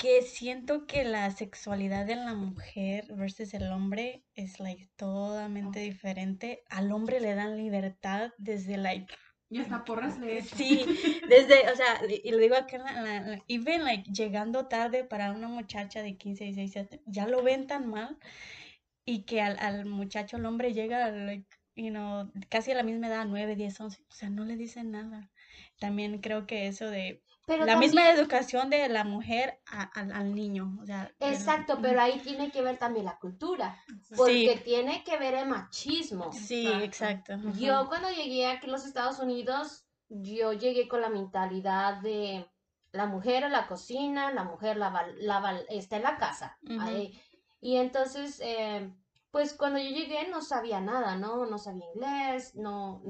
que 0.00 0.22
siento 0.22 0.86
que 0.86 1.02
la 1.02 1.28
sexualidad 1.32 2.06
de 2.06 2.14
la 2.14 2.34
mujer 2.34 3.06
versus 3.14 3.52
el 3.52 3.72
hombre 3.72 4.22
es 4.34 4.60
like 4.60 4.88
totalmente 4.94 5.80
diferente. 5.80 6.62
Al 6.70 6.92
hombre 6.92 7.18
le 7.18 7.34
dan 7.34 7.56
libertad 7.56 8.30
desde 8.38 8.76
like 8.76 9.12
y 9.50 9.58
hasta 9.58 9.84
porras 9.84 10.18
le 10.20 10.42
Sí, 10.42 10.84
desde, 11.28 11.68
o 11.70 11.74
sea, 11.74 12.00
y 12.22 12.30
lo 12.30 12.36
digo 12.38 12.54
aquí, 12.54 12.76
la, 12.76 13.42
even 13.48 13.82
like 13.82 14.08
llegando 14.12 14.68
tarde 14.68 15.04
para 15.04 15.32
una 15.32 15.48
muchacha 15.48 16.02
de 16.02 16.16
15, 16.16 16.44
16, 16.44 16.72
17, 16.74 17.02
ya 17.06 17.26
lo 17.26 17.42
ven 17.42 17.66
tan 17.66 17.88
mal 17.88 18.18
y 19.04 19.24
que 19.24 19.40
al, 19.40 19.58
al 19.58 19.86
muchacho, 19.86 20.36
el 20.36 20.46
hombre 20.46 20.74
llega, 20.74 21.10
like, 21.10 21.46
you 21.74 21.90
know, 21.90 22.30
casi 22.50 22.72
a 22.72 22.74
la 22.74 22.82
misma 22.82 23.08
edad, 23.08 23.24
9, 23.26 23.56
10, 23.56 23.80
11, 23.80 24.02
o 24.08 24.12
sea, 24.12 24.30
no 24.30 24.44
le 24.44 24.56
dicen 24.56 24.90
nada. 24.90 25.30
También 25.80 26.20
creo 26.20 26.46
que 26.46 26.66
eso 26.66 26.90
de 26.90 27.22
la 27.56 27.76
misma 27.76 28.10
educación 28.10 28.68
de 28.70 28.88
la 28.88 29.04
mujer 29.04 29.60
al 29.66 30.34
niño. 30.34 30.78
O 30.82 30.86
sea, 30.86 31.10
Exacto, 31.20 31.78
pero 31.80 32.00
ahí 32.00 32.18
tiene 32.20 32.50
que 32.50 32.62
ver 32.62 32.78
también 32.78 33.06
la 33.06 33.18
cultura, 33.18 33.82
porque 34.16 34.60
tiene 34.64 35.02
que 35.04 35.16
ver 35.16 35.34
el 35.34 35.48
machismo. 35.48 36.32
Sí, 36.32 36.66
exacto. 36.66 37.34
Yo 37.58 37.88
cuando 37.88 38.10
llegué 38.10 38.46
aquí 38.46 38.66
a 38.66 38.70
los 38.70 38.84
Estados 38.84 39.18
Unidos, 39.18 39.86
yo 40.08 40.52
llegué 40.52 40.88
con 40.88 41.00
la 41.00 41.08
mentalidad 41.08 42.00
de 42.02 42.46
la 42.92 43.06
mujer 43.06 43.44
a 43.44 43.48
la 43.48 43.66
cocina, 43.66 44.32
la 44.32 44.44
mujer 44.44 44.76
lava, 44.76 45.06
lava, 45.18 45.58
está 45.68 45.96
en 45.96 46.02
la 46.02 46.16
casa. 46.16 46.58
y 47.60 47.76
entonces, 47.76 48.40
eh, 48.42 48.92
pues 49.30 49.54
cuando 49.54 49.78
yo 49.78 49.90
llegué 49.90 50.28
no 50.28 50.42
sabía 50.42 50.80
nada, 50.80 51.16
¿no? 51.16 51.46
No 51.46 51.58
sabía 51.58 51.84
inglés, 51.94 52.54
no, 52.54 53.02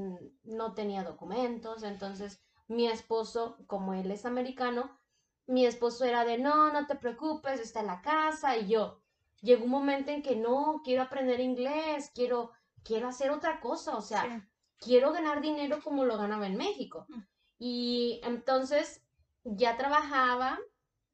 no 0.44 0.74
tenía 0.74 1.04
documentos, 1.04 1.82
entonces 1.82 2.42
mi 2.68 2.86
esposo, 2.86 3.56
como 3.66 3.94
él 3.94 4.10
es 4.10 4.24
americano, 4.24 4.98
mi 5.46 5.64
esposo 5.66 6.04
era 6.04 6.24
de, 6.24 6.38
no, 6.38 6.72
no 6.72 6.86
te 6.86 6.94
preocupes, 6.94 7.60
está 7.60 7.80
en 7.80 7.86
la 7.86 8.02
casa 8.02 8.56
y 8.56 8.68
yo. 8.68 9.00
Llegó 9.40 9.64
un 9.64 9.70
momento 9.70 10.10
en 10.10 10.22
que 10.22 10.36
no, 10.36 10.82
quiero 10.84 11.02
aprender 11.02 11.40
inglés, 11.40 12.10
quiero, 12.14 12.52
quiero 12.84 13.08
hacer 13.08 13.30
otra 13.30 13.60
cosa, 13.60 13.96
o 13.96 14.02
sea, 14.02 14.46
quiero 14.78 15.12
ganar 15.12 15.40
dinero 15.40 15.80
como 15.82 16.04
lo 16.04 16.18
ganaba 16.18 16.46
en 16.46 16.56
México. 16.56 17.06
Mm. 17.08 17.20
Y 17.58 18.20
entonces 18.24 19.02
ya 19.44 19.76
trabajaba 19.76 20.58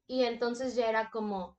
y 0.07 0.25
entonces 0.25 0.75
ya 0.75 0.89
era 0.89 1.11
como, 1.11 1.57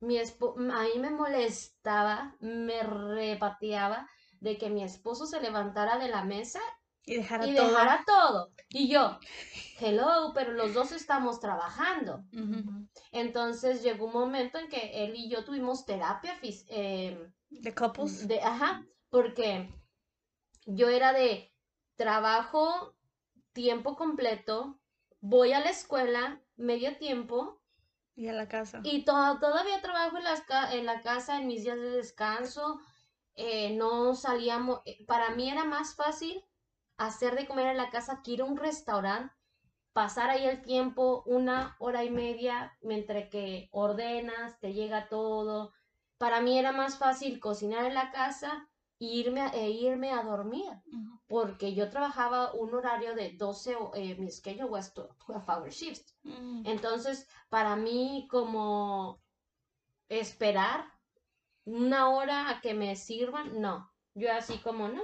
mi 0.00 0.18
esposo, 0.18 0.60
a 0.60 0.82
mí 0.82 0.98
me 0.98 1.10
molestaba, 1.10 2.36
me 2.40 2.82
repateaba 2.82 4.08
de 4.40 4.58
que 4.58 4.68
mi 4.68 4.84
esposo 4.84 5.26
se 5.26 5.40
levantara 5.40 5.98
de 5.98 6.08
la 6.08 6.24
mesa 6.24 6.60
y 7.06 7.16
dejara, 7.16 7.46
y 7.46 7.54
todo. 7.54 7.68
dejara 7.68 8.04
todo. 8.06 8.52
Y 8.70 8.88
yo, 8.88 9.18
hello, 9.78 10.32
pero 10.34 10.52
los 10.52 10.74
dos 10.74 10.92
estamos 10.92 11.40
trabajando. 11.40 12.24
Entonces 13.12 13.82
llegó 13.82 14.06
un 14.06 14.12
momento 14.12 14.58
en 14.58 14.68
que 14.68 15.04
él 15.04 15.14
y 15.14 15.28
yo 15.28 15.44
tuvimos 15.44 15.84
terapia. 15.84 16.38
Eh, 16.42 17.30
¿De 17.50 17.74
couples? 17.74 18.26
De, 18.26 18.40
ajá, 18.40 18.84
porque 19.10 19.68
yo 20.66 20.88
era 20.88 21.12
de 21.12 21.52
trabajo 21.96 22.94
tiempo 23.52 23.96
completo, 23.96 24.80
voy 25.20 25.52
a 25.52 25.60
la 25.60 25.70
escuela 25.70 26.42
medio 26.56 26.96
tiempo. 26.96 27.60
Y 28.16 28.28
a 28.28 28.32
la 28.32 28.48
casa. 28.48 28.80
Y 28.82 29.04
todavía 29.04 29.82
trabajo 29.82 30.16
en 30.16 30.24
la, 30.24 30.72
en 30.72 30.86
la 30.86 31.00
casa 31.02 31.38
en 31.38 31.48
mis 31.48 31.64
días 31.64 31.78
de 31.78 31.90
descanso. 31.90 32.80
Eh, 33.34 33.74
no 33.76 34.14
salíamos, 34.14 34.80
eh, 34.84 35.04
para 35.06 35.30
mí 35.30 35.50
era 35.50 35.64
más 35.64 35.96
fácil 35.96 36.44
hacer 36.96 37.34
de 37.34 37.46
comer 37.46 37.68
en 37.68 37.76
la 37.76 37.90
casa 37.90 38.22
que 38.22 38.32
ir 38.32 38.42
a 38.42 38.44
un 38.44 38.56
restaurante, 38.56 39.34
pasar 39.92 40.30
ahí 40.30 40.44
el 40.46 40.62
tiempo, 40.62 41.22
una 41.26 41.76
hora 41.78 42.04
y 42.04 42.10
media, 42.10 42.76
mientras 42.82 43.28
que 43.28 43.68
ordenas, 43.72 44.58
te 44.60 44.72
llega 44.72 45.08
todo. 45.08 45.72
Para 46.18 46.40
mí 46.40 46.58
era 46.58 46.72
más 46.72 46.98
fácil 46.98 47.38
cocinar 47.40 47.84
en 47.84 47.94
la 47.94 48.10
casa 48.10 48.68
e 48.98 49.04
irme 49.04 49.40
a, 49.40 49.48
e 49.48 49.70
irme 49.70 50.12
a 50.12 50.22
dormir, 50.22 50.70
porque 51.26 51.74
yo 51.74 51.90
trabajaba 51.90 52.52
un 52.54 52.74
horario 52.74 53.14
de 53.14 53.32
12, 53.32 53.76
eh, 53.94 54.16
mi 54.16 54.30
schedule 54.30 54.70
was 54.70 54.92
12 54.94 55.12
hour 55.48 55.70
shifts. 55.70 56.16
Mm. 56.22 56.62
Entonces, 56.66 57.28
para 57.48 57.76
mí 57.76 58.26
como 58.30 59.20
esperar 60.08 60.86
una 61.64 62.10
hora 62.10 62.50
a 62.50 62.60
que 62.60 62.74
me 62.74 62.96
sirvan, 62.96 63.60
no. 63.60 63.90
Yo 64.14 64.32
así 64.32 64.58
como 64.58 64.88
no. 64.88 65.02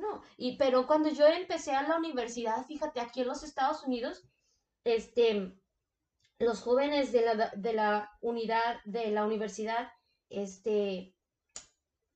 No, 0.00 0.22
y 0.38 0.56
pero 0.56 0.86
cuando 0.86 1.10
yo 1.10 1.26
empecé 1.26 1.72
a 1.72 1.82
la 1.82 1.98
universidad, 1.98 2.64
fíjate, 2.66 3.00
aquí 3.00 3.20
en 3.20 3.28
los 3.28 3.42
Estados 3.42 3.82
Unidos, 3.84 4.24
este, 4.84 5.52
los 6.38 6.62
jóvenes 6.62 7.12
de 7.12 7.20
la, 7.22 7.52
de 7.54 7.72
la 7.74 8.16
unidad, 8.22 8.80
de 8.86 9.10
la 9.10 9.26
universidad, 9.26 9.92
este, 10.30 11.14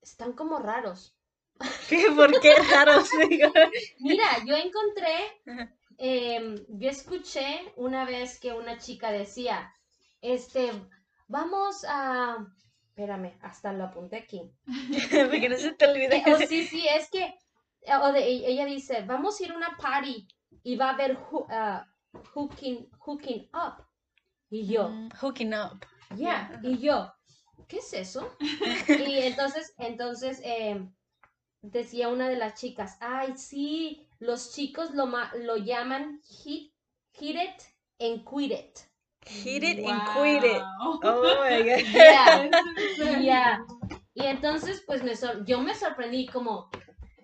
están 0.00 0.32
como 0.32 0.58
raros. 0.58 1.14
¿Qué? 1.88 2.06
¿Por 2.16 2.40
qué 2.40 2.54
raros? 2.70 3.10
Mira, 4.00 4.28
yo 4.46 4.56
encontré, 4.56 5.42
em, 5.98 6.56
yo 6.68 6.88
escuché 6.88 7.74
una 7.76 8.06
vez 8.06 8.40
que 8.40 8.52
una 8.54 8.78
chica 8.78 9.12
decía, 9.12 9.74
este, 10.22 10.72
vamos 11.28 11.84
a, 11.86 12.46
espérame, 12.88 13.36
hasta 13.42 13.74
lo 13.74 13.84
apunté 13.84 14.16
aquí. 14.16 14.50
Porque 15.10 15.50
no 15.50 15.58
se 15.58 15.72
te 15.72 15.86
olvide. 15.86 16.22
Oh, 16.26 16.38
sí, 16.38 16.66
sí, 16.66 16.86
es 16.88 17.10
que 17.10 17.34
o 18.02 18.12
de, 18.12 18.20
e, 18.20 18.50
ella 18.50 18.64
dice, 18.64 19.02
vamos 19.02 19.40
a 19.40 19.44
ir 19.44 19.52
a 19.52 19.56
una 19.56 19.76
party 19.76 20.26
y 20.62 20.76
va 20.76 20.90
a 20.90 20.94
haber 20.94 21.18
uh, 21.32 21.80
hooking, 22.34 22.88
hooking 22.98 23.48
up. 23.52 23.84
Y 24.50 24.66
yo, 24.66 24.88
mm, 24.88 25.08
hooking 25.20 25.54
up. 25.54 25.84
Ya, 26.16 26.60
y 26.62 26.78
yo, 26.78 27.12
¿qué 27.68 27.78
es 27.78 27.92
eso? 27.92 28.36
y 28.88 29.18
entonces, 29.18 29.74
entonces 29.78 30.40
em, 30.44 30.94
decía 31.62 32.08
una 32.08 32.28
de 32.28 32.36
las 32.36 32.54
chicas, 32.54 32.96
ay, 33.00 33.36
sí, 33.36 34.06
los 34.18 34.52
chicos 34.52 34.92
lo, 34.94 35.06
lo 35.06 35.56
llaman 35.56 36.20
hit, 36.24 36.72
hit 37.12 37.36
it 37.36 37.62
and 38.00 38.24
quit 38.24 38.52
it. 38.52 38.80
Hit 39.26 39.64
it 39.64 39.78
and 39.86 40.02
quit 40.12 40.44
it. 40.44 40.62
Oh 40.80 40.98
my 41.00 41.62
God. 41.94 43.20
Yeah. 43.22 43.64
Y 44.14 44.26
entonces, 44.26 44.82
pues 44.86 45.02
me 45.02 45.14
yo 45.44 45.60
me 45.60 45.74
sorprendí 45.74 46.26
como, 46.26 46.70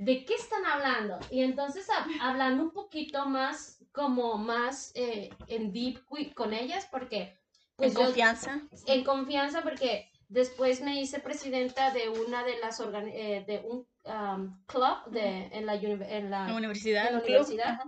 ¿de 0.01 0.25
qué 0.25 0.35
están 0.35 0.65
hablando? 0.65 1.19
Y 1.31 1.43
entonces 1.43 1.87
hablando 2.21 2.63
un 2.63 2.71
poquito 2.73 3.27
más, 3.27 3.79
como 3.93 4.39
más 4.39 4.93
eh, 4.95 5.31
en 5.47 5.73
deep 5.73 6.03
con 6.35 6.55
ellas, 6.55 6.89
porque... 6.91 7.39
Pues, 7.77 7.95
¿En 7.95 8.05
confianza? 8.05 8.63
En 8.87 9.05
confianza, 9.05 9.63
porque 9.63 10.11
después 10.29 10.81
me 10.81 11.01
hice 11.01 11.19
presidenta 11.21 11.93
de 11.93 12.09
una 12.09 12.45
de 12.45 12.59
las, 12.59 12.81
eh, 12.81 13.45
de 13.47 13.63
un 13.65 13.87
um, 14.05 14.65
club 14.67 15.11
de, 15.11 15.47
en, 15.53 15.67
la, 15.67 15.75
en, 15.75 16.31
la, 16.31 16.55
universidad. 16.55 17.15
universidad. 17.15 17.81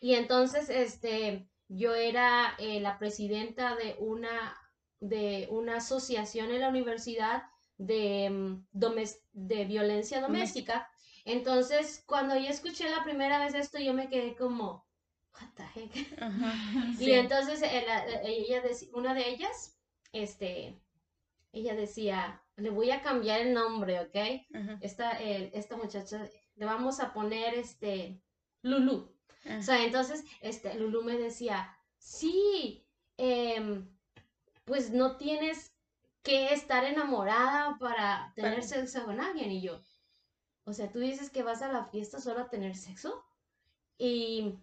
Y 0.00 0.14
entonces, 0.14 0.70
este, 0.70 1.48
yo 1.68 1.94
era 1.94 2.54
eh, 2.58 2.80
la 2.80 2.98
presidenta 2.98 3.76
de 3.76 3.96
una, 3.98 4.56
de 4.98 5.46
una 5.50 5.76
asociación 5.76 6.50
en 6.50 6.60
la 6.60 6.68
universidad 6.68 7.42
de, 7.80 8.28
mm, 8.28 8.66
de 9.32 9.64
violencia 9.64 10.20
doméstica. 10.20 10.88
Entonces, 11.24 12.04
cuando 12.06 12.36
yo 12.36 12.48
escuché 12.48 12.88
la 12.90 13.02
primera 13.04 13.38
vez 13.38 13.54
esto, 13.54 13.78
yo 13.78 13.94
me 13.94 14.08
quedé 14.08 14.36
como, 14.36 14.86
what 15.34 15.48
the 15.56 15.80
heck? 15.80 16.20
Y 17.00 17.12
entonces 17.12 17.62
eh, 17.62 17.84
ella 18.24 18.62
una 18.92 19.14
de 19.14 19.30
ellas, 19.30 19.78
este, 20.12 20.78
ella 21.52 21.74
decía, 21.74 22.42
le 22.56 22.68
voy 22.68 22.90
a 22.90 23.00
cambiar 23.00 23.40
el 23.40 23.54
nombre, 23.54 24.00
¿ok? 24.00 24.16
esta, 24.82 25.12
esta 25.12 25.76
muchacha, 25.76 26.28
le 26.56 26.66
vamos 26.66 27.00
a 27.00 27.14
poner 27.14 27.54
este, 27.54 28.20
Lulu. 28.62 29.10
O 29.58 29.62
sea, 29.62 29.82
entonces, 29.84 30.22
este, 30.42 30.74
Lulu 30.74 31.02
me 31.02 31.16
decía, 31.16 31.74
sí, 31.96 32.86
em, 33.16 33.88
pues 34.66 34.90
no 34.90 35.16
tienes 35.16 35.69
que 36.22 36.52
estar 36.52 36.84
enamorada 36.84 37.78
para 37.78 38.32
tener 38.34 38.62
sexo 38.62 39.04
con 39.04 39.20
alguien. 39.20 39.50
Y 39.50 39.62
yo, 39.62 39.80
o 40.64 40.72
sea, 40.72 40.90
tú 40.90 40.98
dices 40.98 41.30
que 41.30 41.42
vas 41.42 41.62
a 41.62 41.72
la 41.72 41.86
fiesta 41.86 42.20
solo 42.20 42.40
a 42.40 42.50
tener 42.50 42.76
sexo. 42.76 43.24
Y 43.98 44.58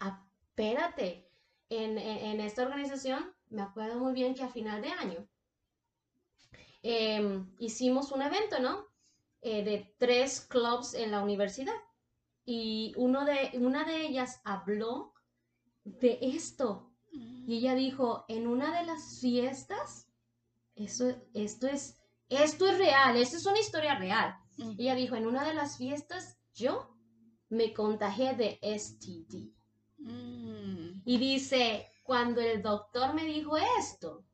espérate, 0.00 1.28
en, 1.68 1.98
esta 2.40 2.62
organización 2.62 3.34
me 3.50 3.62
acuerdo 3.62 3.98
muy 3.98 4.12
bien 4.12 4.34
que 4.34 4.42
a 4.42 4.48
final 4.48 4.82
de 4.82 4.90
año 4.90 5.28
em, 6.82 7.52
hicimos 7.58 8.12
un 8.12 8.22
evento, 8.22 8.60
¿no? 8.60 8.86
Eh, 9.42 9.62
de 9.64 9.94
tres 9.98 10.40
clubs 10.40 10.94
en 10.94 11.10
la 11.10 11.22
universidad. 11.22 11.74
Y 12.44 12.94
uno 12.96 13.24
de, 13.24 13.52
una 13.54 13.84
de 13.84 14.06
ellas 14.06 14.40
habló 14.44 15.12
de 15.84 16.18
esto. 16.22 16.93
Y 17.46 17.58
ella 17.58 17.74
dijo, 17.74 18.24
en 18.28 18.46
una 18.46 18.78
de 18.78 18.86
las 18.86 19.20
fiestas 19.20 20.08
esto, 20.74 21.14
esto 21.34 21.68
es 21.68 21.98
esto 22.28 22.66
es 22.66 22.78
real, 22.78 23.16
esto 23.16 23.36
es 23.36 23.46
una 23.46 23.60
historia 23.60 23.96
real. 23.96 24.36
Mm. 24.56 24.72
Ella 24.78 24.94
dijo, 24.94 25.14
en 25.16 25.26
una 25.26 25.44
de 25.44 25.54
las 25.54 25.76
fiestas 25.76 26.38
yo 26.54 26.90
me 27.48 27.72
contagié 27.72 28.34
de 28.34 28.58
STD. 28.62 29.52
Mm. 29.98 31.02
Y 31.04 31.18
dice, 31.18 31.88
cuando 32.02 32.40
el 32.40 32.62
doctor 32.62 33.14
me 33.14 33.24
dijo 33.24 33.56
esto, 33.78 34.24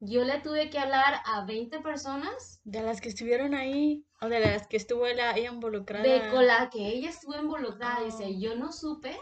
yo 0.00 0.24
le 0.24 0.40
tuve 0.40 0.68
que 0.68 0.78
hablar 0.78 1.22
a 1.24 1.46
20 1.46 1.80
personas 1.80 2.60
De 2.64 2.82
las 2.82 3.00
que 3.00 3.08
estuvieron 3.08 3.54
ahí, 3.54 4.04
o 4.20 4.28
de 4.28 4.40
las 4.40 4.66
que 4.66 4.76
estuvo 4.76 5.06
ella, 5.06 5.32
ella 5.32 5.50
involucrada. 5.50 6.04
de 6.04 6.30
con 6.30 6.46
la 6.46 6.68
que 6.68 6.86
ella 6.86 7.08
estuvo 7.08 7.34
involucrada. 7.34 8.00
Oh. 8.00 8.04
Dice, 8.04 8.38
yo 8.38 8.54
no 8.56 8.72
supe 8.72 9.16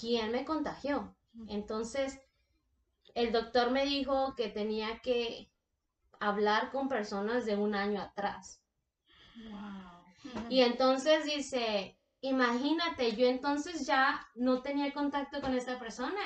quién 0.00 0.32
me 0.32 0.44
contagió. 0.44 1.16
Entonces, 1.48 2.18
el 3.14 3.32
doctor 3.32 3.70
me 3.70 3.84
dijo 3.84 4.34
que 4.36 4.48
tenía 4.48 5.00
que 5.00 5.50
hablar 6.20 6.70
con 6.70 6.88
personas 6.88 7.46
de 7.46 7.56
un 7.56 7.74
año 7.74 8.00
atrás. 8.00 8.62
Wow. 9.50 9.96
Y 10.48 10.60
entonces 10.60 11.24
dice, 11.24 11.98
imagínate, 12.20 13.14
yo 13.16 13.26
entonces 13.26 13.86
ya 13.86 14.26
no 14.34 14.62
tenía 14.62 14.92
contacto 14.92 15.40
con 15.40 15.54
esa 15.54 15.78
persona. 15.78 16.20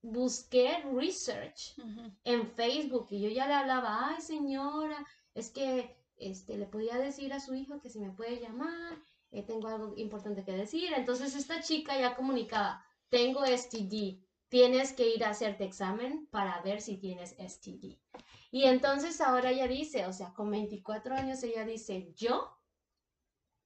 Busqué 0.00 0.84
research 0.94 1.74
en 2.24 2.46
Facebook 2.52 3.08
y 3.10 3.20
yo 3.20 3.30
ya 3.30 3.48
le 3.48 3.54
hablaba, 3.54 4.10
ay 4.10 4.22
señora, 4.22 5.04
es 5.34 5.50
que 5.50 5.96
este, 6.16 6.56
le 6.56 6.66
podía 6.66 6.98
decir 6.98 7.32
a 7.32 7.40
su 7.40 7.54
hijo 7.54 7.80
que 7.80 7.90
si 7.90 7.98
me 7.98 8.10
puede 8.10 8.40
llamar, 8.40 8.98
eh, 9.32 9.42
tengo 9.42 9.68
algo 9.68 9.94
importante 9.96 10.44
que 10.44 10.52
decir. 10.52 10.92
Entonces 10.94 11.34
esta 11.34 11.60
chica 11.60 11.98
ya 11.98 12.14
comunicaba, 12.14 12.84
tengo 13.08 13.44
STD, 13.44 14.20
tienes 14.48 14.92
que 14.92 15.08
ir 15.14 15.24
a 15.24 15.30
hacerte 15.30 15.64
examen 15.64 16.26
para 16.30 16.60
ver 16.62 16.80
si 16.80 16.96
tienes 16.96 17.36
STD. 17.38 17.98
Y 18.50 18.64
entonces 18.64 19.20
ahora 19.20 19.50
ella 19.50 19.68
dice, 19.68 20.06
o 20.06 20.12
sea, 20.12 20.32
con 20.32 20.50
24 20.50 21.14
años 21.14 21.42
ella 21.42 21.64
dice, 21.64 22.12
yo 22.14 22.54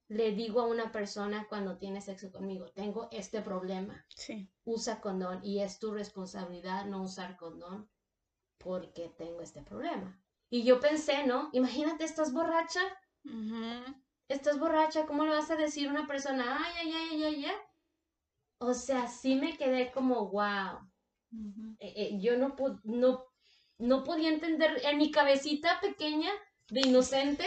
le 0.09 0.33
digo 0.33 0.61
a 0.61 0.67
una 0.67 0.93
persona 0.93 1.47
cuando 1.49 1.79
tiene 1.79 2.01
sexo 2.01 2.31
conmigo, 2.31 2.67
tengo 2.75 3.09
este 3.13 3.41
problema 3.41 4.05
Sí. 4.15 4.51
usa 4.65 5.01
condón 5.01 5.41
y 5.43 5.61
es 5.61 5.79
tu 5.79 5.93
responsabilidad 5.93 6.85
no 6.87 7.03
usar 7.03 7.37
condón 7.37 7.89
porque 8.59 9.09
tengo 9.17 9.41
este 9.41 9.63
problema. 9.63 10.21
Y 10.51 10.65
yo 10.65 10.81
pensé, 10.81 11.27
¿no? 11.27 11.49
Imagínate, 11.53 12.05
estás 12.05 12.33
borracha, 12.33 12.83
estás 14.29 14.59
borracha, 14.59 15.07
¿cómo 15.07 15.25
le 15.25 15.31
vas 15.31 15.51
a 15.51 15.57
decir 15.57 15.89
a 15.89 15.91
una 15.91 16.07
persona, 16.07 16.59
ay, 16.63 16.75
ay, 16.81 16.93
ay, 16.93 17.25
ay, 17.25 17.45
ay? 17.47 17.57
O 18.63 18.75
sea, 18.75 19.09
sí 19.09 19.35
me 19.35 19.57
quedé 19.57 19.91
como, 19.93 20.31
wow. 20.31 20.79
Eh, 21.81 21.93
eh, 21.97 22.19
yo 22.21 22.37
no, 22.37 22.55
po- 22.57 22.79
no, 22.85 23.25
no 23.79 24.05
podía 24.05 24.29
entender, 24.29 24.81
en 24.85 24.99
mi 24.99 25.11
cabecita 25.11 25.81
pequeña 25.81 26.31
de 26.71 26.81
inocente, 26.83 27.45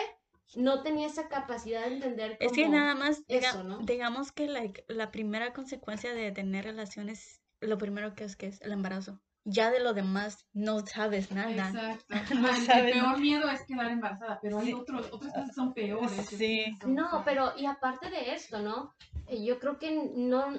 no 0.55 0.82
tenía 0.84 1.07
esa 1.07 1.28
capacidad 1.30 1.86
de 1.86 1.93
entender 1.95 2.38
Es 2.39 2.51
que 2.51 2.68
nada 2.68 2.95
más, 2.95 3.26
diga- 3.28 3.49
eso, 3.49 3.63
¿no? 3.63 3.78
digamos 3.80 4.32
que 4.32 4.47
like, 4.47 4.84
la 4.89 5.11
primera 5.11 5.53
consecuencia 5.53 6.13
de 6.13 6.32
tener 6.32 6.66
relaciones, 6.66 7.41
lo 7.61 7.78
primero 7.78 8.13
que 8.13 8.26
es 8.26 8.36
que 8.36 8.47
es 8.47 8.61
el 8.61 8.72
embarazo. 8.74 9.22
Ya 9.47 9.70
de 9.70 9.80
lo 9.80 9.93
demás 9.93 10.47
no 10.53 10.86
sabes 10.88 11.32
nada. 11.32 11.70
Exacto. 11.70 12.05
No 12.41 12.49
el- 12.49 12.66
sabes, 12.66 12.93
el 12.95 12.97
¿no? 12.97 13.03
peor 13.09 13.20
miedo 13.20 13.49
es 13.49 13.61
quedar 13.63 13.91
embarazada, 13.91 14.39
pero 14.41 14.57
hay 14.59 14.66
Sí. 14.68 14.74
otros, 14.74 15.05
otras 15.11 15.32
cosas 15.34 15.47
que 15.49 15.53
son 15.53 15.74
peores. 15.74 16.26
Sí. 16.28 16.66
No, 16.88 17.22
pero 17.24 17.53
y 17.55 17.66
aparte 17.68 18.09
de 18.09 18.34
esto, 18.34 18.59
¿no? 18.59 18.93
Eh, 19.28 19.43
Yo 19.45 19.59
creo 19.59 19.78
que 19.78 19.91
no, 20.16 20.51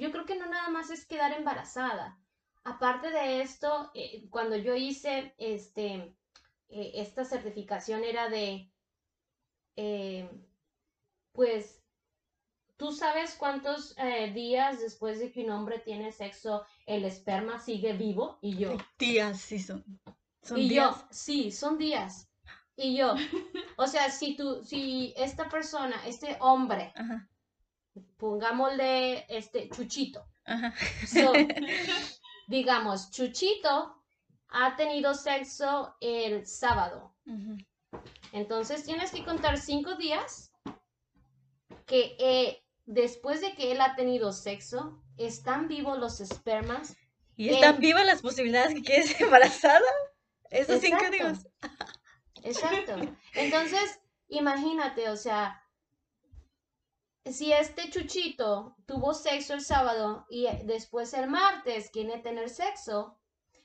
yo 0.00 0.10
creo 0.10 0.24
que 0.24 0.36
no 0.36 0.46
nada 0.46 0.70
más 0.70 0.90
es 0.90 1.04
quedar 1.04 1.32
embarazada. 1.32 2.18
Aparte 2.64 3.10
de 3.10 3.42
esto, 3.42 3.90
eh, 3.94 4.26
cuando 4.30 4.56
yo 4.56 4.74
hice 4.74 5.34
este, 5.38 6.16
eh, 6.68 6.92
esta 6.94 7.24
certificación 7.24 8.02
era 8.04 8.28
de, 8.28 8.70
eh, 9.76 10.28
pues, 11.32 11.82
¿tú 12.76 12.92
sabes 12.92 13.34
cuántos 13.34 13.94
días 14.34 14.80
después 14.80 15.18
de 15.20 15.32
que 15.32 15.44
un 15.44 15.50
hombre 15.50 15.78
tiene 15.78 16.12
sexo 16.12 16.64
el 16.86 17.04
esperma 17.04 17.58
sigue 17.58 17.92
vivo? 17.92 18.38
Y 18.40 18.56
yo, 18.56 18.76
Días, 18.98 19.40
sí 19.40 19.58
son. 19.58 19.84
Son 20.42 20.58
y 20.58 20.68
días. 20.70 20.96
yo, 20.96 21.06
sí, 21.10 21.52
son 21.52 21.76
días. 21.78 22.28
Y 22.76 22.96
yo, 22.96 23.14
o 23.76 23.86
sea, 23.86 24.10
si 24.10 24.34
tú, 24.34 24.64
si 24.64 25.12
esta 25.16 25.48
persona, 25.48 25.96
este 26.06 26.38
hombre, 26.40 26.92
Ajá, 26.94 27.29
pongámosle 28.16 29.26
este 29.28 29.68
Chuchito, 29.70 30.26
ajá. 30.44 30.74
so, 31.06 31.32
digamos, 32.48 33.10
Chuchito 33.10 33.96
ha 34.48 34.76
tenido 34.76 35.14
sexo 35.14 35.96
el 36.00 36.46
sábado. 36.46 37.14
Entonces 38.32 38.84
tienes 38.84 39.10
que 39.10 39.24
contar 39.24 39.58
cinco 39.58 39.94
días 39.94 40.52
que 41.86 42.16
eh, 42.18 42.62
después 42.86 43.40
de 43.40 43.54
que 43.54 43.72
él 43.72 43.80
ha 43.80 43.94
tenido 43.94 44.32
sexo, 44.32 45.02
están 45.16 45.68
vivos 45.68 45.98
los 45.98 46.20
espermas. 46.20 46.96
¿Y 47.36 47.48
están 47.50 47.78
vivas 47.78 48.04
las 48.04 48.20
posibilidades 48.20 48.74
que 48.74 48.82
quedes 48.82 49.20
embarazada? 49.20 49.86
Esos 50.50 50.80
cinco 50.80 51.08
días. 51.10 51.46
Exacto. 52.42 52.96
Entonces, 53.34 54.00
imagínate, 54.28 55.08
o 55.08 55.16
sea, 55.16 55.59
si 57.24 57.52
este 57.52 57.90
chuchito 57.90 58.76
tuvo 58.86 59.14
sexo 59.14 59.54
el 59.54 59.60
sábado 59.62 60.26
y 60.30 60.46
después 60.64 61.12
el 61.14 61.28
martes 61.28 61.90
quiere 61.90 62.18
tener 62.18 62.48
sexo, 62.50 63.16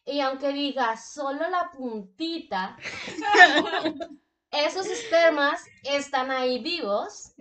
y 0.05 0.19
aunque 0.19 0.49
diga 0.53 0.97
solo 0.97 1.49
la 1.49 1.71
puntita, 1.71 2.77
esos 4.51 4.85
espermas 4.87 5.63
están 5.83 6.31
ahí 6.31 6.59
vivos 6.61 7.33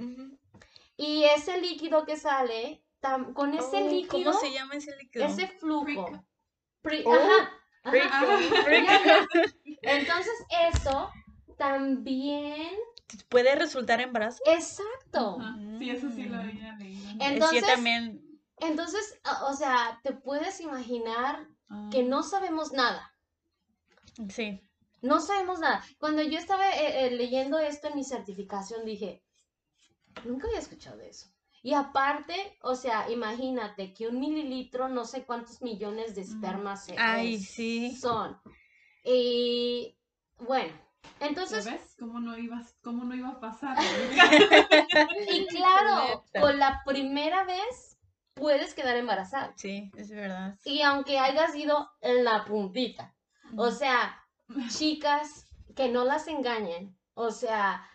y 0.97 1.25
ese 1.25 1.61
líquido 1.61 2.05
que 2.07 2.17
sale, 2.17 2.83
tam- 3.03 3.33
con 3.35 3.53
ese 3.55 3.83
Oh, 3.83 3.89
líquido, 3.91 4.31
¿Cómo 4.33 4.41
se 4.41 4.53
llama 4.53 4.75
ese 4.75 4.97
líquido? 4.97 5.27
ese 5.27 5.47
flujo. 5.49 6.07
Oh, 7.05 7.13
ajá. 7.15 7.53
Entonces 9.83 10.33
eso 10.71 11.11
también, 11.59 12.71
¿Puede 13.29 13.55
resultar 13.55 14.01
embarazo? 14.01 14.43
exacto. 14.47 15.39
Ajá. 15.41 15.57
Sí, 15.79 15.91
eso 15.91 16.11
sí 16.11 16.25
lo 16.25 16.37
Mm. 16.37 16.41
había 16.41 16.77
leído. 16.77 17.19
Que 17.19 17.27
Entonces- 17.27 17.67
también. 17.67 18.21
Entonces, 18.59 19.21
o 19.47 19.53
sea, 19.55 20.01
te 20.03 20.13
puedes 20.13 20.61
imaginar 20.61 21.47
Ah. 21.69 21.89
que 21.91 22.03
no 22.03 22.23
sabemos 22.23 22.73
nada. 22.73 23.13
Sí. 24.29 24.61
No 25.03 25.21
sabemos 25.21 25.59
nada. 25.59 25.85
Cuando 25.99 26.23
yo 26.23 26.39
estaba 26.39 26.71
eh, 26.71 27.07
eh, 27.07 27.11
leyendo 27.11 27.59
esto 27.59 27.89
en 27.89 27.97
mi 27.97 28.05
certificación, 28.05 28.85
dije, 28.85 29.23
nunca 30.25 30.47
había 30.47 30.61
escuchado 30.61 30.97
de 30.99 31.09
eso. 31.11 31.29
Y 31.63 31.75
aparte, 31.75 32.57
o 32.63 32.75
sea, 32.77 33.11
imagínate 33.11 33.93
que 33.95 34.07
un 34.07 34.21
mililitro, 34.21 34.89
no 34.89 35.05
sé 35.05 35.25
cuántos 35.25 35.61
millones 35.63 36.15
de 36.15 36.21
espermas 36.23 36.85
se- 36.85 36.97
Ay, 36.99 37.35
es- 37.35 37.49
sí. 37.51 37.97
son. 37.97 38.39
Y 39.03 39.97
bueno, 40.39 40.73
¿Ya 40.73 40.81
entonces, 41.21 41.65
ves? 41.65 41.97
¿Cómo 41.99 42.21
no, 42.21 42.37
ibas, 42.39 42.75
¿Cómo 42.83 43.05
no 43.05 43.15
iba 43.15 43.29
a 43.31 43.41
pasar? 43.41 43.77
y 45.33 45.47
claro, 45.47 46.25
con 46.41 46.59
la 46.59 46.83
primera 46.85 47.45
vez 47.45 47.99
puedes 48.35 48.75
quedar 48.75 48.97
embarazada. 48.97 49.53
Sí, 49.57 49.91
es 49.97 50.11
verdad. 50.11 50.59
Y 50.65 50.83
aunque 50.83 51.19
hayas 51.19 51.55
ido 51.55 51.89
en 52.01 52.25
la 52.25 52.45
puntita. 52.45 53.15
O 53.57 53.71
sea, 53.71 54.21
chicas, 54.69 55.47
que 55.77 55.89
no 55.89 56.05
las 56.05 56.27
engañen. 56.29 56.97
O 57.15 57.31
sea, 57.31 57.89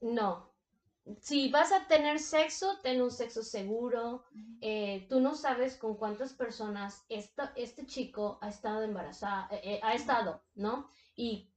no. 0.00 0.48
Si 1.20 1.50
vas 1.50 1.72
a 1.72 1.86
tener 1.86 2.18
sexo, 2.18 2.78
ten 2.82 3.00
un 3.00 3.10
sexo 3.10 3.42
seguro. 3.42 4.24
Eh, 4.60 5.06
tú 5.08 5.20
no 5.20 5.34
sabes 5.34 5.76
con 5.76 5.96
cuántas 5.96 6.34
personas 6.34 7.04
esta- 7.08 7.52
este 7.56 7.86
chico 7.86 8.38
ha 8.42 8.48
estado 8.48 8.82
embarazada, 8.82 9.48
eh, 9.52 9.60
eh, 9.62 9.80
ha 9.82 9.94
estado, 9.94 10.42
¿no? 10.54 10.90
Y 11.16 11.50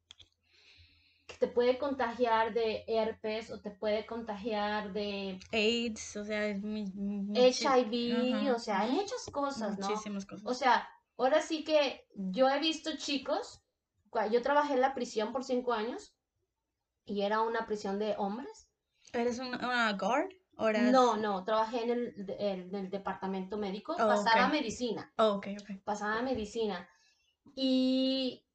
que 1.31 1.37
te 1.37 1.47
puede 1.47 1.77
contagiar 1.77 2.53
de 2.53 2.83
herpes 2.87 3.51
o 3.51 3.59
te 3.61 3.71
puede 3.71 4.05
contagiar 4.05 4.93
de 4.93 5.39
AIDS, 5.51 6.15
o 6.17 6.23
sea, 6.25 6.47
es 6.47 6.61
muchi- 6.61 7.33
HIV, 7.35 8.33
Ajá. 8.35 8.55
o 8.55 8.59
sea, 8.59 8.79
hay 8.81 8.91
muchas 8.91 9.25
cosas, 9.31 9.77
¿no? 9.79 9.87
muchísimas 9.87 10.25
cosas. 10.25 10.45
O 10.45 10.53
sea, 10.53 10.87
ahora 11.17 11.41
sí 11.41 11.63
que 11.63 12.05
yo 12.15 12.49
he 12.49 12.59
visto 12.59 12.91
chicos, 12.97 13.61
yo 14.31 14.41
trabajé 14.41 14.73
en 14.73 14.81
la 14.81 14.93
prisión 14.93 15.31
por 15.31 15.43
cinco 15.43 15.73
años 15.73 16.13
y 17.05 17.21
era 17.21 17.41
una 17.41 17.65
prisión 17.65 17.97
de 17.99 18.15
hombres. 18.17 18.67
¿Eres 19.13 19.39
una, 19.39 19.57
una 19.57 19.93
guard? 19.93 20.29
¿O 20.57 20.67
eras- 20.67 20.91
No, 20.91 21.17
no, 21.17 21.43
trabajé 21.43 21.83
en 21.83 21.89
el, 21.89 22.25
en 22.39 22.75
el 22.75 22.89
departamento 22.89 23.57
médico, 23.57 23.93
Oh, 23.93 24.07
pasaba 24.07 24.45
ok. 24.47 24.51
medicina, 24.51 25.11
Oh, 25.17 25.33
ok, 25.35 25.47
ok. 25.61 25.83
pasaba 25.83 26.21
medicina. 26.21 26.87
Y 27.55 28.45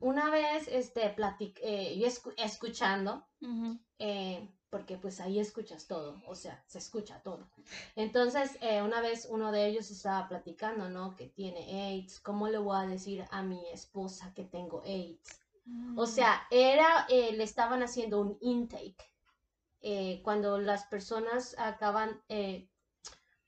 una 0.00 0.30
vez, 0.30 0.68
este, 0.68 1.08
platic, 1.10 1.58
eh, 1.62 1.96
yo 1.98 2.06
escu- 2.06 2.34
escuchando, 2.36 3.26
eh, 3.98 4.48
porque 4.70 4.96
pues 4.98 5.20
ahí 5.20 5.38
escuchas 5.38 5.86
todo, 5.86 6.20
o 6.26 6.34
sea, 6.34 6.62
se 6.66 6.78
escucha 6.78 7.22
todo. 7.22 7.48
Entonces, 7.94 8.58
eh, 8.60 8.82
una 8.82 9.00
vez 9.00 9.26
uno 9.30 9.52
de 9.52 9.66
ellos 9.66 9.90
estaba 9.90 10.28
platicando, 10.28 10.90
¿no? 10.90 11.14
Que 11.16 11.28
tiene 11.28 11.88
AIDS, 11.88 12.20
¿cómo 12.20 12.48
le 12.48 12.58
voy 12.58 12.76
a 12.76 12.86
decir 12.86 13.24
a 13.30 13.42
mi 13.42 13.70
esposa 13.70 14.32
que 14.34 14.44
tengo 14.44 14.82
AIDS? 14.82 15.40
O 15.96 16.04
Mm. 16.04 16.06
sea, 16.06 16.46
era, 16.50 17.06
eh, 17.08 17.32
le 17.36 17.44
estaban 17.44 17.82
haciendo 17.82 18.20
un 18.20 18.36
intake. 18.40 18.96
eh, 19.88 20.20
cuando 20.24 20.58
las 20.58 20.84
personas 20.86 21.54
acaban, 21.58 22.20
eh, 22.28 22.68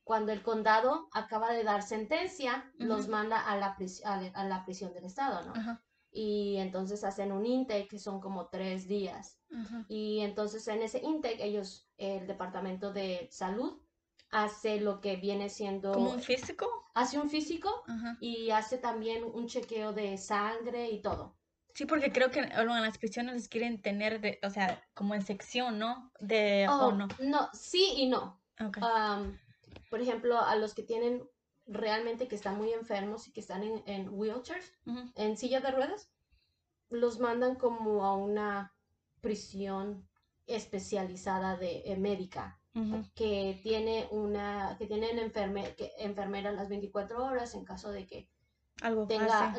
cuando 0.05 0.30
el 0.30 0.42
condado 0.42 1.09
acaba 1.12 1.53
de 1.53 1.64
dar 1.64 1.82
sentencia, 1.82 2.70
los 2.78 3.09
manda 3.09 3.40
a 3.40 3.57
la, 3.57 3.76
a 4.05 4.16
la- 4.20 4.30
a 4.34 4.44
la 4.44 4.64
prisión 4.64 4.92
del 4.94 5.05
estado, 5.05 5.44
¿no? 5.44 5.53
Ajá, 5.55 5.82
Y 6.11 6.57
entonces 6.57 7.05
hacen 7.05 7.33
un 7.33 7.45
intake 7.47 7.89
que 7.89 7.99
son 7.99 8.21
como 8.21 8.49
tres 8.49 8.89
días. 8.89 9.39
Y 9.89 10.21
entonces 10.21 10.67
en 10.69 10.83
ese 10.83 11.01
intake 11.03 11.45
ellos, 11.45 11.89
el 11.97 12.27
departamento 12.27 12.93
de 12.93 13.29
salud, 13.31 13.81
hace 14.31 14.81
lo 14.81 15.01
que 15.01 15.17
viene 15.17 15.49
siendo, 15.49 15.93
¿Como 15.93 16.11
un 16.11 16.21
físico? 16.21 16.67
hace 16.95 17.19
un 17.19 17.31
físico 17.31 17.83
y 18.21 18.51
hace 18.51 18.79
también 18.79 19.25
un 19.25 19.47
chequeo 19.47 19.93
de 19.93 20.19
sangre 20.19 20.91
y 20.91 21.01
todo. 21.01 21.37
Sí, 21.75 21.87
porque 21.87 22.11
creo 22.11 22.31
que 22.31 22.41
bueno, 22.43 22.77
en 22.77 22.83
las 22.83 22.99
prisiones 22.99 23.35
les 23.35 23.49
quieren 23.49 23.81
tener, 23.81 24.21
de, 24.21 24.41
o 24.43 24.51
sea, 24.51 24.83
como 24.95 25.15
en 25.15 25.23
sección, 25.25 25.79
¿no? 25.79 26.13
De, 26.19 26.67
Oh, 26.69 26.89
o 26.89 26.93
no. 26.93 27.09
sí 27.53 27.93
y 27.97 28.09
no. 28.09 28.43
Am, 28.81 29.39
por 29.89 30.01
ejemplo, 30.01 30.39
a 30.41 30.57
los 30.57 30.75
que 30.75 30.83
tienen 30.83 31.23
realmente 31.69 32.27
que 32.29 32.35
están 32.35 32.57
muy 32.57 32.73
enfermos 32.73 33.29
y 33.29 33.33
que 33.33 33.41
están 33.41 33.62
en, 33.62 33.83
en 33.87 34.09
wheelchairs, 34.11 34.73
en 35.14 35.37
silla 35.37 35.61
de 35.61 35.71
ruedas, 35.71 36.11
los 36.91 37.21
mandan 37.21 37.55
como 37.57 38.05
a 38.05 38.16
una 38.16 38.75
prisión 39.21 40.09
especializada 40.47 41.57
de 41.57 41.83
eh, 41.85 41.97
médica 41.97 42.59
que 43.14 43.59
tiene 43.62 44.07
una 44.12 44.77
que 44.79 44.87
tienen 44.87 45.19
enferme, 45.19 45.75
que, 45.75 45.91
enfermera 45.99 46.53
las 46.53 46.69
24 46.69 47.25
horas 47.25 47.55
en 47.55 47.64
caso 47.64 47.91
de 47.91 48.07
que 48.07 48.29
Algo 48.81 49.07
tenga, 49.09 49.53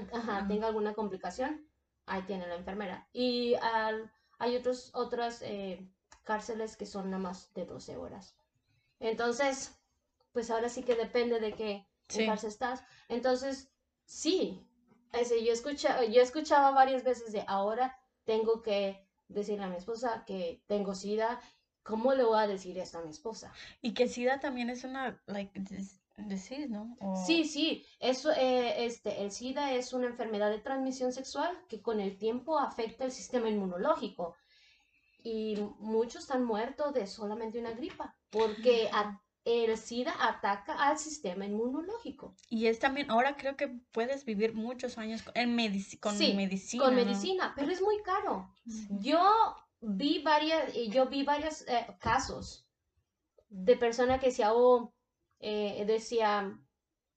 tenga 0.47 0.67
alguna 0.67 0.93
complicación, 0.93 1.67
ahí 2.05 2.21
tiene 2.23 2.47
la 2.47 2.55
enfermera. 2.55 3.09
Y 3.11 3.55
al- 3.55 4.09
hay 4.37 4.55
otros, 4.55 4.91
otras 4.95 5.41
eh, 5.41 5.85
cárceles 6.23 6.77
que 6.77 6.85
son 6.85 7.09
nada 7.09 7.21
más 7.21 7.53
de 7.53 7.65
12 7.65 7.97
horas. 7.97 8.37
Entonces, 9.01 9.77
pues 10.31 10.49
ahora 10.49 10.69
sí 10.69 10.83
que 10.83 10.95
depende 10.95 11.41
de 11.41 11.51
qué 11.53 11.88
Sí. 12.09 12.25
cárcel 12.25 12.49
estás. 12.49 12.83
Entonces, 13.07 13.69
sí, 14.05 14.65
ese, 15.13 15.43
yo, 15.43 15.53
escucha, 15.53 16.03
yo 16.05 16.21
escuchaba 16.21 16.71
varias 16.71 17.03
veces 17.03 17.31
de 17.31 17.43
ahora 17.47 17.97
tengo 18.25 18.61
que 18.61 19.05
decirle 19.27 19.65
a 19.65 19.69
mi 19.69 19.77
esposa 19.77 20.23
que 20.25 20.61
tengo 20.67 20.95
sida. 20.95 21.39
¿Cómo 21.83 22.13
le 22.13 22.23
voy 22.23 22.37
a 22.39 22.45
decir 22.47 22.77
esto 22.77 22.99
a 22.99 23.01
mi 23.03 23.09
esposa? 23.09 23.51
Y 23.81 23.93
que 23.93 24.07
SIDA 24.07 24.39
también 24.39 24.69
es 24.69 24.83
una, 24.83 25.19
like, 25.25 25.59
dis- 25.61 25.99
disease, 26.17 26.67
¿no? 26.67 26.95
O- 26.99 27.15
Sí, 27.25 27.45
sí, 27.45 27.83
eso, 27.99 28.31
eh, 28.31 28.85
este, 28.85 29.21
el 29.23 29.31
SIDA 29.31 29.73
es 29.73 29.93
una 29.93 30.05
enfermedad 30.07 30.51
de 30.51 30.59
transmisión 30.59 31.13
sexual 31.13 31.57
que 31.67 31.81
con 31.81 31.99
el 31.99 32.17
tiempo 32.17 32.59
afecta 32.59 33.05
el 33.05 33.11
sistema 33.11 33.49
inmunológico 33.49 34.35
y 35.23 35.55
muchos 35.79 36.29
han 36.31 36.43
muerto 36.43 36.91
de 36.91 37.07
solamente 37.07 37.59
una 37.59 37.71
gripa 37.71 38.15
porque 38.29 38.89
a- 38.93 39.19
el 39.49 39.77
SIDA 39.77 40.13
ataca 40.19 40.73
al 40.73 40.97
sistema 40.99 41.45
inmunológico. 41.45 42.35
Y 42.49 42.67
es 42.67 42.79
también, 42.79 43.09
ahora 43.09 43.35
creo 43.35 43.55
que 43.57 43.67
puedes 43.91 44.23
vivir 44.25 44.53
muchos 44.53 44.97
años 44.97 45.23
con, 45.23 45.33
en 45.35 45.57
medici- 45.57 45.99
con 45.99 46.15
Sí, 46.17 46.33
medicina. 46.33 46.83
con 46.83 46.95
¿no? 46.95 47.03
medicina, 47.03 47.53
pero 47.55 47.71
es 47.71 47.81
muy 47.81 48.01
caro. 48.03 48.53
Sí. 48.67 48.87
Yo 48.99 49.21
vi 49.81 50.21
varias, 50.21 50.75
eh, 50.75 50.89
yo 50.89 51.07
vi 51.07 51.23
varios 51.23 51.61
eh, 51.67 51.87
casos 51.99 52.67
de 53.49 53.75
personas 53.75 54.19
que 54.19 54.27
decía, 54.27 54.53
oh, 54.53 54.93
eh, 55.39 55.83
decía, 55.87 56.55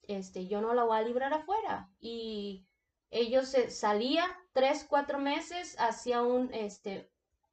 este, 0.03 0.47
yo 0.47 0.61
no 0.61 0.73
la 0.75 0.85
voy 0.85 0.97
a 0.99 1.03
librar 1.03 1.33
afuera. 1.35 1.91
Y 2.01 2.67
ellos 3.11 3.49
se 3.49 3.71
salía 3.71 4.25
tres, 4.53 4.87
cuatro 4.89 5.19
meses, 5.19 5.77
hacía 5.79 6.23
un, 6.23 6.53
este, 6.55 7.12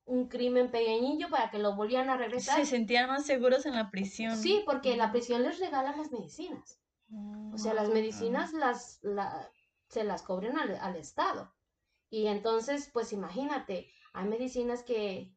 un 0.09 0.27
crimen 0.27 0.69
pequeñillo 0.71 1.29
para 1.29 1.49
que 1.51 1.59
lo 1.59 1.75
volvieran 1.75 2.09
a 2.09 2.17
regresar. 2.17 2.57
Se 2.57 2.65
sentían 2.65 3.07
más 3.07 3.25
seguros 3.25 3.65
en 3.65 3.75
la 3.75 3.89
prisión. 3.91 4.35
Sí, 4.37 4.63
porque 4.65 4.97
la 4.97 5.11
prisión 5.11 5.43
les 5.43 5.59
regala 5.59 5.95
las 5.95 6.11
medicinas. 6.11 6.79
O 7.53 7.57
sea, 7.57 7.73
las 7.73 7.89
Ah. 7.89 7.93
medicinas 7.93 8.53
las, 8.53 8.99
la- 9.01 9.49
se 9.87 10.03
las 10.03 10.21
cobran 10.23 10.57
al, 10.57 10.75
al 10.75 10.95
Estado. 10.95 11.53
Y 12.09 12.27
entonces, 12.27 12.89
pues 12.91 13.13
imagínate, 13.13 13.87
hay 14.13 14.27
medicinas 14.27 14.83
que, 14.83 15.31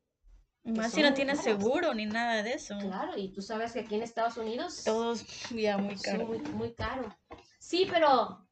Y 0.65 0.71
Más 0.73 0.93
si 0.93 1.03
no 1.03 1.13
tienes 1.13 1.41
caras. 1.41 1.45
seguro 1.61 1.93
ni 1.93 2.07
nada 2.07 2.43
de 2.45 2.53
eso. 2.53 2.79
claro, 2.79 3.17
y 3.19 3.33
tú 3.33 3.43
sabes 3.43 3.73
que 3.73 3.81
aquí 3.81 3.97
en 3.97 4.03
Estados 4.03 4.37
Unidos 4.37 4.85
Todos 4.85 5.27
ya 5.51 5.77
muy 5.77 5.99
son 5.99 6.13
caro. 6.13 6.27
muy, 6.29 6.39
muy 6.39 6.73
caro. 6.75 7.15
Sí, 7.59 7.87
pero, 7.91 8.47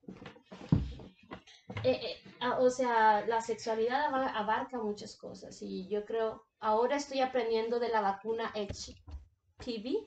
eh, 1.85 2.01
eh, 2.03 2.17
ah, 2.41 2.59
o 2.61 2.71
sea, 2.71 3.25
la 3.27 3.41
sexualidad 3.41 4.07
aba- 4.07 4.31
abarca 4.31 4.79
muchas 4.79 5.17
cosas. 5.17 5.61
Y 5.63 5.89
yo 5.89 6.05
creo, 6.05 6.45
ahora 6.61 6.97
estoy 6.97 7.21
aprendiendo 7.21 7.79
de 7.81 7.89
la 7.89 8.01
vacuna 8.01 8.53
HPV. 8.55 10.07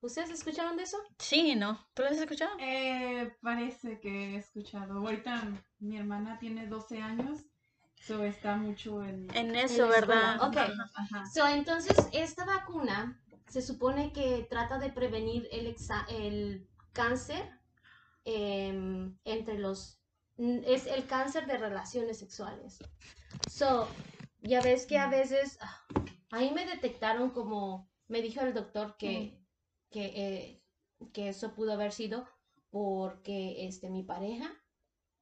¿Ustedes 0.00 0.30
escucharon 0.30 0.76
de 0.76 0.82
eso? 0.82 0.98
Sí, 1.18 1.54
¿no? 1.54 1.78
¿Tú 1.94 2.02
lo 2.02 2.08
has 2.08 2.18
escuchado? 2.18 2.50
Eh, 2.60 3.34
parece 3.42 4.00
que 4.00 4.34
he 4.34 4.36
escuchado. 4.36 4.98
Ahorita 4.98 5.42
mi 5.78 5.96
hermana 5.96 6.38
tiene 6.38 6.66
12 6.66 7.00
años, 7.00 7.40
so 8.02 8.22
está 8.22 8.56
mucho 8.56 9.02
en... 9.02 9.34
En 9.34 9.54
eso. 9.54 9.86
¿verdad? 9.88 10.42
Ok. 10.46 10.56
Ajá. 10.94 11.24
So, 11.32 11.46
entonces, 11.48 11.96
esta 12.12 12.44
vacuna 12.44 13.18
se 13.48 13.62
supone 13.62 14.12
que 14.12 14.46
trata 14.50 14.78
de 14.78 14.90
prevenir 14.90 15.48
el, 15.50 15.74
exa- 15.74 16.04
el 16.10 16.68
cáncer 16.92 17.48
em, 18.26 19.16
entre 19.24 19.58
los... 19.58 19.98
Es 20.36 20.86
el 20.86 21.06
cáncer 21.06 21.46
de 21.46 21.58
relaciones 21.58 22.18
sexuales. 22.18 22.78
So, 23.48 23.88
ya 24.42 24.60
ves 24.60 24.86
que 24.86 24.98
a 24.98 25.08
veces... 25.08 25.58
ah, 25.60 25.86
Ahí 26.30 26.50
me 26.52 26.66
detectaron 26.66 27.30
como... 27.30 27.88
Me 28.08 28.20
dijo 28.20 28.40
el 28.40 28.54
doctor 28.54 28.96
que, 28.96 29.40
que, 29.90 30.04
eh, 30.04 30.62
que 31.12 31.28
eso 31.28 31.54
pudo 31.54 31.72
haber 31.72 31.92
sido 31.92 32.26
porque 32.70 33.66
este, 33.66 33.88
mi 33.88 34.02
pareja 34.02 34.50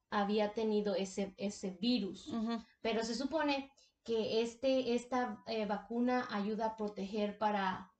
había 0.09 0.53
tenido 0.53 0.95
ese, 0.95 1.35
ese 1.37 1.71
virus. 1.79 2.33
Pero 2.81 3.03
se 3.03 3.13
supone 3.13 3.71
que 4.03 4.41
este, 4.41 4.95
esta 4.95 5.43
eh, 5.45 5.65
vacuna 5.67 6.27
ayuda 6.31 6.65
a 6.65 6.75
proteger 6.75 7.37
para 7.37 7.93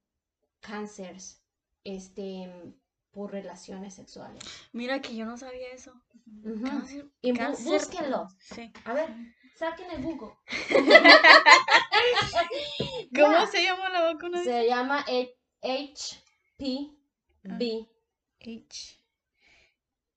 cánceres 0.59 1.45
este, 1.83 2.51
por 3.13 3.31
relaciones 3.31 3.93
sexuales. 3.93 4.43
Mira 4.73 5.01
que 5.01 5.15
yo 5.15 5.25
no 5.25 5.37
sabía 5.37 5.69
eso. 5.71 5.93
Cáncer- 6.63 7.09
Y 7.21 7.33
cáncer- 7.33 7.65
búsquenlo. 7.65 8.27
Sí. 8.39 8.71
A 8.85 8.93
ver, 8.93 9.09
saquen 9.55 9.89
el 9.91 10.03
Google. 10.03 10.33
¿Cómo 13.15 13.45
se 13.47 13.63
llama 13.63 13.89
la 13.89 14.01
vacuna? 14.13 14.43
Se 14.43 14.67
llama 14.67 14.99
H- 15.07 15.35
HPV. 15.61 17.87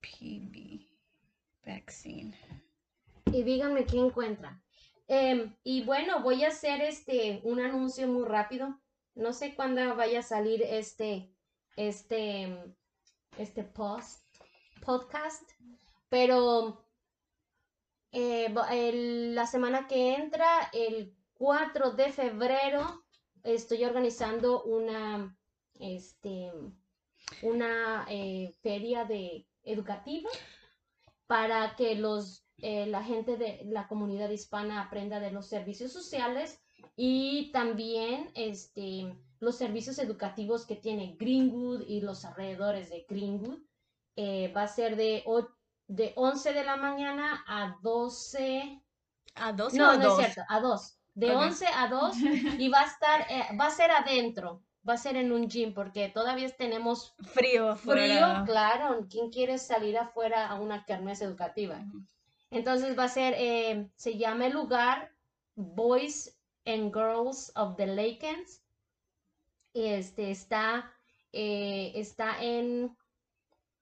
HPV 0.02 0.86
vaccine. 1.64 2.36
Y 3.32 3.42
díganme 3.42 3.84
qué 3.84 3.98
encuentran. 3.98 4.62
Em, 5.08 5.54
y 5.62 5.84
bueno, 5.84 6.22
voy 6.22 6.44
a 6.44 6.48
hacer 6.48 6.80
este 6.80 7.40
un 7.44 7.60
anuncio 7.60 8.06
muy 8.08 8.24
rápido. 8.24 8.80
No 9.14 9.32
sé 9.32 9.54
cuándo 9.54 9.94
vaya 9.96 10.20
a 10.20 10.22
salir 10.22 10.62
este, 10.62 11.30
este, 11.76 12.42
em, 12.42 12.74
este 13.38 13.64
post, 13.64 14.24
podcast, 14.84 15.42
pero 16.08 16.84
eh, 18.12 18.52
la 19.34 19.46
semana 19.46 19.86
que 19.86 20.14
entra, 20.14 20.70
el 20.72 21.14
4 21.34 21.92
de 21.92 22.12
febrero, 22.12 23.04
estoy 23.42 23.84
organizando 23.84 24.62
una, 24.64 25.36
este, 25.74 26.50
una 27.42 28.06
eh, 28.08 28.52
feria 28.62 29.04
de 29.04 29.46
educativa 29.62 30.30
para 31.26 31.74
que 31.76 31.96
los 31.96 32.46
eh, 32.58 32.86
la 32.86 33.04
gente 33.04 33.36
de 33.36 33.60
la 33.66 33.86
comunidad 33.86 34.30
hispana 34.30 34.80
aprenda 34.80 35.20
de 35.20 35.30
los 35.30 35.46
servicios 35.46 35.92
sociales 35.92 36.58
y 36.96 37.50
también 37.52 38.30
este, 38.34 39.14
los 39.40 39.56
servicios 39.56 39.98
educativos 39.98 40.66
que 40.66 40.76
tiene 40.76 41.16
Greenwood 41.18 41.82
y 41.86 42.00
los 42.00 42.24
alrededores 42.24 42.90
de 42.90 43.04
Greenwood. 43.08 43.58
Eh, 44.16 44.52
va 44.56 44.62
a 44.62 44.68
ser 44.68 44.96
de, 44.96 45.22
o- 45.26 45.48
de 45.88 46.12
11 46.16 46.52
de 46.52 46.64
la 46.64 46.76
mañana 46.76 47.44
a 47.46 47.76
12. 47.82 48.82
¿A 49.34 49.52
dos 49.52 49.74
No, 49.74 49.90
o 49.90 49.96
no 49.96 50.02
dos? 50.02 50.18
es 50.20 50.32
cierto, 50.32 50.42
a 50.48 50.60
2. 50.60 50.98
De 51.14 51.30
Ok. 51.34 51.42
11 51.42 51.66
a 51.66 51.88
2 51.88 52.16
y 52.58 52.68
va 52.68 52.80
a 52.80 52.86
estar, 52.86 53.20
eh, 53.30 53.44
va 53.60 53.66
a 53.66 53.70
ser 53.70 53.90
adentro, 53.90 54.62
va 54.88 54.94
a 54.94 54.98
ser 54.98 55.16
en 55.16 55.32
un 55.32 55.48
gym 55.48 55.74
porque 55.74 56.08
todavía 56.08 56.48
tenemos 56.56 57.14
Frío 57.24 57.76
frío, 57.76 58.26
claro. 58.46 59.06
¿Quién 59.10 59.30
quiere 59.30 59.58
salir 59.58 59.98
afuera 59.98 60.46
a 60.48 60.54
una 60.60 60.84
kermés 60.86 61.20
educativa? 61.20 61.84
Entonces 62.50 62.98
va 62.98 63.04
a 63.04 63.08
ser, 63.08 63.34
eh, 63.36 63.90
se 63.96 64.16
llama 64.16 64.46
el 64.46 64.52
lugar 64.54 65.10
Boys 65.56 66.38
and 66.64 66.92
Girls 66.94 67.52
of 67.56 67.76
the 67.76 67.86
Lakens. 67.86 68.62
Este 69.76 70.30
está, 70.30 70.90
eh, 71.32 71.92
está 71.94 72.42
en 72.42 72.96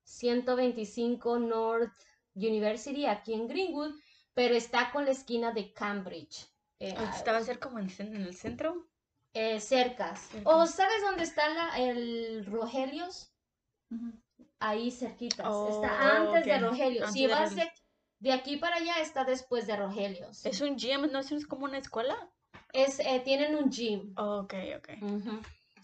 125 0.02 1.38
North 1.38 1.92
University, 2.34 3.06
aquí 3.06 3.32
en 3.34 3.46
Greenwood. 3.48 3.94
pero 4.34 4.56
está 4.56 4.90
con 4.90 5.04
la 5.04 5.12
esquina 5.12 5.52
de 5.52 5.72
Cambridge. 5.72 6.48
Eh, 6.80 6.92
Ah, 6.98 7.12
Estaba 7.16 7.38
a 7.38 7.44
ser 7.44 7.60
como 7.60 7.78
en, 7.78 7.88
en 8.00 8.16
el 8.16 8.34
centro. 8.34 8.88
eh, 9.32 9.60
cercas. 9.60 10.18
Cerca. 10.32 10.50
¿O 10.50 10.66
sabes 10.66 11.00
dónde 11.02 11.22
está 11.22 11.48
la- 11.50 11.78
el 11.78 12.44
Rogelios? 12.44 13.32
Ahí 14.58 14.90
cerquitas. 14.90 15.46
Oh, 15.48 15.68
está 15.68 16.16
antes 16.16 16.44
de. 16.46 16.58
Rogelios. 16.58 17.12
Si 17.12 17.26
de 17.28 17.32
vas 17.32 17.54
de, 17.54 17.70
de 18.18 18.32
aquí 18.32 18.56
para 18.56 18.76
allá, 18.76 18.98
está 19.00 19.24
después 19.24 19.68
de 19.68 19.76
Rogelios. 19.76 20.44
Es 20.44 20.60
un 20.60 20.76
gym, 20.76 21.02
¿no 21.12 21.20
es 21.20 21.46
como 21.46 21.66
una 21.66 21.78
escuela? 21.78 22.16
Es, 22.72 22.98
eh, 22.98 23.22
tienen 23.24 23.54
un 23.54 23.70
gym. 23.70 24.14
Oh, 24.16 24.40
ok, 24.40 24.54
ok. 24.78 24.88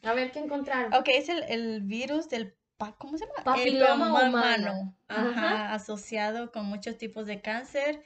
A 0.02 0.12
ver 0.14 0.32
qué 0.32 0.38
encontraron. 0.40 0.92
Ok, 0.94 1.08
es 1.08 1.28
el, 1.28 1.42
el 1.48 1.82
virus 1.82 2.28
del, 2.28 2.54
¿cómo 2.98 3.16
se 3.18 3.26
llama? 3.26 3.44
Papiloma 3.44 4.08
papiloma 4.12 4.28
humano. 4.28 4.96
Ajá, 5.08 5.50
Ajá. 5.50 5.74
asociado 5.74 6.50
con 6.52 6.66
muchos 6.66 6.96
tipos 6.98 7.26
de 7.26 7.40
cáncer. 7.42 8.02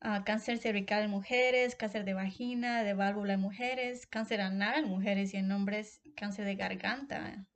ah, 0.00 0.22
cáncer 0.24 0.58
cervical 0.58 1.04
en 1.04 1.10
mujeres, 1.10 1.76
cáncer 1.76 2.04
de 2.04 2.14
vagina, 2.14 2.82
de 2.84 2.94
válvula 2.94 3.34
en 3.34 3.40
mujeres, 3.40 4.06
cáncer 4.06 4.40
anal 4.40 4.84
en 4.84 4.88
mujeres 4.90 5.34
y 5.34 5.38
en 5.38 5.50
hombres, 5.52 6.02
cáncer 6.16 6.44
de 6.46 6.56
garganta. 6.56 7.46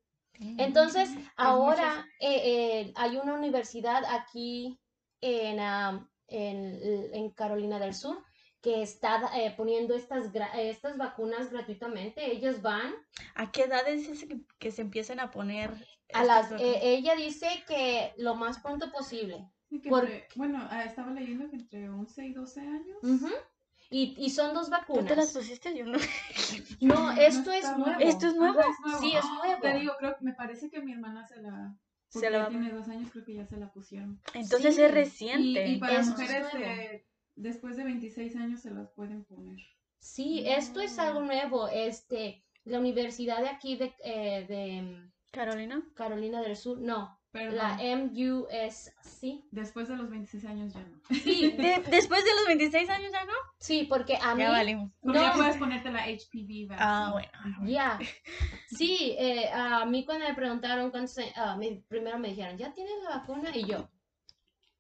Entonces, 0.57 1.11
Pues 1.15 1.27
ahora 1.37 2.07
eh, 2.21 2.81
eh, 2.89 2.93
hay 2.97 3.17
una 3.17 3.35
universidad 3.35 4.03
aquí 4.09 4.81
en, 5.21 5.61
am, 5.61 6.09
en, 6.29 6.81
en 7.15 7.31
Carolina 7.31 7.79
del 7.79 7.95
Sur 7.95 8.23
que 8.65 8.83
está 8.83 9.31
eh, 9.39 9.53
poniendo 9.57 9.95
estas, 9.95 10.33
gra- 10.33 10.51
estas 10.57 10.97
vacunas 10.97 11.51
gratuitamente. 11.53 12.33
Ellos 12.33 12.63
van 12.63 12.95
¿A 13.35 13.53
qué 13.53 13.65
edad 13.65 13.87
es 13.87 14.09
ese 14.09 14.27
que, 14.27 14.41
que 14.59 14.73
se 14.73 14.81
empiezan 14.83 15.21
a 15.21 15.31
poner? 15.31 15.71
a 16.15 16.25
las... 16.25 16.51
vacunas? 16.51 16.63
eh, 16.63 16.81
ella 16.83 17.15
dice 17.15 17.47
que 17.69 18.13
lo 18.17 18.35
más 18.35 18.59
pronto 18.61 18.91
posible. 18.91 19.47
Por- 19.89 20.05
entre- 20.05 20.29
bueno, 20.37 20.67
ah, 20.71 20.85
estaba 20.85 21.11
leyendo 21.11 21.49
que 21.51 21.57
entre 21.57 21.89
11 21.91 22.27
y 22.27 22.33
12 22.33 22.61
años. 22.61 22.99
Y, 23.91 24.15
y 24.19 24.31
son 24.31 24.55
dos 24.55 24.71
¿Tú 24.71 24.95
te 25.05 25.15
las 25.15 25.27
vacunas. 25.27 25.33
pusiste? 25.35 25.77
Yo 25.77 25.85
no. 25.85 25.99
No, 26.81 27.13
esto 27.13 27.53
es 27.53 27.65
nuevo. 27.77 28.01
¿Esto 28.01 28.29
es 28.29 28.35
nuevo? 28.35 28.61
Es 28.61 28.81
nuevo. 28.85 29.01
Sí, 29.01 29.13
es 29.15 29.25
Ah, 29.25 29.41
nuevo. 29.45 29.61
Te 29.63 29.75
digo, 29.79 29.93
creo 29.99 30.17
que 30.17 30.25
me 30.25 30.33
parece 30.33 30.71
que 30.71 30.81
mi 30.81 30.93
hermana 30.93 31.27
se 31.27 31.41
la. 31.43 31.77
Se 32.09 32.21
porque 32.21 32.31
la 32.31 32.37
ya 32.39 32.39
va 32.43 32.47
a 32.47 32.49
tiene 32.51 32.71
dos 32.73 32.89
años, 32.89 33.11
creo 33.13 33.25
que 33.25 33.35
ya 33.35 33.45
se 33.47 33.57
la 33.57 33.71
pusieron. 33.73 34.21
Entonces 34.35 34.77
Sí, 34.77 34.83
es 34.83 34.91
reciente. 34.91 35.67
y 35.69 35.79
para 35.79 35.93
Eso 36.01 36.01
es 36.03 36.09
mujeres 36.09 36.53
de- 36.53 37.07
después 37.37 37.77
de 37.77 37.85
26 37.85 38.37
años 38.37 38.61
se 38.61 38.71
las 38.71 38.91
pueden 38.91 39.25
poner. 39.25 39.59
Sí, 39.99 40.45
esto 40.47 40.81
es 40.81 40.99
algo 40.99 41.21
nuevo. 41.21 41.69
Este, 41.69 42.45
la 42.65 42.79
universidad 42.79 43.41
de 43.41 43.49
aquí 43.49 43.77
de, 43.77 43.95
eh, 44.05 44.45
de 44.49 45.11
Carolina. 45.33 45.83
Carolina 45.95 46.43
del 46.43 46.57
Sur, 46.57 46.79
no, 46.79 47.19
Pero 47.33 47.53
la 47.53 47.79
MUSC. 47.79 49.43
después 49.51 49.89
de 49.89 49.97
los 49.97 50.09
26 50.11 50.45
años 50.45 50.73
ya 50.75 50.81
no. 50.81 51.01
Sí, 51.11 51.51
De- 51.57 51.83
después 51.91 52.25
de 52.25 52.31
los 52.37 52.47
26 52.47 52.89
años 52.91 53.11
ya 53.13 53.25
no. 53.25 53.33
sí, 53.59 53.87
porque 53.89 54.17
a 54.21 54.35
mí, 54.35 54.43
Ya 54.43 54.51
valimos. 54.51 54.93
Porque 55.01 55.19
ya 55.19 55.31
No. 55.31 55.35
puedes 55.37 55.57
ponerte 55.57 55.91
la 55.91 56.05
HPV 56.07 56.69
vaccine. 56.69 56.77
Ah, 56.79 57.11
bueno. 57.13 57.29
Ujú. 57.59 57.67
ya, 57.67 57.99
sí, 58.69 59.17
eh, 59.19 59.49
a 59.53 59.85
mí 59.87 60.05
cuando 60.05 60.29
me 60.29 60.35
preguntaron 60.35 60.91
cuántos, 60.91 61.17
ah, 61.37 61.57
me- 61.57 61.83
primero 61.89 62.19
me 62.19 62.29
dijeron, 62.29 62.57
¿ya 62.57 62.73
tienes 62.73 62.93
la 63.03 63.17
vacuna? 63.19 63.51
Y 63.57 63.65
yo, 63.67 63.89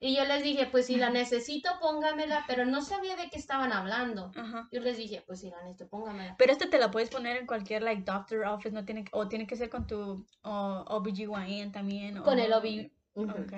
y 0.06 0.14
yo 0.16 0.24
les 0.26 0.42
dije, 0.42 0.66
pues 0.66 0.86
si 0.86 0.96
la 0.96 1.08
necesito, 1.08 1.70
póngamela, 1.80 2.44
pero 2.46 2.66
no 2.66 2.82
sabía 2.82 3.16
de 3.16 3.30
qué 3.30 3.38
estaban 3.38 3.72
hablando. 3.72 4.30
Ajá. 4.36 4.68
Yo 4.70 4.80
les 4.80 4.98
dije, 4.98 5.22
pues 5.26 5.40
si 5.40 5.48
la 5.50 5.56
necesito, 5.62 5.88
póngamela. 5.88 6.34
Pero 6.36 6.52
esta 6.52 6.68
te 6.68 6.78
la 6.78 6.90
puedes 6.90 7.08
poner 7.08 7.38
en 7.38 7.46
cualquier 7.46 7.82
like 7.82 8.02
doctor 8.02 8.44
office, 8.44 8.70
no 8.74 8.84
tiene 8.84 9.04
que- 9.04 9.10
o 9.14 9.26
tiene 9.28 9.46
que 9.46 9.56
ser 9.56 9.70
con 9.70 9.86
tu 9.86 10.26
o, 10.42 10.84
OBGYN 10.88 11.72
también. 11.72 12.18
Con 12.22 12.38
o- 12.38 12.42
el 12.42 12.52
OB. 12.52 12.90
Ujú. 13.14 13.30
Ok. 13.30 13.52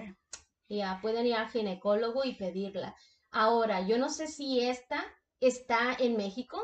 Ya, 0.69 0.99
pueden 1.03 1.27
ir 1.27 1.35
al 1.35 1.49
ginecólogo 1.49 2.25
y 2.25 2.35
pedirla. 2.35 2.95
Ahora, 3.31 3.81
yo 3.87 3.99
no 3.99 4.09
sé 4.09 4.27
si 4.29 4.61
esta 4.61 5.05
está 5.41 5.95
en 5.99 6.17
México, 6.17 6.63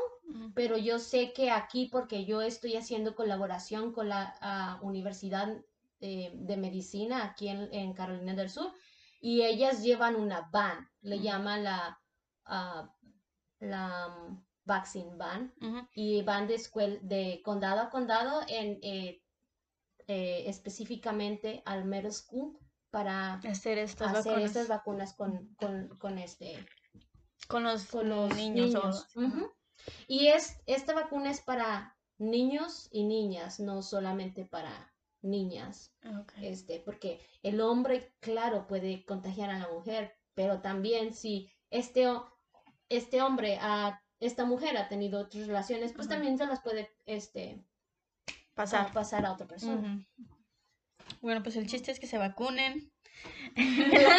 pero 0.55 0.77
yo 0.77 0.97
sé 0.97 1.31
que 1.33 1.51
aquí, 1.51 1.89
porque 1.91 2.25
yo 2.25 2.41
estoy 2.41 2.75
haciendo 2.75 3.15
colaboración 3.15 3.91
con 3.93 4.09
la 4.09 4.33
ah, 4.41 4.79
Universidad 4.81 5.57
eh, 6.01 6.31
de 6.33 6.57
Medicina 6.57 7.23
aquí 7.23 7.47
en, 7.49 7.69
en 7.73 7.93
Carolina 7.93 8.33
del 8.33 8.49
Sur, 8.49 8.71
y 9.23 9.41
ellas 9.43 9.81
llevan 9.81 10.17
una 10.17 10.49
van, 10.51 10.89
le 11.01 11.19
llaman 11.21 11.63
la, 11.63 11.97
ah, 12.43 12.93
la 13.59 14.09
mm, 14.09 14.45
vaccine 14.65 15.15
van, 15.15 15.53
y 15.93 16.21
van 16.23 16.45
de, 16.47 16.55
escuel- 16.55 16.99
de 17.01 17.41
condado 17.43 17.79
a 17.79 17.89
condado 17.89 18.41
en, 18.49 18.79
eh, 18.83 19.21
eh, 20.07 20.43
específicamente 20.47 21.63
al 21.65 21.85
middle 21.85 22.11
school 22.11 22.59
para 22.91 23.35
Hacer 23.35 23.77
estas 23.77 24.09
hacer 24.13 24.33
vacunas 24.33 24.49
estas 24.49 24.67
vacunas 24.67 25.13
con, 25.13 25.55
con, 25.55 25.87
con 25.97 26.17
este 26.17 26.65
con 27.47 27.63
los, 27.63 27.85
con 27.85 28.09
los 28.09 28.35
niños. 28.35 28.73
niños. 28.73 29.07
o- 29.15 29.21
Ujú. 29.21 29.51
Y 30.07 30.27
es, 30.27 30.57
esta 30.65 30.93
vacuna 30.93 31.31
es 31.31 31.39
para 31.41 31.97
niños 32.17 32.89
y 32.91 33.05
niñas, 33.05 33.59
no 33.61 33.81
solamente 33.81 34.45
para 34.45 34.92
niñas, 35.23 35.93
Ok. 36.19 36.33
este, 36.41 36.79
porque 36.79 37.19
el 37.41 37.61
hombre, 37.61 38.13
claro, 38.19 38.67
puede 38.67 39.03
contagiar 39.05 39.49
a 39.49 39.59
la 39.59 39.69
mujer, 39.69 40.15
pero 40.33 40.61
también 40.61 41.13
si 41.13 41.49
este, 41.69 42.07
este 42.89 43.21
hombre, 43.21 43.57
a 43.61 43.99
esta 44.19 44.45
mujer 44.45 44.77
ha 44.77 44.87
tenido 44.89 45.19
otras 45.21 45.47
relaciones, 45.47 45.93
pues 45.93 46.07
también 46.07 46.37
se 46.37 46.45
las 46.45 46.61
puede 46.61 46.89
este, 47.05 47.63
Pasar. 48.53 48.87
a- 48.87 48.93
pasar 48.93 49.25
a 49.25 49.33
otra 49.33 49.47
persona. 49.47 50.05
Bueno, 51.21 51.41
pues 51.43 51.55
el 51.55 51.67
chiste 51.67 51.91
es 51.91 51.99
que 51.99 52.07
se 52.07 52.17
vacunen. 52.17 52.91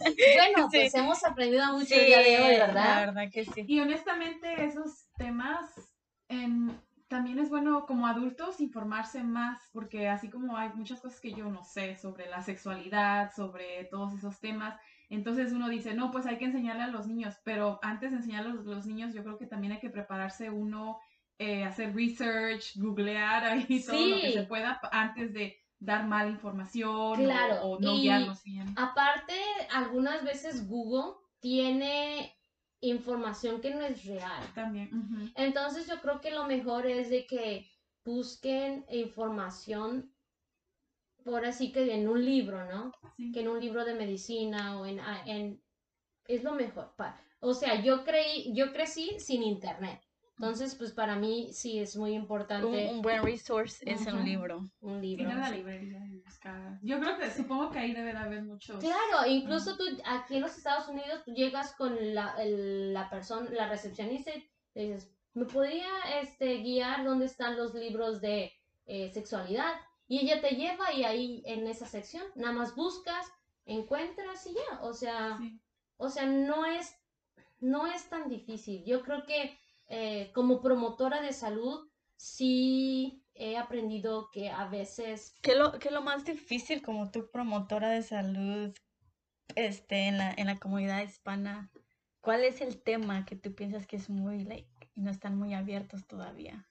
Bueno, 0.00 0.68
Sí. 0.70 0.78
pues 0.78 0.94
hemos 0.94 1.24
aprendido 1.24 1.66
mucho 1.72 1.86
Sí, 1.86 1.94
el 1.94 2.06
día 2.06 2.18
de 2.20 2.38
hoy, 2.42 2.56
La 2.56 2.66
¿verdad? 2.66 3.06
verdad 3.06 3.30
que 3.32 3.44
sí. 3.44 3.64
Y 3.66 3.80
honestamente, 3.80 4.64
esos 4.64 5.08
temas 5.16 5.70
em, 6.28 6.70
también 7.08 7.38
es 7.38 7.48
bueno 7.48 7.86
como 7.86 8.06
adultos 8.06 8.60
informarse 8.60 9.22
más, 9.22 9.58
porque 9.72 10.08
así 10.08 10.28
como 10.28 10.56
hay 10.56 10.70
muchas 10.74 11.00
cosas 11.00 11.20
que 11.20 11.32
yo 11.32 11.48
no 11.50 11.64
sé 11.64 11.96
sobre 11.96 12.28
la 12.28 12.42
sexualidad, 12.42 13.32
sobre 13.34 13.84
todos 13.90 14.14
esos 14.14 14.38
temas, 14.40 14.78
entonces 15.08 15.52
uno 15.52 15.68
dice, 15.68 15.94
no, 15.94 16.10
pues 16.10 16.26
hay 16.26 16.36
que 16.36 16.44
enseñarle 16.44 16.82
a 16.82 16.88
los 16.88 17.06
niños, 17.06 17.34
pero 17.44 17.78
antes 17.82 18.10
de 18.10 18.18
enseñarle 18.18 18.50
a 18.50 18.54
los, 18.54 18.86
niños, 18.86 19.14
yo 19.14 19.22
creo 19.22 19.38
que 19.38 19.46
también 19.46 19.72
hay 19.72 19.80
que 19.80 19.88
prepararse 19.90 20.50
uno, 20.50 20.98
eh, 21.38 21.64
hacer 21.64 21.94
research, 21.94 22.76
googlear 22.76 23.44
ahí 23.44 23.82
todo 23.86 24.06
lo 24.06 24.20
que 24.20 24.32
se 24.32 24.42
pueda 24.42 24.78
antes 24.92 25.32
de 25.32 25.56
dar 25.78 26.06
mala 26.06 26.30
información 26.30 26.90
o- 26.90 27.14
Claro, 27.14 27.62
o, 27.62 27.80
no 27.80 27.94
y- 27.94 28.02
bien. 28.02 28.28
Aparte, 28.76 29.34
algunas 29.72 30.24
veces 30.24 30.68
Google 30.68 31.14
tiene 31.40 32.37
información 32.80 33.60
que 33.60 33.74
no 33.74 33.82
es 33.82 34.04
real. 34.04 34.42
También. 34.54 34.90
Entonces 35.34 35.86
yo 35.86 36.00
creo 36.00 36.20
que 36.20 36.30
lo 36.30 36.46
mejor 36.46 36.86
es 36.86 37.10
de 37.10 37.26
que 37.26 37.68
busquen 38.04 38.84
información 38.90 40.12
por 41.24 41.44
así 41.44 41.72
que 41.72 41.92
en 41.94 42.08
un 42.08 42.24
libro, 42.24 42.64
¿no? 42.72 42.92
Sí. 43.16 43.32
Que 43.32 43.40
en 43.40 43.48
un 43.48 43.60
libro 43.60 43.84
de 43.84 43.94
medicina 43.94 44.80
o 44.80 44.86
en, 44.86 45.00
ah, 45.00 45.22
en 45.26 45.60
es 46.26 46.42
lo 46.42 46.54
mejor. 46.54 46.94
pa- 46.96 47.20
o 47.40 47.54
sea, 47.54 47.82
yo 47.82 48.04
creí, 48.04 48.52
yo 48.54 48.72
crecí 48.72 49.18
sin 49.18 49.42
internet. 49.42 50.00
Entonces, 50.38 50.74
pues 50.76 50.92
para 50.92 51.16
mí 51.16 51.52
sí 51.52 51.78
es 51.80 51.96
muy 51.96 52.12
importante 52.14 52.90
un 52.92 53.02
buen 53.02 53.22
resource 53.24 53.82
es 53.84 54.06
un 54.06 54.24
libro. 54.24 54.70
un 54.80 55.00
libro. 55.02 55.28
a 55.28 55.34
la 55.34 55.50
librería 55.50 55.98
Yo 56.82 57.00
creo 57.00 57.18
que, 57.18 57.30
supongo 57.30 57.70
que 57.70 57.78
ahí 57.78 57.92
debe 57.92 58.12
de 58.12 58.18
haber 58.18 58.42
muchos. 58.42 58.78
Claro, 58.82 59.26
incluso 59.28 59.76
tú 59.76 59.84
aquí 60.04 60.36
en 60.36 60.42
los 60.42 60.56
Estados 60.56 60.88
Unidos 60.88 61.22
tú 61.24 61.32
llegas 61.32 61.72
con 61.76 62.14
la, 62.14 62.34
el- 62.42 62.92
la 62.92 63.08
persona, 63.10 63.48
la 63.50 63.68
recepcionista 63.68 64.30
y 64.34 64.48
le 64.74 64.82
dices, 64.82 65.10
¿me 65.34 65.44
podría 65.44 65.88
este, 66.20 66.58
guiar 66.58 67.04
dónde 67.04 67.26
están 67.26 67.56
los 67.56 67.74
libros 67.74 68.20
de 68.20 68.52
eh, 68.86 69.10
sexualidad? 69.10 69.72
Y 70.06 70.20
ella 70.20 70.40
te 70.40 70.56
lleva 70.56 70.92
y 70.92 71.04
ahí 71.04 71.42
en 71.46 71.66
esa 71.66 71.86
sección 71.86 72.24
nada 72.34 72.52
más 72.52 72.74
buscas, 72.74 73.26
encuentras 73.66 74.46
y 74.46 74.54
ya. 74.54 74.80
O 74.82 74.92
sea, 74.94 75.36
Sí. 75.38 75.60
o 75.98 76.08
sea, 76.08 76.24
no 76.26 76.64
es, 76.64 76.94
no 77.60 77.86
es 77.86 78.08
tan 78.08 78.28
difícil. 78.28 78.84
Yo 78.84 79.02
creo 79.02 79.24
que 79.26 79.58
eh, 79.88 80.30
como 80.34 80.60
promotora 80.60 81.20
de 81.20 81.32
salud 81.32 81.88
sí 82.16 83.22
he 83.38 83.56
aprendido 83.56 84.30
que 84.32 84.50
a 84.50 84.66
veces 84.66 85.34
¿Qué 85.42 85.52
es 85.52 85.58
lo, 85.58 85.78
qué 85.78 85.90
lo 85.90 86.02
más 86.02 86.24
difícil 86.24 86.82
como 86.82 87.10
tu 87.10 87.30
promotora 87.30 87.88
de 87.90 88.02
salud 88.02 88.74
este, 89.54 90.08
en 90.08 90.18
la, 90.18 90.34
en 90.36 90.46
la 90.46 90.58
comunidad 90.58 91.02
hispana? 91.02 91.70
¿Cuál 92.20 92.44
es 92.44 92.60
el 92.60 92.82
tema 92.82 93.24
que 93.24 93.36
tú 93.36 93.54
piensas 93.54 93.86
que 93.86 93.96
es 93.96 94.10
muy, 94.10 94.44
like, 94.44 94.90
y 94.94 95.00
no 95.00 95.10
están 95.10 95.38
muy 95.38 95.54
abiertos 95.54 96.06
todavía? 96.06 96.68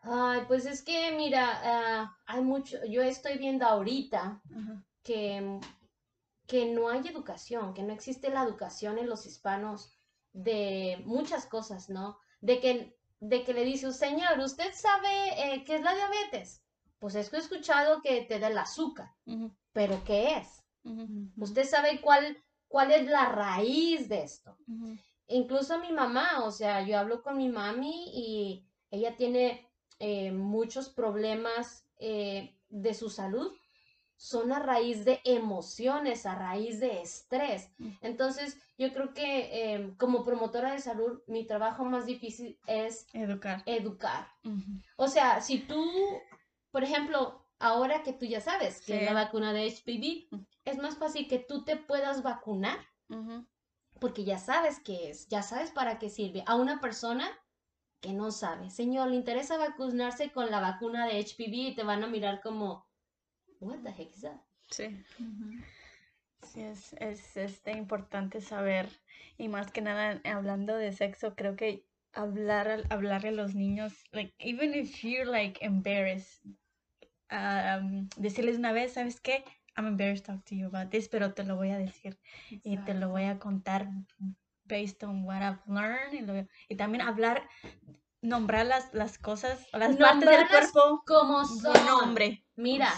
Ay, 0.00 0.42
pues 0.48 0.66
es 0.66 0.82
que 0.82 1.12
mira, 1.16 1.60
ah, 1.62 2.16
hay 2.26 2.40
mucho, 2.40 2.78
yo 2.86 3.02
estoy 3.02 3.38
viendo 3.38 3.66
ahorita 3.66 4.40
que, 5.02 5.60
que 6.46 6.66
no 6.66 6.88
hay 6.88 7.06
educación, 7.08 7.74
que 7.74 7.82
no 7.82 7.92
existe 7.92 8.30
la 8.30 8.42
educación 8.42 8.98
en 8.98 9.08
los 9.08 9.26
hispanos 9.26 9.96
de 10.32 11.02
muchas 11.04 11.46
cosas, 11.46 11.88
¿no? 11.88 12.18
De 12.40 12.60
que, 12.60 12.96
de 13.20 13.44
que 13.44 13.54
le 13.54 13.64
dice, 13.64 13.92
señor, 13.92 14.38
¿usted 14.38 14.72
sabe 14.74 15.54
eh, 15.54 15.64
qué 15.64 15.76
es 15.76 15.82
la 15.82 15.94
diabetes? 15.94 16.62
Pues 16.98 17.14
es 17.14 17.30
que 17.30 17.36
he 17.36 17.40
escuchado 17.40 18.00
que 18.02 18.22
te 18.22 18.38
da 18.38 18.48
el 18.48 18.58
azúcar, 18.58 19.10
pero 19.72 20.02
¿qué 20.04 20.36
es? 20.38 20.62
¿Usted 21.36 21.64
sabe 21.64 22.00
cuál, 22.00 22.36
cuál 22.68 22.92
es 22.92 23.06
la 23.06 23.26
raíz 23.26 24.08
de 24.08 24.22
esto. 24.22 24.56
Incluso 25.28 25.78
mi 25.78 25.92
mamá, 25.92 26.44
o 26.44 26.50
sea, 26.50 26.86
yo 26.86 26.98
hablo 26.98 27.22
con 27.22 27.36
mi 27.36 27.48
mami 27.48 28.10
y 28.14 28.66
ella 28.90 29.16
tiene 29.16 29.68
eh, 29.98 30.30
muchos 30.30 30.88
problemas 30.88 31.84
eh, 31.98 32.56
de 32.68 32.94
su 32.94 33.10
salud 33.10 33.52
son 34.16 34.52
a 34.52 34.58
raíz 34.58 35.04
de 35.04 35.20
emociones, 35.24 36.26
a 36.26 36.34
raíz 36.34 36.80
de 36.80 37.02
estrés. 37.02 37.70
Entonces, 38.00 38.58
yo 38.78 38.92
creo 38.92 39.12
que 39.12 39.72
em, 39.74 39.96
como 39.96 40.24
promotora 40.24 40.72
de 40.72 40.80
salud, 40.80 41.20
mi 41.26 41.46
trabajo 41.46 41.84
más 41.84 42.06
difícil 42.06 42.58
es 42.66 43.06
educar. 43.12 43.62
Educar. 43.66 44.28
O 44.96 45.08
sea, 45.08 45.40
si 45.40 45.58
tú, 45.58 45.84
por 46.70 46.82
ejemplo, 46.82 47.46
ahora 47.58 48.02
que 48.02 48.12
tú 48.12 48.26
ya 48.26 48.40
sabes 48.40 48.80
que 48.80 49.02
la 49.02 49.12
vacuna 49.12 49.52
de 49.52 49.66
HPV, 49.66 50.46
es 50.64 50.78
más 50.78 50.96
fácil 50.96 51.28
que 51.28 51.38
tú 51.38 51.64
te 51.64 51.76
puedas 51.76 52.22
vacunar 52.22 52.78
porque 54.00 54.24
ya 54.24 54.38
sabes 54.38 54.80
qué 54.80 55.10
es, 55.10 55.28
ya 55.28 55.42
sabes 55.42 55.70
para 55.70 55.98
qué 55.98 56.10
sirve. 56.10 56.42
A 56.46 56.56
una 56.56 56.80
persona 56.80 57.28
que 58.00 58.12
no 58.12 58.30
sabe, 58.30 58.70
señor, 58.70 59.08
le 59.08 59.16
interesa 59.16 59.56
vacunarse 59.56 60.30
con 60.32 60.50
la 60.50 60.60
vacuna 60.60 61.06
de 61.06 61.18
HPV 61.18 61.54
y 61.54 61.74
te 61.74 61.82
van 61.82 62.04
a 62.04 62.06
mirar 62.06 62.40
como, 62.42 62.85
what 63.60 63.82
the 63.82 63.90
heck 63.90 64.10
is 64.14 64.22
that? 64.22 64.40
Sí. 64.70 65.02
Sí, 66.42 66.62
es, 66.62 66.92
es 67.00 67.36
este, 67.36 67.72
importante 67.72 68.40
saber, 68.40 68.88
y 69.38 69.48
más 69.48 69.70
que 69.72 69.80
nada 69.80 70.20
hablando 70.24 70.76
de 70.76 70.92
sexo, 70.92 71.34
creo 71.34 71.56
que 71.56 71.84
hablar, 72.12 72.84
hablarle 72.90 73.30
a 73.30 73.32
los 73.32 73.54
niños, 73.54 73.92
like, 74.12 74.34
even 74.38 74.74
if 74.74 75.02
you're 75.02 75.24
like 75.24 75.58
embarrassed, 75.64 76.44
um, 77.30 78.08
decirles 78.16 78.58
una 78.58 78.72
vez, 78.72 78.92
¿sabes 78.92 79.20
qué? 79.20 79.44
I'm 79.76 79.86
embarrassed 79.86 80.26
to 80.26 80.32
talk 80.32 80.44
to 80.46 80.54
you 80.54 80.66
about 80.66 80.90
this, 80.90 81.08
pero 81.08 81.34
te 81.34 81.44
lo 81.44 81.56
voy 81.56 81.70
a 81.70 81.78
decir 81.78 82.18
y 82.62 82.78
te 82.78 82.94
lo 82.94 83.10
voy 83.10 83.24
a 83.24 83.38
contar 83.38 83.88
based 84.64 85.04
on 85.04 85.24
what 85.24 85.42
I've 85.42 85.60
learned 85.66 86.46
y, 86.68 86.76
también 86.76 87.02
hablar, 87.02 87.48
nombrar 88.26 88.66
las, 88.66 88.92
las 88.92 89.18
cosas, 89.18 89.66
las 89.72 89.96
partes 89.96 90.28
del 90.28 90.48
cuerpo 90.48 91.02
como 91.06 91.44
son. 91.44 91.86
nombre. 91.86 92.44
Mira, 92.56 92.94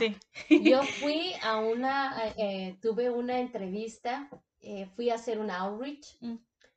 yo 0.49 0.83
fui 1.01 1.35
a 1.43 1.59
una, 1.59 2.33
eh, 2.37 2.79
tuve 2.81 3.11
una 3.11 3.39
entrevista, 3.39 4.29
eh, 4.61 4.87
fui 4.97 5.11
a 5.11 5.17
hacer 5.17 5.39
un 5.39 5.51
outreach 5.51 6.17
mm. 6.21 6.37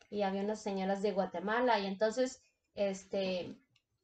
y 0.09 0.23
había 0.23 0.41
unas 0.41 0.61
señoras 0.61 1.01
de 1.01 1.11
Guatemala 1.11 1.79
y 1.79 1.85
entonces, 1.85 2.41
este, 2.75 3.55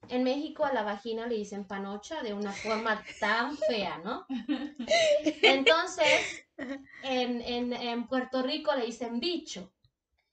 en 0.09 0.23
México 0.23 0.63
a 0.63 0.73
la 0.73 0.83
vagina 0.83 1.27
le 1.27 1.35
dicen 1.35 1.65
panocha 1.65 2.21
de 2.21 2.33
una 2.33 2.53
forma 2.53 3.03
tan 3.19 3.57
fea, 3.57 3.97
¿no? 4.03 4.25
Entonces, 5.41 6.45
en, 7.03 8.07
Puerto 8.07 8.41
Rico 8.43 8.73
le 8.75 8.85
dicen 8.85 9.19
bicho. 9.19 9.73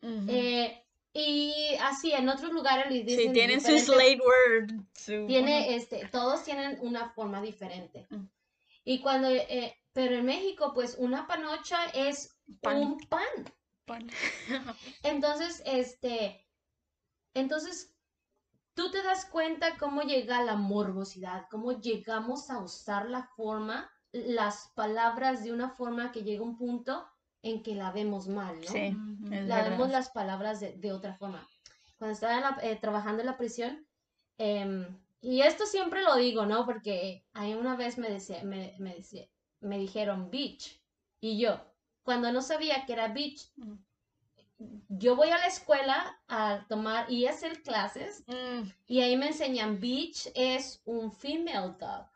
Eh, 0.03 0.84
y 1.17 1.77
así, 1.81 2.11
en 2.11 2.29
otros 2.29 2.53
lugares 2.53 2.91
le 2.91 3.05
dicen. 3.05 3.29
Sí, 3.29 3.33
tienen 3.33 3.61
su 3.61 3.79
slate 3.79 4.19
word. 4.19 5.27
tiene, 5.29 5.77
este, 5.77 6.09
todos 6.09 6.43
tienen 6.43 6.77
una 6.81 7.09
forma 7.11 7.41
diferente. 7.41 8.09
Mm. 8.11 8.25
Y 8.85 9.01
cuando, 9.01 9.29
eh, 9.29 9.77
pero 9.93 10.17
en 10.17 10.27
México, 10.27 10.73
pues 10.75 10.97
una 10.99 11.29
panocha 11.29 11.87
es 11.95 12.37
un 12.65 12.99
pan. 13.09 13.45
Pan. 13.85 14.11
entonces, 15.05 15.63
este, 15.67 16.45
entonces 17.33 17.95
tú 18.75 18.91
te 18.91 19.01
das 19.05 19.25
cuenta 19.27 19.79
cómo 19.79 20.03
llega 20.03 20.43
la 20.43 20.57
morbosidad, 20.57 21.47
cómo 21.49 21.81
llegamos 21.81 22.51
a 22.51 22.59
usar 22.59 23.09
la 23.09 23.23
forma, 23.37 23.89
las 24.11 24.73
palabras 24.75 25.45
de 25.45 25.53
una 25.53 25.71
forma 25.71 26.11
que 26.11 26.25
llega 26.25 26.43
un 26.43 26.57
punto 26.57 27.09
en 27.45 27.63
que 27.63 27.75
la 27.75 27.93
vemos 27.93 28.27
mal, 28.27 28.59
¿no? 28.59 28.73
Sí, 28.73 28.97
la 29.29 29.69
vemos 29.69 29.91
las 29.91 30.09
palabras 30.09 30.61
de, 30.61 30.93
otra 30.93 31.15
forma. 31.15 31.47
Cuando 31.99 32.15
estaba 32.15 32.59
eh, 32.63 32.77
trabajando 32.81 33.21
en 33.21 33.27
la 33.27 33.37
prisión, 33.37 33.87
em, 34.39 34.87
y 35.21 35.43
esto 35.43 35.67
siempre 35.67 36.03
lo 36.03 36.17
digo, 36.17 36.47
¿no? 36.47 36.65
Porque 36.65 37.25
ahí 37.35 37.53
una 37.55 37.77
vez 37.77 37.99
me, 37.99 38.09
decía, 38.09 38.43
me, 38.45 38.75
me, 38.79 38.97
me 39.61 39.79
dijeron 39.79 40.31
beach, 40.31 40.81
y 41.21 41.39
yo, 41.39 41.61
cuando 42.03 42.33
no 42.33 42.41
sabía 42.41 42.87
que 42.87 42.95
era 42.95 43.09
beach, 43.09 43.51
yo 44.89 45.15
voy 45.15 45.29
a 45.29 45.39
la 45.39 45.47
escuela 45.47 46.19
a 46.29 46.65
tomar 46.69 47.07
ESL 47.11 47.63
clases 47.63 48.25
mm. 48.27 48.69
y 48.87 49.01
ahí 49.01 49.17
me 49.17 49.29
enseñan 49.29 49.81
beach 49.81 50.29
es 50.35 50.81
un 50.87 51.13
female 51.13 51.75
dog. 51.79 52.09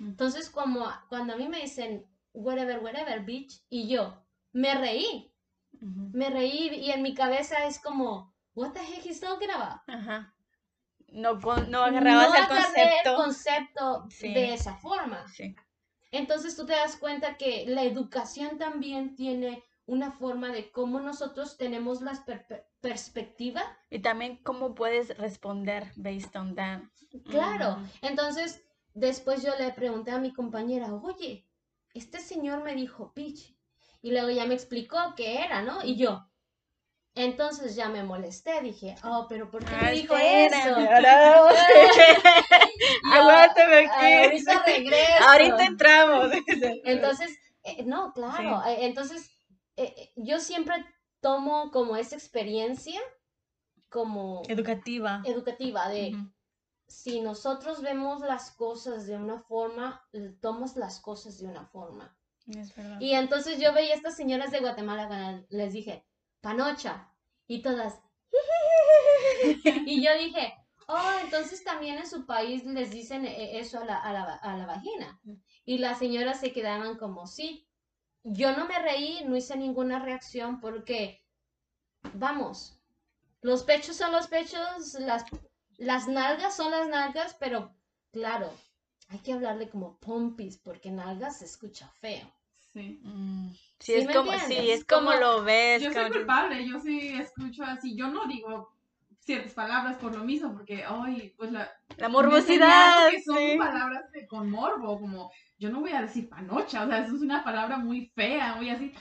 Entonces, 0.00 0.48
como 0.48 0.86
cuando 1.08 1.34
a 1.34 1.36
mí 1.36 1.46
me 1.46 1.60
dicen 1.60 2.06
whatever, 2.32 2.78
whatever, 2.78 3.22
beach, 3.24 3.60
y 3.68 3.86
yo 3.86 4.25
me 4.56 4.74
reí, 4.74 5.30
me 5.80 6.30
reí 6.30 6.68
y 6.74 6.90
en 6.90 7.02
mi 7.02 7.14
cabeza 7.14 7.66
es 7.66 7.78
como, 7.78 8.34
what 8.54 8.72
the 8.72 8.80
heck 8.80 9.04
is 9.04 9.20
talking 9.20 9.50
about? 9.50 9.82
No, 11.08 11.34
no 11.68 11.82
agarrabas 11.82 12.34
el 12.34 12.48
concepto, 12.48 13.10
el 13.10 13.16
concepto 13.16 14.08
de 14.20 14.54
esa 14.54 14.74
forma. 14.76 15.26
Entonces 16.10 16.56
tú 16.56 16.64
te 16.64 16.72
das 16.72 16.96
cuenta 16.96 17.36
que 17.36 17.66
la 17.66 17.82
educación 17.82 18.56
también 18.56 19.14
tiene 19.14 19.62
una 19.84 20.10
forma 20.10 20.48
de 20.48 20.70
cómo 20.70 21.00
nosotros 21.00 21.58
tenemos 21.58 22.00
la 22.00 22.24
perspectiva. 22.80 23.62
Y 23.90 23.98
también 23.98 24.38
cómo 24.42 24.74
puedes 24.74 25.18
responder 25.18 25.92
based 25.96 26.34
on 26.34 26.54
that. 26.54 26.80
Claro, 27.26 27.76
entonces 28.00 28.64
después 28.94 29.42
yo 29.42 29.54
le 29.58 29.70
pregunté 29.72 30.12
a 30.12 30.18
mi 30.18 30.32
compañera, 30.32 30.94
oye, 30.94 31.46
este 31.92 32.20
señor 32.20 32.64
me 32.64 32.74
dijo 32.74 33.12
pitch. 33.12 33.55
Y 34.06 34.12
luego 34.12 34.30
ya 34.30 34.46
me 34.46 34.54
explicó 34.54 34.96
qué 35.16 35.42
era, 35.42 35.62
¿no? 35.62 35.84
Y 35.84 35.96
yo, 35.96 36.24
entonces 37.16 37.74
ya 37.74 37.88
me 37.88 38.04
molesté, 38.04 38.60
dije, 38.60 38.94
oh, 39.02 39.26
pero 39.28 39.50
¿por 39.50 39.64
qué 39.64 39.74
me 39.74 39.90
dijo 39.90 40.16
eso? 40.16 40.56
Aguántame 43.12 43.88
aquí. 43.88 44.14
Ahorita 44.14 44.62
regreso. 44.64 45.24
Ahorita 45.26 45.64
entramos. 45.64 46.30
entonces, 46.84 47.36
eh, 47.64 47.82
no, 47.84 48.12
claro. 48.12 48.64
Eh, 48.68 48.86
entonces, 48.86 49.28
eh, 49.74 50.12
yo 50.14 50.38
siempre 50.38 50.76
tomo 51.20 51.72
como 51.72 51.96
esa 51.96 52.14
experiencia 52.14 53.00
como 53.88 54.42
educativa. 54.46 55.20
Educativa 55.24 55.88
de 55.88 56.14
si 56.86 57.20
nosotros 57.20 57.82
vemos 57.82 58.20
las 58.20 58.52
cosas 58.52 59.08
de 59.08 59.16
una 59.16 59.40
forma, 59.40 60.08
tomamos 60.40 60.76
las 60.76 61.00
cosas 61.00 61.40
de 61.40 61.48
una 61.48 61.66
forma. 61.66 62.15
Y 63.00 63.12
entonces 63.12 63.58
yo 63.58 63.72
veía 63.72 63.92
a 63.92 63.96
estas 63.96 64.16
señoras 64.16 64.50
de 64.50 64.60
Guatemala 64.60 65.08
cuando 65.08 65.46
les 65.50 65.72
dije, 65.72 66.04
panocha, 66.40 67.12
y 67.46 67.62
todas, 67.62 68.00
y 69.86 70.04
yo 70.04 70.10
dije, 70.18 70.54
oh, 70.86 71.12
entonces 71.24 71.64
también 71.64 71.98
en 71.98 72.06
su 72.06 72.26
país 72.26 72.64
les 72.64 72.90
dicen 72.90 73.24
eh, 73.24 73.58
eso 73.58 73.80
a 73.80 73.84
la, 73.84 73.96
a 73.96 74.12
la, 74.12 74.22
a 74.34 74.56
la 74.56 74.66
vagina. 74.66 75.20
Y 75.64 75.78
las 75.78 75.98
señoras 75.98 76.40
se 76.40 76.52
quedaban 76.52 76.96
como, 76.96 77.26
sí 77.26 77.66
yo 78.28 78.56
no 78.56 78.66
me 78.66 78.78
reí, 78.80 79.24
no 79.24 79.36
hice 79.36 79.56
ninguna 79.56 80.00
reacción 80.00 80.60
porque, 80.60 81.22
vamos, 82.14 82.76
los 83.40 83.62
pechos 83.62 83.96
son 83.96 84.10
los 84.10 84.26
pechos, 84.26 84.94
las, 84.94 85.24
las 85.76 86.08
nalgas 86.08 86.56
son 86.56 86.72
las 86.72 86.88
nalgas, 86.88 87.36
pero 87.38 87.72
claro, 88.10 88.52
hay 89.08 89.18
que 89.18 89.32
hablarle 89.32 89.68
como 89.68 89.96
pompis 89.98 90.58
porque 90.58 90.90
nalgas 90.90 91.38
se 91.38 91.44
escucha 91.44 91.88
feo. 92.00 92.30
Sí. 92.72 93.00
Mm, 93.02 93.52
sí, 93.78 93.94
es 93.94 94.14
como, 94.14 94.32
sí, 94.40 94.70
es 94.70 94.84
como, 94.84 95.12
lo 95.14 95.42
ves. 95.42 95.82
Yo 95.82 95.92
soy 95.92 96.10
culpable, 96.10 96.66
yo 96.68 96.78
sí 96.80 97.14
escucho 97.14 97.64
así, 97.64 97.96
yo 97.96 98.08
no 98.08 98.26
digo 98.26 98.70
ciertas 99.20 99.54
palabras 99.54 99.96
por 99.96 100.14
lo 100.14 100.24
mismo, 100.24 100.52
porque, 100.52 100.84
ay, 100.84 101.34
pues 101.36 101.52
la... 101.52 101.70
La 101.96 102.08
morbosidad. 102.08 103.10
Que 103.10 103.22
son 103.22 103.58
palabras 103.58 104.04
con 104.28 104.50
morbo, 104.50 105.00
como 105.00 105.32
yo 105.58 105.70
no 105.70 105.80
voy 105.80 105.92
a 105.92 106.02
decir 106.02 106.28
panocha, 106.28 106.84
o 106.84 106.86
sea, 106.86 106.98
eso 106.98 107.16
es 107.16 107.22
una 107.22 107.42
palabra 107.42 107.78
muy 107.78 108.06
fea, 108.14 108.54
muy 108.56 108.70
así. 108.70 108.92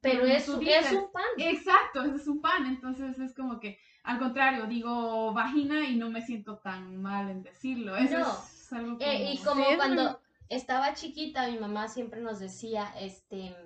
Pero, 0.00 0.24
es, 0.24 0.48
es 0.48 0.92
un 0.92 1.10
pan. 1.12 1.24
Exacto, 1.38 2.04
es 2.04 2.26
un 2.26 2.40
pan, 2.40 2.66
entonces 2.66 3.18
es 3.18 3.34
como 3.34 3.58
que, 3.58 3.78
al 4.04 4.18
contrario, 4.18 4.66
digo 4.66 5.32
vagina 5.32 5.88
y 5.88 5.96
no 5.96 6.10
me 6.10 6.22
siento 6.22 6.58
tan 6.58 7.00
mal 7.00 7.30
en 7.30 7.42
decirlo. 7.42 7.96
Eso 7.96 8.18
es 8.20 8.63
algo 8.74 8.96
eh, 9.00 9.32
y 9.32 9.38
como 9.38 9.64
cuando 9.76 10.20
estaba 10.48 10.94
chiquita, 10.94 11.48
mi 11.48 11.58
mamá 11.58 11.88
siempre 11.88 12.20
nos 12.20 12.38
decía, 12.38 12.92
este, 13.00 13.56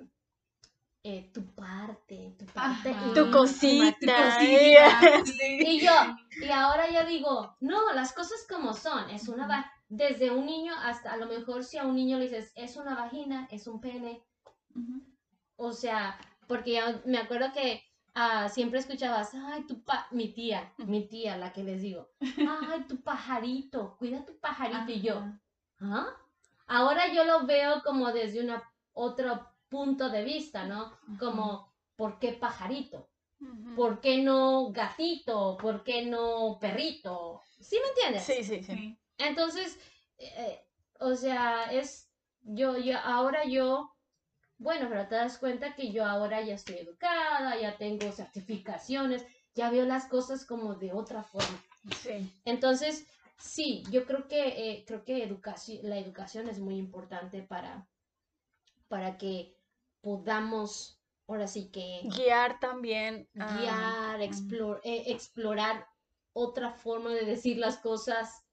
eh, 1.05 1.31
tu 1.33 1.55
parte, 1.55 2.35
tu 2.39 2.47
parte. 2.47 2.95
tu 3.15 3.31
cosita. 3.31 4.43
Y 4.43 5.81
yo, 5.81 5.93
y 6.43 6.51
ahora 6.51 6.91
ya 6.91 7.05
digo, 7.05 7.57
no, 7.61 7.93
las 7.93 8.13
cosas 8.13 8.45
como 8.49 8.75
son, 8.75 9.09
es 9.11 9.29
una 9.29 9.73
desde 9.89 10.31
un 10.31 10.45
niño 10.45 10.75
hasta 10.83 11.13
a 11.13 11.17
lo 11.17 11.27
mejor 11.27 11.65
si 11.65 11.79
a 11.79 11.85
un 11.85 11.97
niño 11.97 12.19
le 12.19 12.25
dices, 12.25 12.53
es 12.55 12.77
una 12.77 12.95
vagina, 12.95 13.49
es 13.51 13.67
un 13.67 13.81
pene. 13.81 14.23
O 15.57 15.73
sea, 15.73 16.19
porque 16.47 16.73
ya 16.73 17.01
me 17.05 17.19
acuerdo 17.19 17.53
que 17.53 17.83
ah, 18.19 18.49
siempre 18.49 18.81
escuchabas, 18.81 19.33
ay, 19.35 19.65
tu 19.67 19.83
pa, 19.85 20.09
mi 20.11 20.29
tía, 20.33 20.73
mi 20.79 21.07
tía, 21.07 21.37
la 21.37 21.53
que 21.53 21.63
les 21.63 21.81
digo, 21.81 22.11
ay, 22.21 22.83
tu 22.89 23.01
pajarito, 23.03 23.97
cuida 23.97 24.25
tu 24.25 24.39
pajarito. 24.39 24.91
Y 24.91 25.01
yo, 25.01 25.23
¿ah? 25.81 26.09
Ahora 26.67 27.13
yo 27.13 27.25
lo 27.25 27.47
veo 27.47 27.83
como 27.83 28.13
desde 28.13 28.41
una 28.41 28.63
otro 28.93 29.49
punto 29.69 30.11
de 30.11 30.25
vista, 30.25 30.65
¿no? 30.65 30.99
Como, 31.19 31.73
¿por 31.97 32.19
qué 32.19 32.33
pajarito? 32.33 33.09
¿Por 33.77 34.01
qué 34.01 34.21
no 34.23 34.73
gatito? 34.73 35.57
¿Por 35.61 35.85
qué 35.85 36.05
no 36.05 36.59
perrito? 36.61 37.41
¿Sí 37.61 37.77
me 37.81 37.89
entiendes? 37.91 38.25
Sí, 38.25 38.43
sí, 38.43 38.63
sí. 38.65 38.99
Entonces, 39.17 39.79
eh, 40.19 40.61
o 40.99 41.15
sea, 41.15 41.73
es, 41.73 42.11
yo, 42.43 42.77
yo, 42.77 42.99
ahora 42.99 43.45
yo, 43.45 43.95
bueno, 44.59 44.89
pero 44.89 45.07
te 45.09 45.15
das 45.15 45.39
cuenta 45.39 45.75
que 45.75 45.91
yo 45.93 46.05
ahora 46.05 46.43
ya 46.43 46.55
estoy 46.55 46.77
educada, 46.79 47.59
ya 47.61 47.77
tengo 47.77 48.11
certificaciones, 48.13 49.25
ya 49.55 49.71
veo 49.71 49.87
las 49.87 50.07
cosas 50.07 50.45
como 50.45 50.75
de 50.75 50.93
otra 50.93 51.23
forma. 51.23 51.63
Sí. 52.03 52.33
Entonces, 52.45 53.07
sí, 53.39 53.85
yo 53.91 54.05
creo 54.05 54.27
que, 54.29 54.49
eh, 54.49 54.85
creo 54.87 55.05
que 55.05 55.23
educación, 55.23 55.79
la 55.89 55.99
educación 55.99 56.49
es 56.49 56.59
muy 56.59 56.77
importante 56.77 57.43
para, 57.43 57.89
para 58.89 59.17
que 59.17 59.57
podamos, 60.01 61.01
ahora 61.27 61.47
sí 61.47 61.71
que... 61.71 62.01
Guiar 62.05 62.59
también. 62.61 63.29
ah, 63.39 63.59
Guiar, 63.61 64.21
explor- 64.21 64.81
eh, 64.85 65.05
explorar 65.07 65.87
otra 66.33 66.73
forma 66.73 67.11
de 67.11 67.25
decir 67.25 67.59
las 67.59 67.79
cosas 67.79 68.45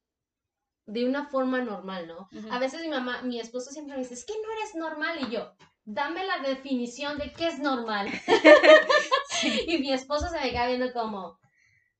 de 0.87 1.05
una 1.05 1.25
forma 1.27 1.61
normal, 1.61 2.07
¿no? 2.07 2.29
A 2.51 2.59
veces 2.59 2.81
mi 2.81 2.89
mamá, 2.89 3.21
mi 3.23 3.39
esposo 3.39 3.71
siempre 3.71 3.95
me 3.95 4.01
dice, 4.03 4.13
es 4.13 4.25
que 4.25 4.33
no 4.33 4.51
eres 4.59 4.75
normal 4.75 5.17
y 5.27 5.31
yo, 5.31 5.51
dame 5.85 6.25
la 6.25 6.39
definición 6.39 7.17
de 7.17 7.31
qué 7.33 7.47
es 7.47 7.59
normal. 7.59 8.07
y 9.67 9.77
mi 9.79 9.91
esposo 9.93 10.27
se 10.29 10.39
me 10.39 10.51
queda 10.51 10.67
viendo 10.67 10.91
como, 10.93 11.39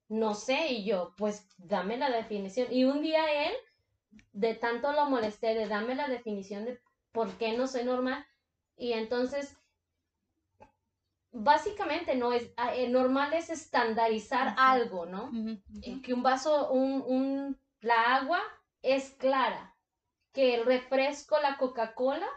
no 0.09 0.33
sé, 0.35 0.69
y 0.73 0.85
yo, 0.85 1.13
pues 1.17 1.47
dame 1.57 1.97
la 1.97 2.09
definición. 2.11 2.67
Y 2.71 2.85
un 2.85 3.01
día 3.01 3.47
él, 3.47 3.53
de 4.33 4.55
tanto 4.55 4.91
lo 4.93 5.07
molesté, 5.07 5.55
de 5.55 5.67
dame 5.67 5.95
la 5.95 6.07
definición 6.07 6.65
de 6.65 6.79
por 7.13 7.37
qué 7.37 7.57
no 7.57 7.67
soy 7.67 7.83
normal, 7.85 8.25
y 8.77 8.93
entonces, 8.93 9.57
básicamente 11.31 12.15
no 12.15 12.33
es, 12.33 12.51
ah, 12.57 12.75
eh, 12.75 12.87
normal 12.89 13.33
es 13.33 13.49
estandarizar 13.49 14.55
algo, 14.57 15.05
¿no? 15.05 15.29
que 16.01 16.13
un 16.13 16.23
vaso, 16.23 16.71
un, 16.71 17.03
un- 17.05 17.59
la 17.81 18.15
agua 18.15 18.41
es 18.81 19.11
clara, 19.11 19.75
que 20.33 20.55
el 20.55 20.65
refresco, 20.65 21.39
la 21.39 21.57
Coca-Cola, 21.57 22.27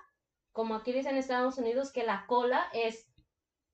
como 0.59 0.75
aquí 0.75 0.93
dicen 0.93 1.13
en 1.13 1.19
Estados 1.19 1.57
Unidos, 1.57 1.93
que 1.93 2.03
la 2.03 2.27
cola 2.27 2.67
es 2.73 3.07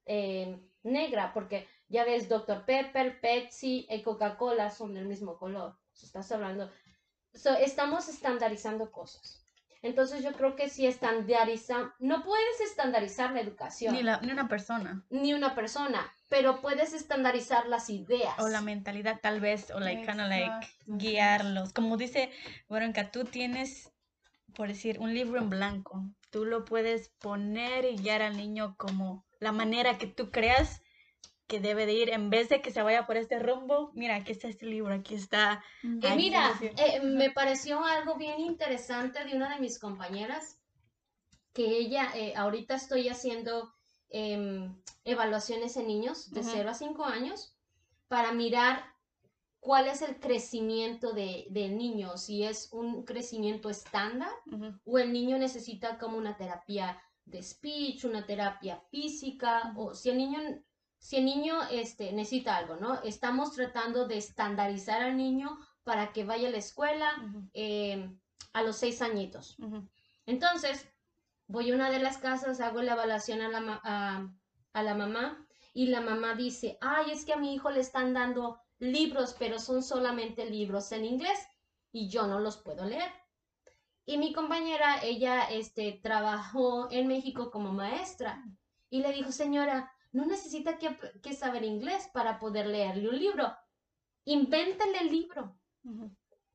eh, 0.05 0.61
negra, 0.83 1.33
porque 1.33 1.67
ya 1.89 2.05
ves, 2.05 2.29
Dr. 2.29 2.67
Pepper, 2.67 3.23
Pepsi 3.23 3.87
y 3.89 4.03
Coca-Cola 4.03 4.69
son 4.69 4.93
del 4.93 5.07
mismo 5.07 5.39
color. 5.39 5.79
So, 5.95 6.05
estás 6.05 6.31
hablando. 6.31 6.71
So, 7.33 7.55
estamos 7.55 8.11
estandarizando 8.11 8.93
cosas. 8.93 9.47
Entonces 9.81 10.23
yo 10.23 10.33
creo 10.33 10.57
que 10.57 10.69
si 10.69 10.87
estandarizamos, 10.87 11.91
no 12.01 12.23
puedes 12.23 12.61
estandarizar 12.61 13.33
la 13.33 13.41
educación, 13.41 13.95
Ni, 13.95 14.03
la, 14.03 14.21
ni 14.21 14.33
una 14.33 14.47
persona. 14.47 15.07
ni 15.09 15.33
una 15.33 15.55
persona, 15.55 16.13
pero 16.29 16.61
puedes 16.61 16.93
estandarizar 16.93 17.67
las 17.67 17.89
ideas. 17.89 18.39
O 18.41 18.49
la 18.51 18.61
mentalidad, 18.61 19.21
tal 19.23 19.41
vez, 19.41 19.71
o 19.71 19.81
like, 19.81 20.05
kind 20.05 20.21
of 20.21 20.29
like 20.29 20.69
guiarlos. 20.85 21.73
Como 21.73 21.97
dice 21.97 22.31
Verónica, 22.69 23.11
tú 23.11 23.25
tienes, 23.25 23.91
por 24.55 24.69
decir, 24.69 25.01
un 25.01 25.15
libro 25.15 25.39
en 25.41 25.49
blanco. 25.49 26.05
Tú 26.35 26.45
lo 26.45 26.65
puedes 26.65 27.11
poner 27.21 27.85
y 27.85 27.95
guiar 27.95 28.21
al 28.21 28.37
niño 28.37 28.75
como 28.77 29.25
la 29.39 29.53
manera 29.53 29.99
que 29.99 30.09
tú 30.09 30.33
creas 30.33 30.83
que 31.47 31.61
debe 31.61 31.87
de 31.87 31.93
ir. 31.93 32.11
En 32.11 32.29
vez 32.29 32.49
de 32.49 32.61
que 32.61 32.73
se 32.73 32.83
vaya 32.83 33.07
por 33.07 33.17
este 33.17 33.39
rumbo, 33.39 33.93
mira, 33.95 34.17
aquí 34.17 34.33
está 34.33 34.49
este 34.49 34.67
libro, 34.67 34.93
aquí 34.93 35.15
está. 35.15 35.63
Y 35.85 36.05
Ay, 36.05 36.17
mira, 36.17 36.51
eh, 36.61 37.01
me 37.03 37.31
pareció 37.31 37.85
algo 37.85 38.17
bien 38.17 38.41
interesante 38.41 39.25
de 39.25 39.37
una 39.37 39.55
de 39.55 39.61
mis 39.61 39.79
compañeras, 39.79 40.59
que 41.53 41.67
ella, 41.67 42.11
eh, 42.17 42.35
ahorita 42.35 42.75
estoy 42.75 43.09
haciendo 43.09 43.73
em, 44.09 44.75
evaluaciones 45.05 45.77
en 45.77 45.87
niños 45.87 46.33
de 46.33 46.41
Ujú. 46.41 46.51
0 46.53 46.71
a 46.71 46.75
5 46.75 47.05
años 47.05 47.57
para 48.09 48.33
mirar 48.33 48.93
cuál 49.65 49.89
es 49.89 50.03
el 50.03 50.21
crecimiento 50.21 51.15
de, 51.15 51.47
del 51.49 51.79
niño, 51.79 52.19
si 52.19 52.45
es 52.45 52.69
un 52.71 53.03
crecimiento 53.03 53.71
estándar 53.71 54.29
o 54.85 54.99
el 54.99 55.11
niño 55.11 55.39
necesita 55.39 55.97
como 55.97 56.19
una 56.19 56.37
terapia 56.37 57.03
de 57.25 57.43
speech, 57.43 58.05
una 58.05 58.27
terapia 58.27 58.79
física, 58.91 59.73
o 59.75 59.95
si 59.95 60.11
el 60.11 60.19
niño, 60.19 60.39
si 60.99 61.17
el 61.17 61.25
niño 61.25 61.55
este, 61.71 62.13
necesita 62.13 62.59
algo, 62.59 62.77
¿no? 62.77 63.01
Estamos 63.05 63.53
tratando 63.53 64.07
de 64.07 64.19
estandarizar 64.19 65.01
al 65.01 65.17
niño 65.17 65.59
para 65.83 66.13
que 66.13 66.25
vaya 66.25 66.49
a 66.49 66.51
la 66.51 66.59
escuela 66.59 67.11
eh, 67.55 68.15
a 68.53 68.63
los 68.63 68.77
seis 68.77 69.01
añitos. 69.01 69.57
Entonces, 70.27 70.87
voy 71.47 71.71
a 71.71 71.75
una 71.75 71.91
de 71.91 72.01
las 72.01 72.19
casas, 72.19 72.61
hago 72.61 72.83
la 72.83 72.93
evaluación 72.93 73.41
a 73.41 73.49
la, 73.49 74.31
a 74.75 74.83
la 74.83 74.95
mamá 74.95 75.47
y 75.73 75.87
la 75.87 76.03
mamá 76.03 76.35
dice, 76.35 76.77
ay, 76.83 77.13
es 77.13 77.25
que 77.25 77.33
a 77.33 77.39
mi 77.39 77.55
hijo 77.55 77.71
le 77.71 77.81
están 77.81 78.13
dando 78.13 78.61
libros, 78.85 79.35
pero 79.39 79.59
son 79.59 79.83
solamente 79.83 80.49
libros 80.49 80.93
en 80.93 81.05
inglés 81.05 81.39
y 81.93 82.09
yo 82.09 82.27
no 82.27 82.41
los 82.41 82.57
puedo 82.59 82.85
leer. 82.85 83.11
Y 84.07 84.19
mi 84.19 84.33
compañera, 84.33 85.03
ella 85.03 85.45
este, 85.45 86.01
trabajó 86.03 86.91
en 86.91 87.09
México 87.09 87.51
como 87.51 87.73
maestra 87.73 88.45
y 88.91 89.01
le 89.01 89.13
dijo, 89.13 89.33
señora, 89.33 89.91
no 90.13 90.27
necesita 90.27 90.79
que, 90.79 90.97
que 91.23 91.33
saber 91.33 91.65
inglés 91.65 92.09
para 92.13 92.39
poder 92.39 92.67
leerle 92.67 93.09
un 93.09 93.19
libro. 93.19 93.57
Invéntele 94.25 94.99
el 94.99 95.11
libro. 95.11 95.59
Ujú. 95.85 96.15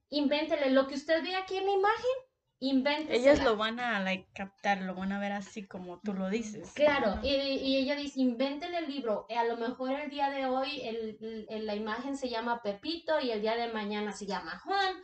Invéntele 0.09 0.71
lo 0.71 0.87
que 0.87 0.95
usted 0.95 1.23
ve 1.23 1.35
aquí 1.35 1.57
en 1.57 1.65
la 1.65 1.71
imagen. 1.71 2.28
Invéntesela. 2.61 3.31
Ellos 3.31 3.43
lo 3.43 3.55
van 3.55 3.79
a 3.79 3.99
like, 4.01 4.27
captar, 4.33 4.81
lo 4.81 4.93
van 4.93 5.13
a 5.13 5.19
ver 5.19 5.31
así 5.31 5.65
como 5.65 5.99
tú 6.01 6.13
lo 6.13 6.29
dices. 6.29 6.71
Claro, 6.73 7.19
y, 7.23 7.29
y 7.29 7.77
ella 7.77 7.95
dice, 7.95 8.19
inventen 8.19 8.73
el 8.75 8.87
libro. 8.91 9.25
Eh, 9.29 9.37
A 9.37 9.45
lo 9.45 9.55
mejor 9.55 9.91
el 9.91 10.09
día 10.09 10.29
de 10.29 10.45
hoy 10.45 10.81
el- 10.81 11.45
el- 11.49 11.65
la 11.65 11.75
imagen 11.75 12.17
se 12.17 12.27
llama 12.29 12.61
Pepito 12.61 13.19
y 13.21 13.31
el 13.31 13.41
día 13.41 13.55
de 13.55 13.71
mañana 13.71 14.11
se 14.11 14.25
llama 14.25 14.59
Juan, 14.59 14.95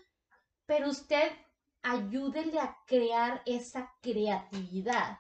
pero 0.66 0.90
usted 0.90 1.32
ayúdele 1.82 2.60
a 2.60 2.76
crear 2.88 3.42
esa 3.46 3.94
creatividad, 4.02 5.20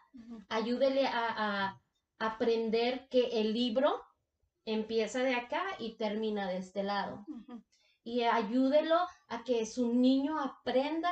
ayúdele 0.49 1.07
a, 1.07 1.27
a 1.67 1.81
aprender 2.19 3.07
que 3.09 3.39
el 3.39 3.53
libro 3.53 4.01
empieza 4.65 5.19
de 5.23 5.36
acá 5.36 5.63
y 5.79 5.95
termina 5.95 6.49
de 6.49 6.57
este 6.57 6.83
lado. 6.83 7.25
Y 8.03 8.23
ayúdelo 8.23 8.97
a 9.29 9.43
que 9.43 9.65
su 9.65 9.93
niño 9.93 10.39
aprenda 10.39 11.11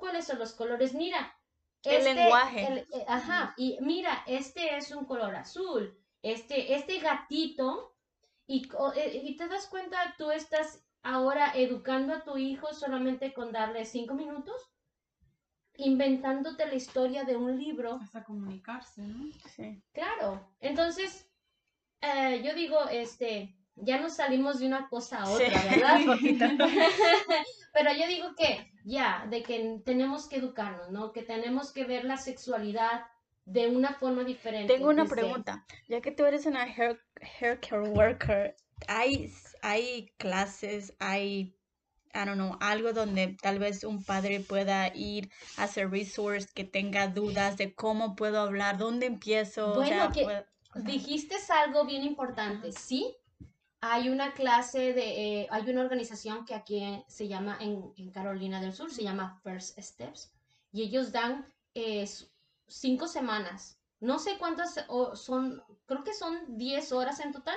cuáles 0.00 0.26
son 0.26 0.38
los 0.40 0.52
colores. 0.54 0.92
Mira, 0.94 1.32
El 1.84 2.02
lenguaje. 2.04 2.66
el- 2.66 2.78
eh, 2.92 3.04
ajá, 3.06 3.54
y 3.56 3.78
mira, 3.80 4.24
este 4.26 4.76
es 4.76 4.90
un 4.90 5.04
color 5.04 5.34
azul. 5.36 5.96
Este, 6.22 6.74
este 6.74 6.98
gatito, 6.98 7.94
y, 8.46 8.66
co- 8.68 8.92
eh, 8.94 9.20
y 9.24 9.36
te 9.36 9.46
das 9.46 9.68
cuenta, 9.68 10.14
tú 10.18 10.30
estás 10.32 10.84
ahora 11.02 11.52
educando 11.54 12.12
a 12.14 12.24
tu 12.24 12.36
hijo 12.36 12.74
solamente 12.74 13.32
con 13.32 13.52
darle 13.52 13.84
cinco 13.84 14.14
minutos, 14.14 14.60
inventándote 15.76 16.66
la 16.66 16.74
historia 16.74 17.24
de 17.24 17.36
un 17.36 17.58
libro. 17.58 17.98
Hasta 18.02 18.24
comunicarse, 18.24 19.02
¿no? 19.02 19.30
Sí. 19.54 19.82
Claro, 19.92 20.50
entonces, 20.60 21.30
eh, 22.02 22.42
yo 22.44 22.54
digo, 22.54 22.88
este, 22.90 23.56
ya 23.82 24.00
nos 24.00 24.16
salimos 24.16 24.58
de 24.60 24.66
una 24.66 24.88
cosa 24.88 25.22
a 25.22 25.26
Sí. 25.26 25.44
otra, 25.44 25.62
¿verdad? 25.70 25.96
Un 26.00 26.06
poquito. 26.06 26.44
Pero 27.72 27.92
yo 27.92 28.06
digo 28.08 28.34
que 28.36 28.70
ya, 28.84 29.26
de 29.30 29.42
que 29.42 29.80
tenemos 29.84 30.28
que 30.28 30.36
educarnos, 30.36 30.90
¿no? 30.90 31.12
Que 31.12 31.22
tenemos 31.22 31.72
que 31.72 31.84
ver 31.84 32.04
la 32.04 32.16
sexualidad 32.16 33.02
de 33.44 33.68
una 33.68 33.94
forma 33.94 34.24
diferente. 34.24 34.72
Tengo 34.74 34.88
una 34.90 35.06
pregunta. 35.06 35.64
Ya 35.88 36.00
que 36.00 36.10
tú 36.10 36.24
eres 36.24 36.46
una 36.46 36.64
hair, 36.64 37.00
hair 37.40 37.60
care 37.60 37.88
worker, 37.88 38.56
¿hay, 38.88 39.32
hay 39.62 40.12
clases, 40.18 40.94
hay, 40.98 41.54
I 42.12 42.24
don't 42.26 42.34
know, 42.34 42.56
algo 42.60 42.92
donde 42.92 43.36
tal 43.40 43.58
vez 43.58 43.84
un 43.84 44.04
padre 44.04 44.40
pueda 44.40 44.88
ir 44.94 45.30
a 45.56 45.64
hacer 45.64 45.90
resource 45.90 46.48
que 46.54 46.64
tenga 46.64 47.06
dudas 47.08 47.56
de 47.56 47.74
cómo 47.74 48.16
puedo 48.16 48.40
hablar, 48.40 48.78
dónde 48.78 49.06
empiezo? 49.06 49.72
O 49.72 49.84
sea, 49.84 49.96
Bueno, 49.96 50.12
que- 50.12 50.22
puedo- 50.24 50.44
Dijiste 50.84 51.34
algo 51.48 51.84
bien 51.84 52.04
importante, 52.04 52.70
¿sí? 52.70 53.16
Hay 53.82 54.08
una 54.10 54.34
clase 54.34 54.92
de, 54.92 55.42
eh, 55.42 55.48
hay 55.50 55.68
una 55.70 55.80
organización 55.82 56.44
que 56.44 56.54
aquí 56.54 57.04
se 57.08 57.28
llama 57.28 57.56
en, 57.60 57.92
en 57.96 58.10
Carolina 58.10 58.60
del 58.60 58.74
Sur, 58.74 58.90
se 58.92 59.02
llama 59.02 59.40
First 59.42 59.78
Steps, 59.78 60.32
y 60.72 60.82
ellos 60.82 61.12
dan 61.12 61.46
eh, 61.74 62.06
cinco 62.68 63.08
semanas. 63.08 63.78
No 64.00 64.18
sé 64.18 64.38
cuántas 64.38 64.84
o 64.88 65.16
son, 65.16 65.62
creo 65.86 66.04
que 66.04 66.14
son 66.14 66.56
10 66.58 66.92
horas 66.92 67.20
en 67.20 67.32
total. 67.32 67.56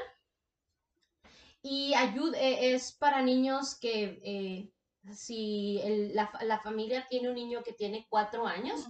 Y 1.61 1.93
ayuda, 1.93 2.37
eh, 2.39 2.73
es 2.73 2.91
para 2.91 3.21
niños 3.21 3.75
que 3.75 4.19
eh, 4.23 4.71
si 5.13 5.79
el- 5.83 6.13
la, 6.15 6.31
la 6.43 6.59
familia 6.59 7.07
tiene 7.09 7.29
un 7.29 7.35
niño 7.35 7.63
que 7.63 7.73
tiene 7.73 8.05
cuatro 8.09 8.45
años, 8.47 8.81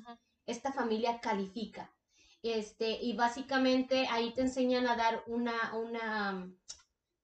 esta 0.45 0.71
familia 0.73 1.19
califica. 1.21 1.93
Este, 2.41 2.91
y 3.01 3.13
básicamente 3.15 4.07
ahí 4.09 4.33
te 4.33 4.41
enseñan 4.41 4.87
a 4.87 4.95
dar 4.97 5.23
una, 5.27 5.73
una, 5.75 6.51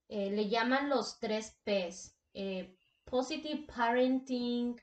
eh, 0.10 0.32
le 0.32 0.50
llaman 0.50 0.90
los 0.90 1.20
tres 1.20 1.58
Ps, 1.64 2.18
eh, 2.34 2.76
Positive 3.06 3.66
Parenting, 3.74 4.76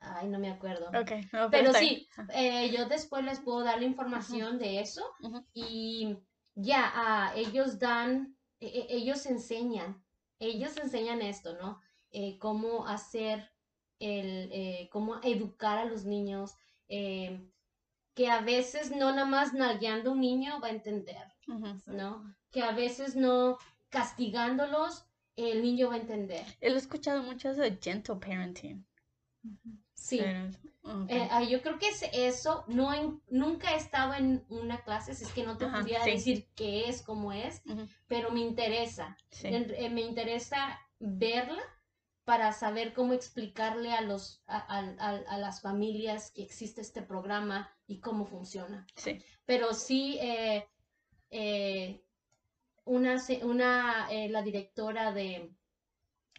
ay, 0.00 0.28
no 0.28 0.38
me 0.38 0.50
acuerdo. 0.50 0.88
Ok, 0.88 1.10
no, 1.32 1.50
Pero 1.50 1.74
sí, 1.74 2.08
eh, 2.32 2.70
yo 2.70 2.86
después 2.86 3.24
les 3.24 3.40
puedo 3.40 3.62
dar 3.64 3.78
la 3.78 3.86
información 3.86 4.58
de 4.58 4.80
eso 4.80 5.02
y 5.52 6.16
ya, 6.54 6.90
ah, 6.94 7.32
ellos 7.34 7.78
dan, 7.78 8.36
e, 8.60 8.66
e, 8.66 8.86
ellos 8.96 9.26
enseñan, 9.26 10.02
ellos 10.38 10.76
enseñan 10.76 11.22
esto, 11.22 11.54
¿no? 11.58 11.80
Cómo 12.38 12.88
hacer 12.88 13.52
el, 14.00 14.88
cómo 14.90 15.20
educar 15.22 15.78
a 15.78 15.84
los 15.84 16.04
niños, 16.04 16.56
eh, 16.88 17.48
que 18.14 18.28
a 18.28 18.40
veces 18.40 18.90
no 18.90 19.12
nada 19.12 19.24
más 19.24 19.54
nalgueando 19.54 20.10
a 20.10 20.12
un 20.12 20.20
niño 20.20 20.60
va 20.60 20.68
a 20.68 20.72
entender, 20.72 21.26
¿no? 21.86 22.34
Que 22.50 22.62
a 22.62 22.72
veces 22.72 23.14
no 23.14 23.58
castigándolos 23.90 25.06
el 25.36 25.62
niño 25.62 25.88
va 25.88 25.94
a 25.94 25.98
entender. 25.98 26.44
He 26.60 26.68
escuchado 26.68 27.22
mucho 27.22 27.50
eso 27.50 27.60
de 27.60 27.78
gentle 27.80 28.16
parenting. 28.16 28.84
Sí. 29.94 30.20
Eh, 30.20 31.28
ah, 31.30 31.42
yo 31.42 31.60
creo 31.62 31.78
que 31.78 31.88
es 31.88 32.04
eso, 32.12 32.64
no 32.68 33.20
nunca 33.28 33.72
he 33.72 33.76
estado 33.76 34.14
en 34.14 34.44
una 34.48 34.82
clase, 34.82 35.12
es 35.12 35.32
que 35.32 35.44
no 35.44 35.56
te 35.56 35.66
pudiera 35.66 36.04
decir 36.04 36.48
qué 36.54 36.88
es, 36.88 37.02
cómo 37.02 37.32
es, 37.32 37.62
pero 38.08 38.30
me 38.30 38.40
interesa, 38.40 39.16
eh, 39.42 39.90
me 39.90 40.00
interesa 40.00 40.80
verla 40.98 41.62
para 42.24 42.52
saber 42.52 42.92
cómo 42.92 43.12
explicarle 43.12 43.92
a, 43.92 44.00
los, 44.00 44.42
a, 44.46 45.36
las 45.38 45.60
familias 45.60 46.30
que 46.30 46.42
existe 46.42 46.80
este 46.80 47.02
programa 47.02 47.70
y 47.86 48.00
cómo 48.00 48.24
funciona. 48.24 48.86
Sí. 48.96 49.22
Pero 49.44 49.74
sí, 49.74 50.18
eh, 50.20 50.66
una, 52.90 53.16
una 53.42 54.08
la 54.28 54.42
directora 54.42 55.12
de, 55.12 55.54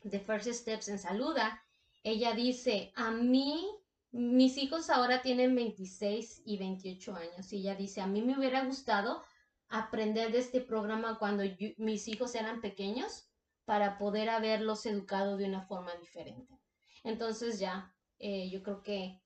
de 0.04 0.20
First 0.20 0.48
Steps 0.48 0.90
en 0.90 1.00
Saluda, 1.00 1.64
ella 2.04 2.34
dice, 2.34 2.92
a 2.96 3.12
mí, 3.12 3.66
mis 4.12 4.58
hijos 4.58 4.90
ahora 4.90 5.22
tienen 5.22 5.56
26 5.56 6.42
y 6.46 6.58
28 6.58 7.16
años 7.16 7.54
y 7.54 7.58
ella 7.58 7.76
dice, 7.76 8.02
a 8.02 8.08
mí 8.08 8.22
me 8.22 8.38
hubiera 8.38 8.66
gustado 8.66 9.24
aprender 9.70 10.32
de 10.32 10.40
este 10.40 10.60
programa 10.60 11.18
cuando 11.18 11.44
mis 11.78 12.08
hijos 12.08 12.36
eran 12.36 12.60
pequeños 12.60 13.30
para 13.64 13.98
poder 13.98 14.30
haberlos 14.30 14.86
educado 14.86 15.38
de 15.38 15.46
una 15.46 15.62
forma 15.62 15.96
diferente. 15.96 16.60
Entonces 17.04 17.60
ya, 17.60 17.94
eh, 18.20 18.50
yo 18.50 18.64
creo 18.64 18.82
que 18.82 19.22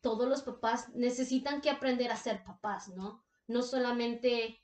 todos 0.00 0.28
los 0.28 0.42
papás 0.42 0.94
necesitan 0.94 1.60
que 1.60 1.70
aprender 1.70 2.10
a 2.10 2.16
ser 2.16 2.42
papás, 2.44 2.88
¿no? 2.88 3.22
No 3.46 3.62
solamente 3.62 4.63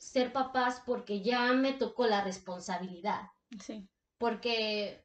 ser 0.00 0.32
papás 0.32 0.82
porque 0.86 1.22
ya 1.22 1.52
me 1.52 1.74
tocó 1.74 2.06
la 2.06 2.24
responsabilidad. 2.24 3.28
Sí. 3.60 3.86
Porque 4.18 5.04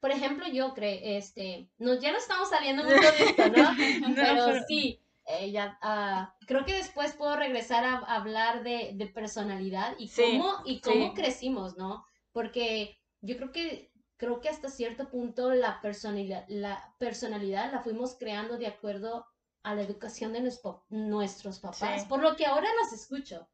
por 0.00 0.10
ejemplo, 0.10 0.46
yo 0.48 0.74
creo, 0.74 0.98
este, 1.02 1.70
no, 1.78 1.94
ya 1.94 2.12
no 2.12 2.18
estamos 2.18 2.48
saliendo 2.50 2.84
mucho 2.84 2.96
de 2.96 3.24
esto, 3.24 3.48
¿no? 3.48 3.70
pero, 4.14 4.62
sí, 4.68 5.00
eh, 5.26 5.52
ah, 5.82 6.34
creo 6.46 6.64
que 6.64 6.74
después 6.74 7.14
puedo 7.14 7.36
regresar 7.36 7.84
a, 7.84 7.98
hablar 7.98 8.62
de, 8.62 9.10
personalidad 9.12 9.96
y 9.98 10.08
cómo, 10.08 10.62
y 10.64 10.80
cómo 10.80 11.14
crecimos, 11.14 11.76
¿no? 11.76 12.04
Porque 12.32 13.00
yo 13.20 13.36
creo 13.36 13.50
que, 13.50 13.90
creo 14.16 14.40
que 14.40 14.48
hasta 14.48 14.68
cierto 14.68 15.08
punto 15.08 15.52
la 15.52 15.80
personalidad, 15.80 16.44
la 16.48 16.94
personalidad 16.98 17.72
la 17.72 17.80
fuimos 17.80 18.16
creando 18.16 18.56
de 18.56 18.68
acuerdo 18.68 19.26
a 19.64 19.74
la 19.74 19.82
educación 19.82 20.32
de 20.32 20.48
nuestros 20.88 21.58
papás, 21.58 22.04
por 22.04 22.22
lo 22.22 22.36
que 22.36 22.46
ahora 22.46 22.68
los 22.80 22.92
escucho. 22.92 23.48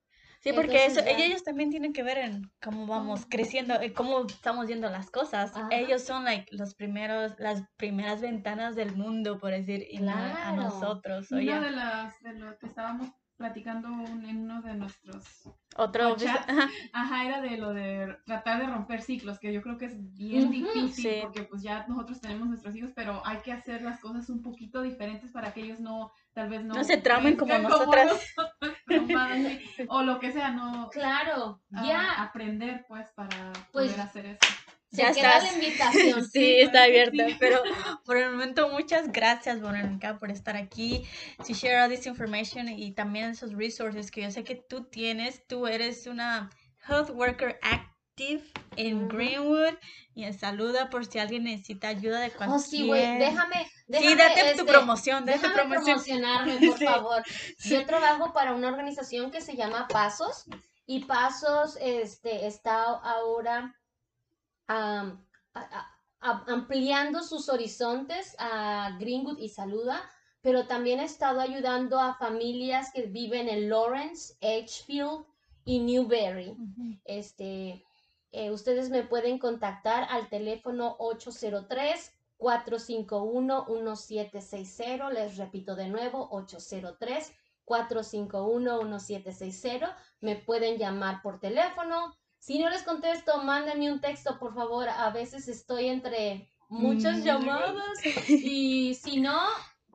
Sí, 0.44 0.52
porque 0.52 0.84
eso, 0.84 1.00
ellos 1.06 1.42
también 1.42 1.70
tienen 1.70 1.94
que 1.94 2.02
ver 2.02 2.18
en 2.18 2.52
cómo 2.62 2.86
vamos 2.86 3.24
creciendo, 3.26 3.80
en 3.80 3.94
cómo 3.94 4.26
estamos 4.26 4.66
viendo 4.66 4.90
las 4.90 5.10
cosas. 5.10 5.52
Ellos 5.70 6.02
son 6.02 6.26
like, 6.26 6.54
los 6.54 6.74
primeros, 6.74 7.32
las 7.38 7.62
primeras 7.78 8.20
ventanas 8.20 8.76
del 8.76 8.94
mundo, 8.94 9.38
por 9.38 9.52
decir, 9.52 9.86
y 9.90 10.06
a 10.06 10.52
nosotros. 10.54 11.30
Una 11.30 11.60
de 11.60 11.70
las 11.70 12.22
de 12.22 12.34
lo 12.34 12.58
que 12.58 12.66
estábamos 12.66 13.08
platicando 13.36 13.88
en 13.88 14.42
uno 14.42 14.60
de 14.62 14.74
nuestros 14.74 15.48
otro 15.76 16.16
ajá. 16.92 17.24
era 17.24 17.40
de 17.40 17.56
lo 17.56 17.74
de 17.74 18.16
tratar 18.24 18.60
de 18.60 18.66
romper 18.68 19.02
ciclos 19.02 19.40
que 19.40 19.52
yo 19.52 19.60
creo 19.60 19.76
que 19.76 19.86
es 19.86 20.14
bien 20.14 20.52
difícil 20.52 21.18
porque 21.22 21.42
pues 21.42 21.60
ya 21.60 21.84
nosotros 21.88 22.20
tenemos 22.20 22.46
nuestros 22.46 22.76
hijos 22.76 22.92
pero 22.94 23.22
hay 23.26 23.38
que 23.38 23.50
hacer 23.50 23.82
las 23.82 23.98
cosas 23.98 24.30
un 24.30 24.40
poquito 24.40 24.82
diferentes 24.82 25.32
para 25.32 25.52
que 25.52 25.62
ellos 25.62 25.80
no 25.80 26.12
tal 26.34 26.48
vez 26.48 26.64
no 26.64 26.74
no 26.74 26.84
se 26.84 26.96
tramen 26.98 27.36
como 27.36 27.56
nosotras 27.58 28.20
o 29.88 30.02
lo 30.02 30.18
que 30.18 30.32
sea 30.32 30.50
no 30.50 30.90
claro 30.92 31.62
ya 31.70 32.22
aprender 32.22 32.84
pues 32.88 33.08
para 33.14 33.52
pues, 33.72 33.92
poder 33.92 34.00
hacer 34.00 34.26
eso 34.26 34.38
ya 34.94 35.10
está 35.10 35.42
la 35.42 35.52
invitación. 35.52 36.24
sí, 36.30 36.60
está 36.60 36.84
abierta. 36.84 37.26
Pero 37.40 37.62
por 38.04 38.16
el 38.16 38.30
momento, 38.30 38.68
muchas 38.68 39.10
gracias, 39.10 39.60
Verónica, 39.60 40.18
por 40.18 40.30
estar 40.30 40.56
aquí. 40.56 41.04
Si 41.42 41.52
share 41.52 41.82
all 41.82 41.90
this 41.90 42.06
information 42.06 42.68
y 42.68 42.92
también 42.92 43.30
esos 43.30 43.54
resources 43.54 44.10
que 44.10 44.22
yo 44.22 44.30
sé 44.30 44.44
que 44.44 44.54
tú 44.54 44.84
tienes. 44.84 45.44
Tú 45.46 45.66
eres 45.66 46.06
una 46.06 46.50
health 46.88 47.10
worker 47.10 47.58
active 47.62 47.93
en 48.76 49.08
Greenwood 49.08 49.74
y 50.14 50.24
en 50.24 50.38
saluda 50.38 50.90
por 50.90 51.04
si 51.04 51.18
alguien 51.18 51.44
necesita 51.44 51.88
ayuda 51.88 52.20
de 52.20 52.30
cualquier. 52.30 52.60
Oh, 52.60 52.62
sí, 52.62 52.86
güey, 52.86 53.18
déjame, 53.18 53.68
déjame. 53.88 54.08
Sí, 54.08 54.14
date 54.16 54.40
tu 54.40 54.46
este, 54.48 54.64
promoción, 54.64 55.24
date 55.24 55.38
déjame 55.38 55.54
promoción. 55.54 55.84
promocionarme, 55.84 56.68
por 56.68 56.78
favor. 56.84 57.22
Yo 57.64 57.84
trabajo 57.86 58.32
para 58.32 58.54
una 58.54 58.68
organización 58.68 59.30
que 59.30 59.40
se 59.40 59.56
llama 59.56 59.88
Pasos 59.88 60.44
y 60.86 61.04
Pasos 61.04 61.76
este, 61.80 62.46
está 62.46 62.84
ahora 62.84 63.74
ampliando 66.20 67.22
sus 67.22 67.48
horizontes 67.48 68.36
a 68.38 68.96
Greenwood 69.00 69.38
y 69.38 69.48
Saluda, 69.48 70.08
pero 70.40 70.66
también 70.66 71.00
he 71.00 71.04
estado 71.04 71.40
ayudando 71.40 71.98
a 71.98 72.14
familias 72.14 72.92
que 72.94 73.02
viven 73.06 73.48
en 73.48 73.68
Lawrence, 73.68 74.34
Edgefield 74.40 75.24
y 75.64 75.80
Newberry. 75.80 76.54
Este, 77.04 77.82
eh, 78.34 78.50
ustedes 78.50 78.90
me 78.90 79.02
pueden 79.02 79.38
contactar 79.38 80.06
al 80.10 80.28
teléfono 80.28 80.96
803 80.98 82.12
451-1760. 82.38 85.12
Les 85.12 85.36
repito 85.36 85.76
de 85.76 85.88
nuevo, 85.88 86.30
803-451-1760. 87.66 89.94
Me 90.20 90.36
pueden 90.36 90.78
llamar 90.78 91.20
por 91.22 91.40
teléfono, 91.40 92.14
si 92.38 92.58
no 92.58 92.68
les 92.68 92.82
contesto, 92.82 93.42
mándenme 93.42 93.90
un 93.90 94.02
texto, 94.02 94.38
por 94.38 94.54
favor. 94.54 94.86
A 94.88 95.08
veces 95.08 95.48
estoy 95.48 95.88
entre 95.88 96.50
muchas 96.68 97.20
mm. 97.20 97.22
llamadas. 97.22 97.98
Y 98.28 98.92
si 98.94 99.18
no, 99.18 99.40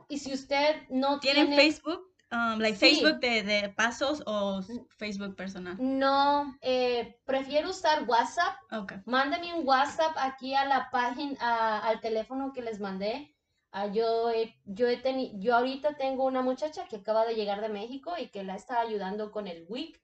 y 0.08 0.18
si 0.18 0.34
usted 0.34 0.78
no 0.90 1.20
tiene... 1.20 1.46
¿Tienen 1.46 1.60
Facebook? 1.60 2.09
Um, 2.32 2.60
like 2.60 2.78
Facebook 2.78 3.20
de, 3.22 3.74
pasos 3.76 4.22
o 4.28 4.62
Facebook 4.98 5.36
personal? 5.36 5.76
No, 5.80 6.56
eh, 6.62 7.20
prefiero 7.26 7.72
usar 7.72 8.04
WhatsApp. 8.08 8.56
Okay. 8.72 8.98
Mándame 9.06 9.54
un 9.56 9.68
WhatsApp 9.68 10.16
aquí 10.16 10.54
a 10.54 10.66
la 10.66 10.90
página, 10.92 11.80
al 11.80 12.00
teléfono 12.02 12.54
que 12.54 12.62
les 12.62 12.80
mandé. 12.80 13.36
Ah, 13.72 13.88
yo, 13.88 14.32
yo, 14.66 14.88
he 14.88 14.98
tenido, 14.98 15.40
yo 15.40 15.56
ahorita 15.56 15.96
tengo 15.98 16.26
una 16.26 16.42
muchacha 16.42 16.86
que 16.88 16.98
acaba 16.98 17.26
de 17.26 17.36
llegar 17.36 17.62
de 17.62 17.70
México 17.70 18.14
y 18.18 18.28
que 18.30 18.44
la 18.44 18.56
está 18.56 18.80
ayudando 18.80 19.32
con 19.32 19.48
el 19.48 19.66
WIC. 19.68 20.00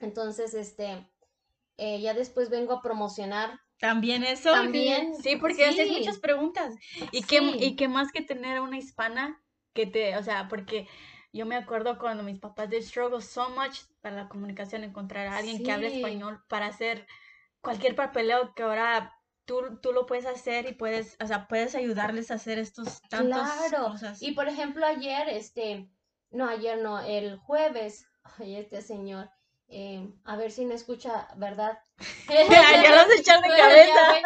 Entonces, 0.00 0.54
este, 0.54 1.06
eh, 1.76 2.00
ya 2.00 2.14
después 2.14 2.48
vengo 2.48 2.72
a 2.72 2.82
promocionar. 2.82 3.60
También 3.78 4.24
eso. 4.24 4.52
También. 4.52 5.14
Sí, 5.22 5.36
porque 5.36 5.66
haces 5.66 5.90
muchas 5.90 6.18
preguntas. 6.18 6.74
Y, 7.12 7.22
qué, 7.22 7.40
y 7.40 7.76
qué 7.76 7.88
más 7.88 8.10
que 8.10 8.22
tener 8.22 8.58
a 8.58 8.62
una 8.62 8.78
hispana 8.78 9.43
que 9.74 9.86
te, 9.86 10.16
o 10.16 10.22
sea, 10.22 10.48
porque 10.48 10.88
yo 11.32 11.46
me 11.46 11.56
acuerdo 11.56 11.98
cuando 11.98 12.22
mis 12.22 12.38
papás 12.38 12.70
de 12.70 12.80
struggle 12.80 13.20
so 13.20 13.50
much 13.50 13.80
para 14.00 14.16
la 14.16 14.28
comunicación, 14.28 14.84
encontrar 14.84 15.26
a 15.26 15.36
alguien 15.36 15.62
que 15.62 15.72
hable 15.72 15.96
español 15.96 16.42
para 16.48 16.66
hacer 16.66 17.06
cualquier 17.60 17.96
papeleo 17.96 18.54
que 18.54 18.62
ahora 18.62 19.12
tú, 19.44 19.78
tú 19.82 19.92
lo 19.92 20.06
puedes 20.06 20.26
hacer 20.26 20.66
y 20.68 20.74
puedes, 20.74 21.16
o 21.20 21.26
sea, 21.26 21.48
puedes 21.48 21.74
ayudarles 21.74 22.30
a 22.30 22.34
hacer 22.34 22.58
estos 22.58 23.02
tantos 23.08 23.42
claro. 23.42 23.92
cosas. 23.92 24.22
Y 24.22 24.32
por 24.32 24.48
ejemplo, 24.48 24.86
ayer, 24.86 25.28
este, 25.28 25.90
no, 26.30 26.48
ayer 26.48 26.78
no, 26.80 27.00
el 27.00 27.36
jueves, 27.36 28.06
ay, 28.38 28.56
este 28.56 28.80
señor, 28.80 29.30
eh, 29.68 30.08
a 30.24 30.36
ver 30.36 30.52
si 30.52 30.64
me 30.66 30.74
escucha, 30.74 31.28
¿verdad? 31.36 31.78
Ya 32.28 33.04
los 33.04 33.18
echan 33.18 33.40
de 33.42 33.48
cabeza. 33.48 34.20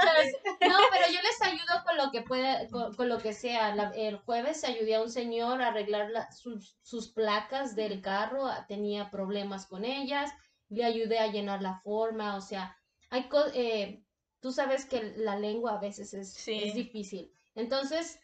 no, 0.69 0.77
pero 0.91 1.07
yo 1.13 1.21
les 1.23 1.43
ayudo 1.43 1.85
con 1.85 1.97
lo 1.97 2.11
que 2.11 2.23
puede, 2.23 2.69
con, 2.71 3.09
lo 3.09 3.19
que 3.19 3.33
sea. 3.33 3.75
el 3.95 4.19
jueves 4.19 4.65
ayudé 4.65 4.97
a 4.97 5.03
un 5.03 5.11
señor 5.11 5.63
a 5.63 5.69
arreglar 5.69 6.11
sus, 6.33 6.79
sus, 6.83 7.09
placas 7.09 7.77
del 7.77 8.01
carro, 8.01 8.47
ah, 8.47 8.65
tenía 8.69 9.11
problemas 9.11 9.67
con 9.67 9.85
ellas, 9.85 10.31
le 10.69 10.85
ayudé 10.85 11.19
a 11.19 11.31
llenar 11.31 11.63
la 11.63 11.81
forma, 11.81 12.37
o 12.37 12.41
sea, 12.41 12.77
hay 13.11 13.29
eh, 13.55 14.03
tú 14.41 14.53
sabes 14.53 14.87
que 14.87 15.15
la 15.17 15.37
lengua 15.37 15.75
a 15.75 15.81
veces 15.81 16.15
es, 16.15 16.49
es 16.49 16.75
difícil. 16.75 17.33
Entonces, 17.55 18.21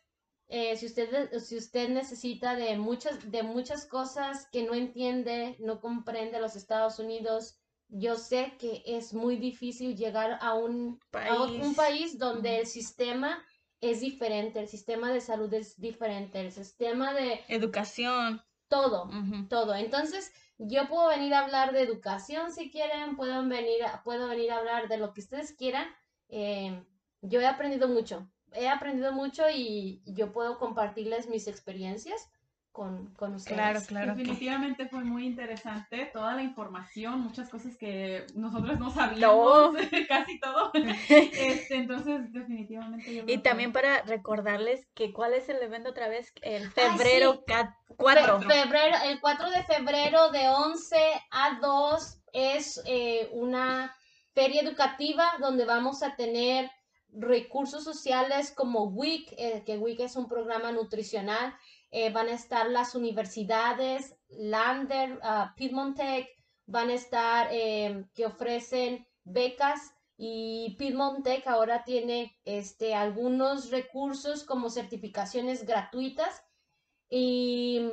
eh, 0.48 0.76
si, 0.76 0.86
usted, 0.86 1.38
si 1.38 1.56
usted 1.56 1.88
necesita 1.88 2.54
de 2.54 2.76
muchas, 2.76 3.30
de 3.30 3.42
muchas 3.42 3.86
cosas 3.86 4.46
que 4.52 4.62
no 4.62 4.74
entiende, 4.74 5.56
no 5.58 5.80
comprende 5.80 6.40
los 6.40 6.54
Estados 6.54 6.98
Unidos, 6.98 7.58
yo 7.96 8.16
sé 8.16 8.54
que 8.58 8.82
es 8.84 9.14
muy 9.14 9.36
difícil 9.36 9.96
llegar 9.96 10.38
a 10.40 10.54
un 10.54 10.98
país, 11.12 11.62
un 11.62 11.74
país 11.76 12.18
donde 12.18 12.58
el 12.58 12.66
sistema 12.66 13.44
es 13.80 14.00
diferente, 14.00 14.58
el 14.58 14.66
sistema 14.66 15.12
de 15.12 15.20
salud 15.20 15.52
es 15.54 15.78
diferente, 15.80 16.40
el 16.40 16.50
sistema 16.50 17.14
de 17.14 17.40
educación. 17.48 18.42
Todo, 18.68 19.08
todo. 19.48 19.74
Entonces, 19.74 20.32
Yo 20.58 20.88
puedo 20.88 21.08
venir 21.08 21.34
a 21.34 21.40
hablar 21.40 21.72
de 21.72 21.82
educación 21.82 22.52
si 22.52 22.70
quieren, 22.70 23.16
pueden 23.16 23.48
venir 23.48 23.84
a, 23.84 24.02
puedo 24.02 24.28
venir 24.28 24.50
a 24.52 24.58
hablar 24.58 24.88
de 24.88 24.98
lo 24.98 25.12
que 25.12 25.20
ustedes 25.20 25.52
quieran. 25.52 25.86
Eh, 26.28 26.84
yo 27.20 27.40
he 27.40 27.46
aprendido 27.46 27.88
mucho, 27.88 28.28
he 28.52 28.68
aprendido 28.68 29.12
mucho 29.12 29.44
y 29.52 30.02
yo 30.06 30.32
puedo 30.32 30.58
compartirles 30.58 31.28
mis 31.28 31.46
experiencias 31.48 32.28
con, 32.74 33.14
con 33.14 33.36
ustedes. 33.36 33.56
Claro, 33.56 33.80
claro. 33.86 34.16
Definitivamente 34.16 34.88
fue 34.88 35.05
muy 35.05 35.26
interesante 35.26 36.10
toda 36.12 36.34
la 36.34 36.42
información, 36.42 37.20
muchas 37.20 37.48
cosas 37.48 37.76
que 37.76 38.26
nosotros 38.34 38.80
no 38.80 38.90
sabíamos, 38.90 39.76
casi 40.09 40.40
todo. 40.40 40.72
Este, 40.74 41.76
entonces, 41.76 42.32
definitivamente 42.32 43.14
yo 43.14 43.22
Y 43.28 43.38
también 43.38 43.72
para 43.72 44.02
recordarles 44.02 44.88
que 44.96 45.12
cuál 45.12 45.34
es 45.34 45.48
el 45.48 45.62
evento 45.62 45.90
otra 45.90 46.09
vez, 46.09 46.32
el 46.42 46.68
febrero 46.72 47.44
4. 47.96 48.40
febrero, 48.40 48.96
el 49.05 49.20
4 49.20 49.51
de 49.51 49.62
febrero 49.62 50.30
de 50.32 50.48
11 50.48 50.96
a 51.30 51.60
2 51.60 52.18
es 52.32 52.82
eh, 52.86 53.28
una 53.34 53.94
feria 54.32 54.62
educativa 54.62 55.24
donde 55.38 55.64
vamos 55.64 56.02
a 56.02 56.16
tener 56.16 56.68
recursos 57.12 57.84
sociales 57.84 58.51
como 58.51 58.86
WIC, 58.86 59.32
eh, 59.38 59.62
que 59.64 59.78
WIC 59.78 60.01
es 60.01 60.16
un 60.16 60.26
programa 60.28 60.72
nutricional 60.72 61.55
eh, 61.96 62.10
van 62.10 62.26
a 62.26 62.32
estar 62.32 62.68
las 62.70 62.96
universidades, 62.96 64.16
Lander, 64.28 65.12
uh, 65.18 65.54
Piedmont 65.54 65.96
Tech, 65.96 66.26
van 66.66 66.90
a 66.90 66.94
estar 66.94 67.46
eh, 67.52 68.04
que 68.12 68.26
ofrecen 68.26 69.06
becas 69.22 69.94
y 70.16 70.74
Piedmont 70.76 71.22
Tech 71.22 71.46
ahora 71.46 71.84
tiene 71.84 72.36
este, 72.44 72.96
algunos 72.96 73.70
recursos 73.70 74.42
como 74.42 74.70
certificaciones 74.70 75.64
gratuitas 75.66 76.42
y 77.08 77.88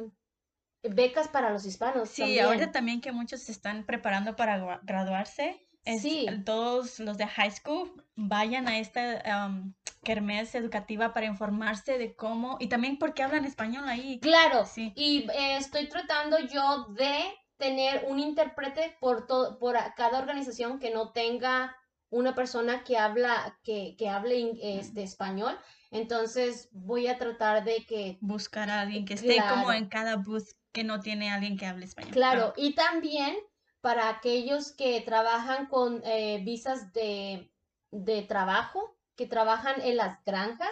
becas 0.81 1.27
para 1.27 1.51
los 1.51 1.63
hispanos. 1.67 2.09
Sí, 2.09 2.39
ahora 2.39 2.71
también 2.71 3.01
que 3.01 3.11
muchos 3.11 3.41
se 3.41 3.51
están 3.51 3.85
preparando 3.85 4.35
para 4.35 4.79
graduarse. 4.81 5.63
Sí. 5.85 6.27
Todos 6.45 6.99
los 6.99 7.17
de 7.17 7.27
high 7.27 7.51
school 7.51 7.91
vayan 8.15 8.67
a 8.67 8.79
esta 8.79 9.47
um, 9.47 9.73
kermés 10.03 10.55
educativa 10.55 11.13
para 11.13 11.25
informarse 11.25 11.97
de 11.97 12.15
cómo 12.15 12.57
y 12.59 12.67
también 12.67 12.97
porque 12.97 13.23
hablan 13.23 13.45
español 13.45 13.87
ahí. 13.87 14.19
Claro, 14.19 14.65
sí. 14.65 14.93
y 14.95 15.29
eh, 15.31 15.57
estoy 15.57 15.87
tratando 15.89 16.39
yo 16.39 16.87
de 16.89 17.13
tener 17.57 18.05
un 18.07 18.19
intérprete 18.19 18.97
por, 18.99 19.27
todo, 19.27 19.59
por 19.59 19.77
cada 19.95 20.19
organización 20.19 20.79
que 20.79 20.91
no 20.91 21.11
tenga 21.11 21.75
una 22.09 22.35
persona 22.35 22.83
que 22.83 22.97
habla 22.97 23.57
que, 23.63 23.95
que 23.97 24.09
hable 24.09 24.53
este 24.79 25.03
español. 25.03 25.57
Entonces 25.91 26.69
voy 26.71 27.07
a 27.07 27.17
tratar 27.17 27.63
de 27.63 27.85
que 27.85 28.17
buscar 28.21 28.69
a 28.69 28.81
alguien 28.81 29.05
que 29.05 29.13
esté 29.13 29.37
como 29.47 29.71
en 29.71 29.87
cada 29.87 30.15
booth 30.15 30.49
que 30.71 30.83
no 30.83 31.01
tiene 31.01 31.31
alguien 31.31 31.57
que 31.57 31.65
hable 31.65 31.85
español. 31.85 32.13
Claro, 32.13 32.53
y 32.57 32.73
también 32.73 33.35
para 33.81 34.09
aquellos 34.09 34.71
que 34.71 35.01
trabajan 35.01 35.67
con 35.67 36.01
eh, 36.05 36.41
visas 36.43 36.93
de, 36.93 37.51
de 37.91 38.21
trabajo, 38.21 38.95
que 39.15 39.25
trabajan 39.25 39.81
en 39.81 39.97
las 39.97 40.23
granjas. 40.23 40.71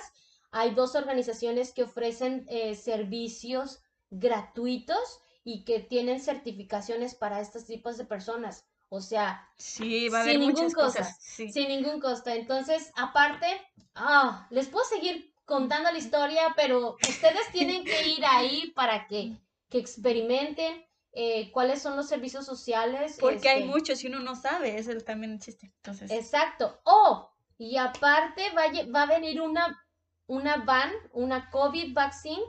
Hay 0.52 0.74
dos 0.74 0.96
organizaciones 0.96 1.74
que 1.74 1.84
ofrecen 1.84 2.46
eh, 2.50 2.76
servicios 2.76 3.82
gratuitos 4.10 5.20
y 5.44 5.64
que 5.66 5.80
tienen 5.80 6.20
certificaciones 6.20 7.16
para 7.16 7.42
estos 7.42 7.66
tipos 7.66 7.98
de 7.98 8.06
personas. 8.06 8.66
O 8.90 9.02
sea, 9.02 9.48
sí, 9.58 10.10
va 10.10 10.20
a 10.20 10.22
haber 10.22 10.34
sin 10.34 10.42
ningún 10.42 10.72
costo. 10.72 11.04
Sin 11.28 11.68
ningún 11.68 12.00
costo. 12.00 12.32
Entonces, 12.32 12.92
aparte, 12.96 13.46
ah, 13.94 14.48
les 14.50 14.68
puedo 14.68 14.86
seguir 14.86 15.32
contando 15.46 15.92
la 15.92 15.98
historia, 15.98 16.54
pero 16.56 16.96
ustedes 17.08 17.52
tienen 17.52 17.84
que 17.84 18.08
ir 18.08 18.26
ahí 18.26 18.72
para 18.76 19.08
que, 19.08 19.38
que 19.70 19.78
experimenten 19.78 20.84
eh, 21.14 21.52
cuáles 21.52 21.82
son 21.82 21.96
los 21.96 22.08
servicios 22.08 22.46
sociales. 22.46 23.18
Porque 23.20 23.50
hay 23.50 23.62
este 23.62 23.72
muchos 23.72 24.04
y 24.04 24.08
uno 24.08 24.20
no 24.20 24.36
sabe, 24.36 24.78
eso 24.78 24.92
también 25.06 25.34
existe. 25.34 25.72
Entonces... 25.78 26.12
Exacto. 26.12 26.80
O 26.84 27.30
y 27.60 27.76
aparte 27.76 28.44
va, 28.52 28.64
va 28.96 29.04
a 29.04 29.06
venir 29.06 29.42
una, 29.42 29.86
una 30.28 30.58
van, 30.58 30.92
una 31.12 31.50
COVID 31.52 31.94
vaccine. 31.94 32.42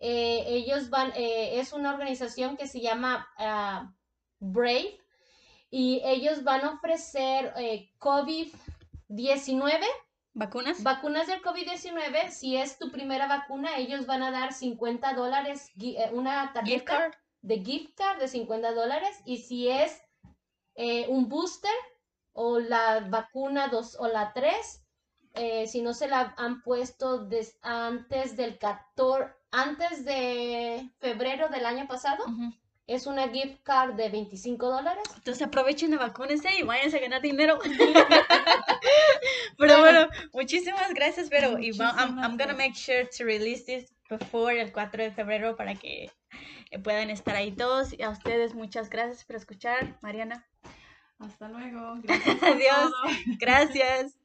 Eh, 0.00 0.44
ellos 0.48 0.88
van, 0.88 1.12
eh, 1.14 1.60
es 1.60 1.74
una 1.74 1.92
organización 1.92 2.56
que 2.56 2.66
se 2.66 2.80
llama 2.80 3.28
ah, 3.38 3.92
Brave 4.40 4.98
y 5.70 6.00
ellos 6.04 6.42
van 6.42 6.64
a 6.64 6.70
ofrecer 6.70 7.52
eh, 7.58 7.90
COVID-19. 7.98 9.84
¿Vacunas? 10.32 10.82
Vacunas 10.82 11.26
del 11.26 11.42
COVID-19. 11.42 12.30
Si 12.30 12.56
es 12.56 12.78
tu 12.78 12.90
primera 12.90 13.26
vacuna, 13.26 13.76
ellos 13.76 14.06
van 14.06 14.22
a 14.22 14.30
dar 14.30 14.54
50 14.54 15.12
dólares, 15.12 15.70
una 16.12 16.52
tarjeta 16.54 17.10
de 17.42 17.64
gift 17.64 17.96
card 17.96 18.18
de 18.18 18.28
50 18.28 18.72
dólares. 18.72 19.16
Y 19.24 19.38
si 19.38 19.68
es 19.68 20.00
un 21.08 21.28
booster, 21.28 21.72
o 22.36 22.60
la 22.60 23.00
vacuna 23.08 23.68
2 23.68 23.96
o 23.98 24.08
la 24.08 24.32
3, 24.34 24.82
eh, 25.34 25.66
si 25.66 25.80
no 25.80 25.94
se 25.94 26.06
la 26.06 26.34
han 26.36 26.62
puesto 26.62 27.28
antes 27.62 28.36
del 28.36 28.58
14, 28.58 29.32
antes 29.50 30.04
de 30.04 30.90
febrero 30.98 31.48
del 31.48 31.64
año 31.64 31.88
pasado, 31.88 32.24
es 32.86 33.06
una 33.06 33.28
gift 33.28 33.62
card 33.62 33.94
de 33.94 34.10
25 34.10 34.70
dólares. 34.70 35.02
Entonces 35.14 35.46
aprovechen 35.46 35.90
de 35.90 35.96
vacúnense 35.96 36.48
y 36.58 36.62
váyanse 36.62 36.98
a 36.98 37.00
ganar 37.00 37.22
dinero. 37.22 37.58
pero 39.58 39.80
bueno, 39.80 40.08
muchísimas 40.34 40.92
gracias, 40.92 41.28
pero 41.30 41.58
I'm, 41.58 42.18
I'm 42.18 42.36
gonna 42.36 42.54
make 42.54 42.74
sure 42.74 43.08
to 43.16 43.24
release 43.24 43.64
this 43.64 43.95
before 44.08 44.60
el 44.60 44.72
4 44.72 45.02
de 45.02 45.10
febrero 45.12 45.56
para 45.56 45.74
que 45.74 46.10
puedan 46.82 47.10
estar 47.10 47.36
ahí 47.36 47.52
todos. 47.52 47.92
Y 47.92 48.02
a 48.02 48.10
ustedes 48.10 48.54
muchas 48.54 48.90
gracias 48.90 49.24
por 49.24 49.36
escuchar, 49.36 49.98
Mariana. 50.02 50.46
Hasta 51.18 51.48
luego. 51.48 51.94
Adiós. 52.42 52.92
Gracias. 53.38 54.16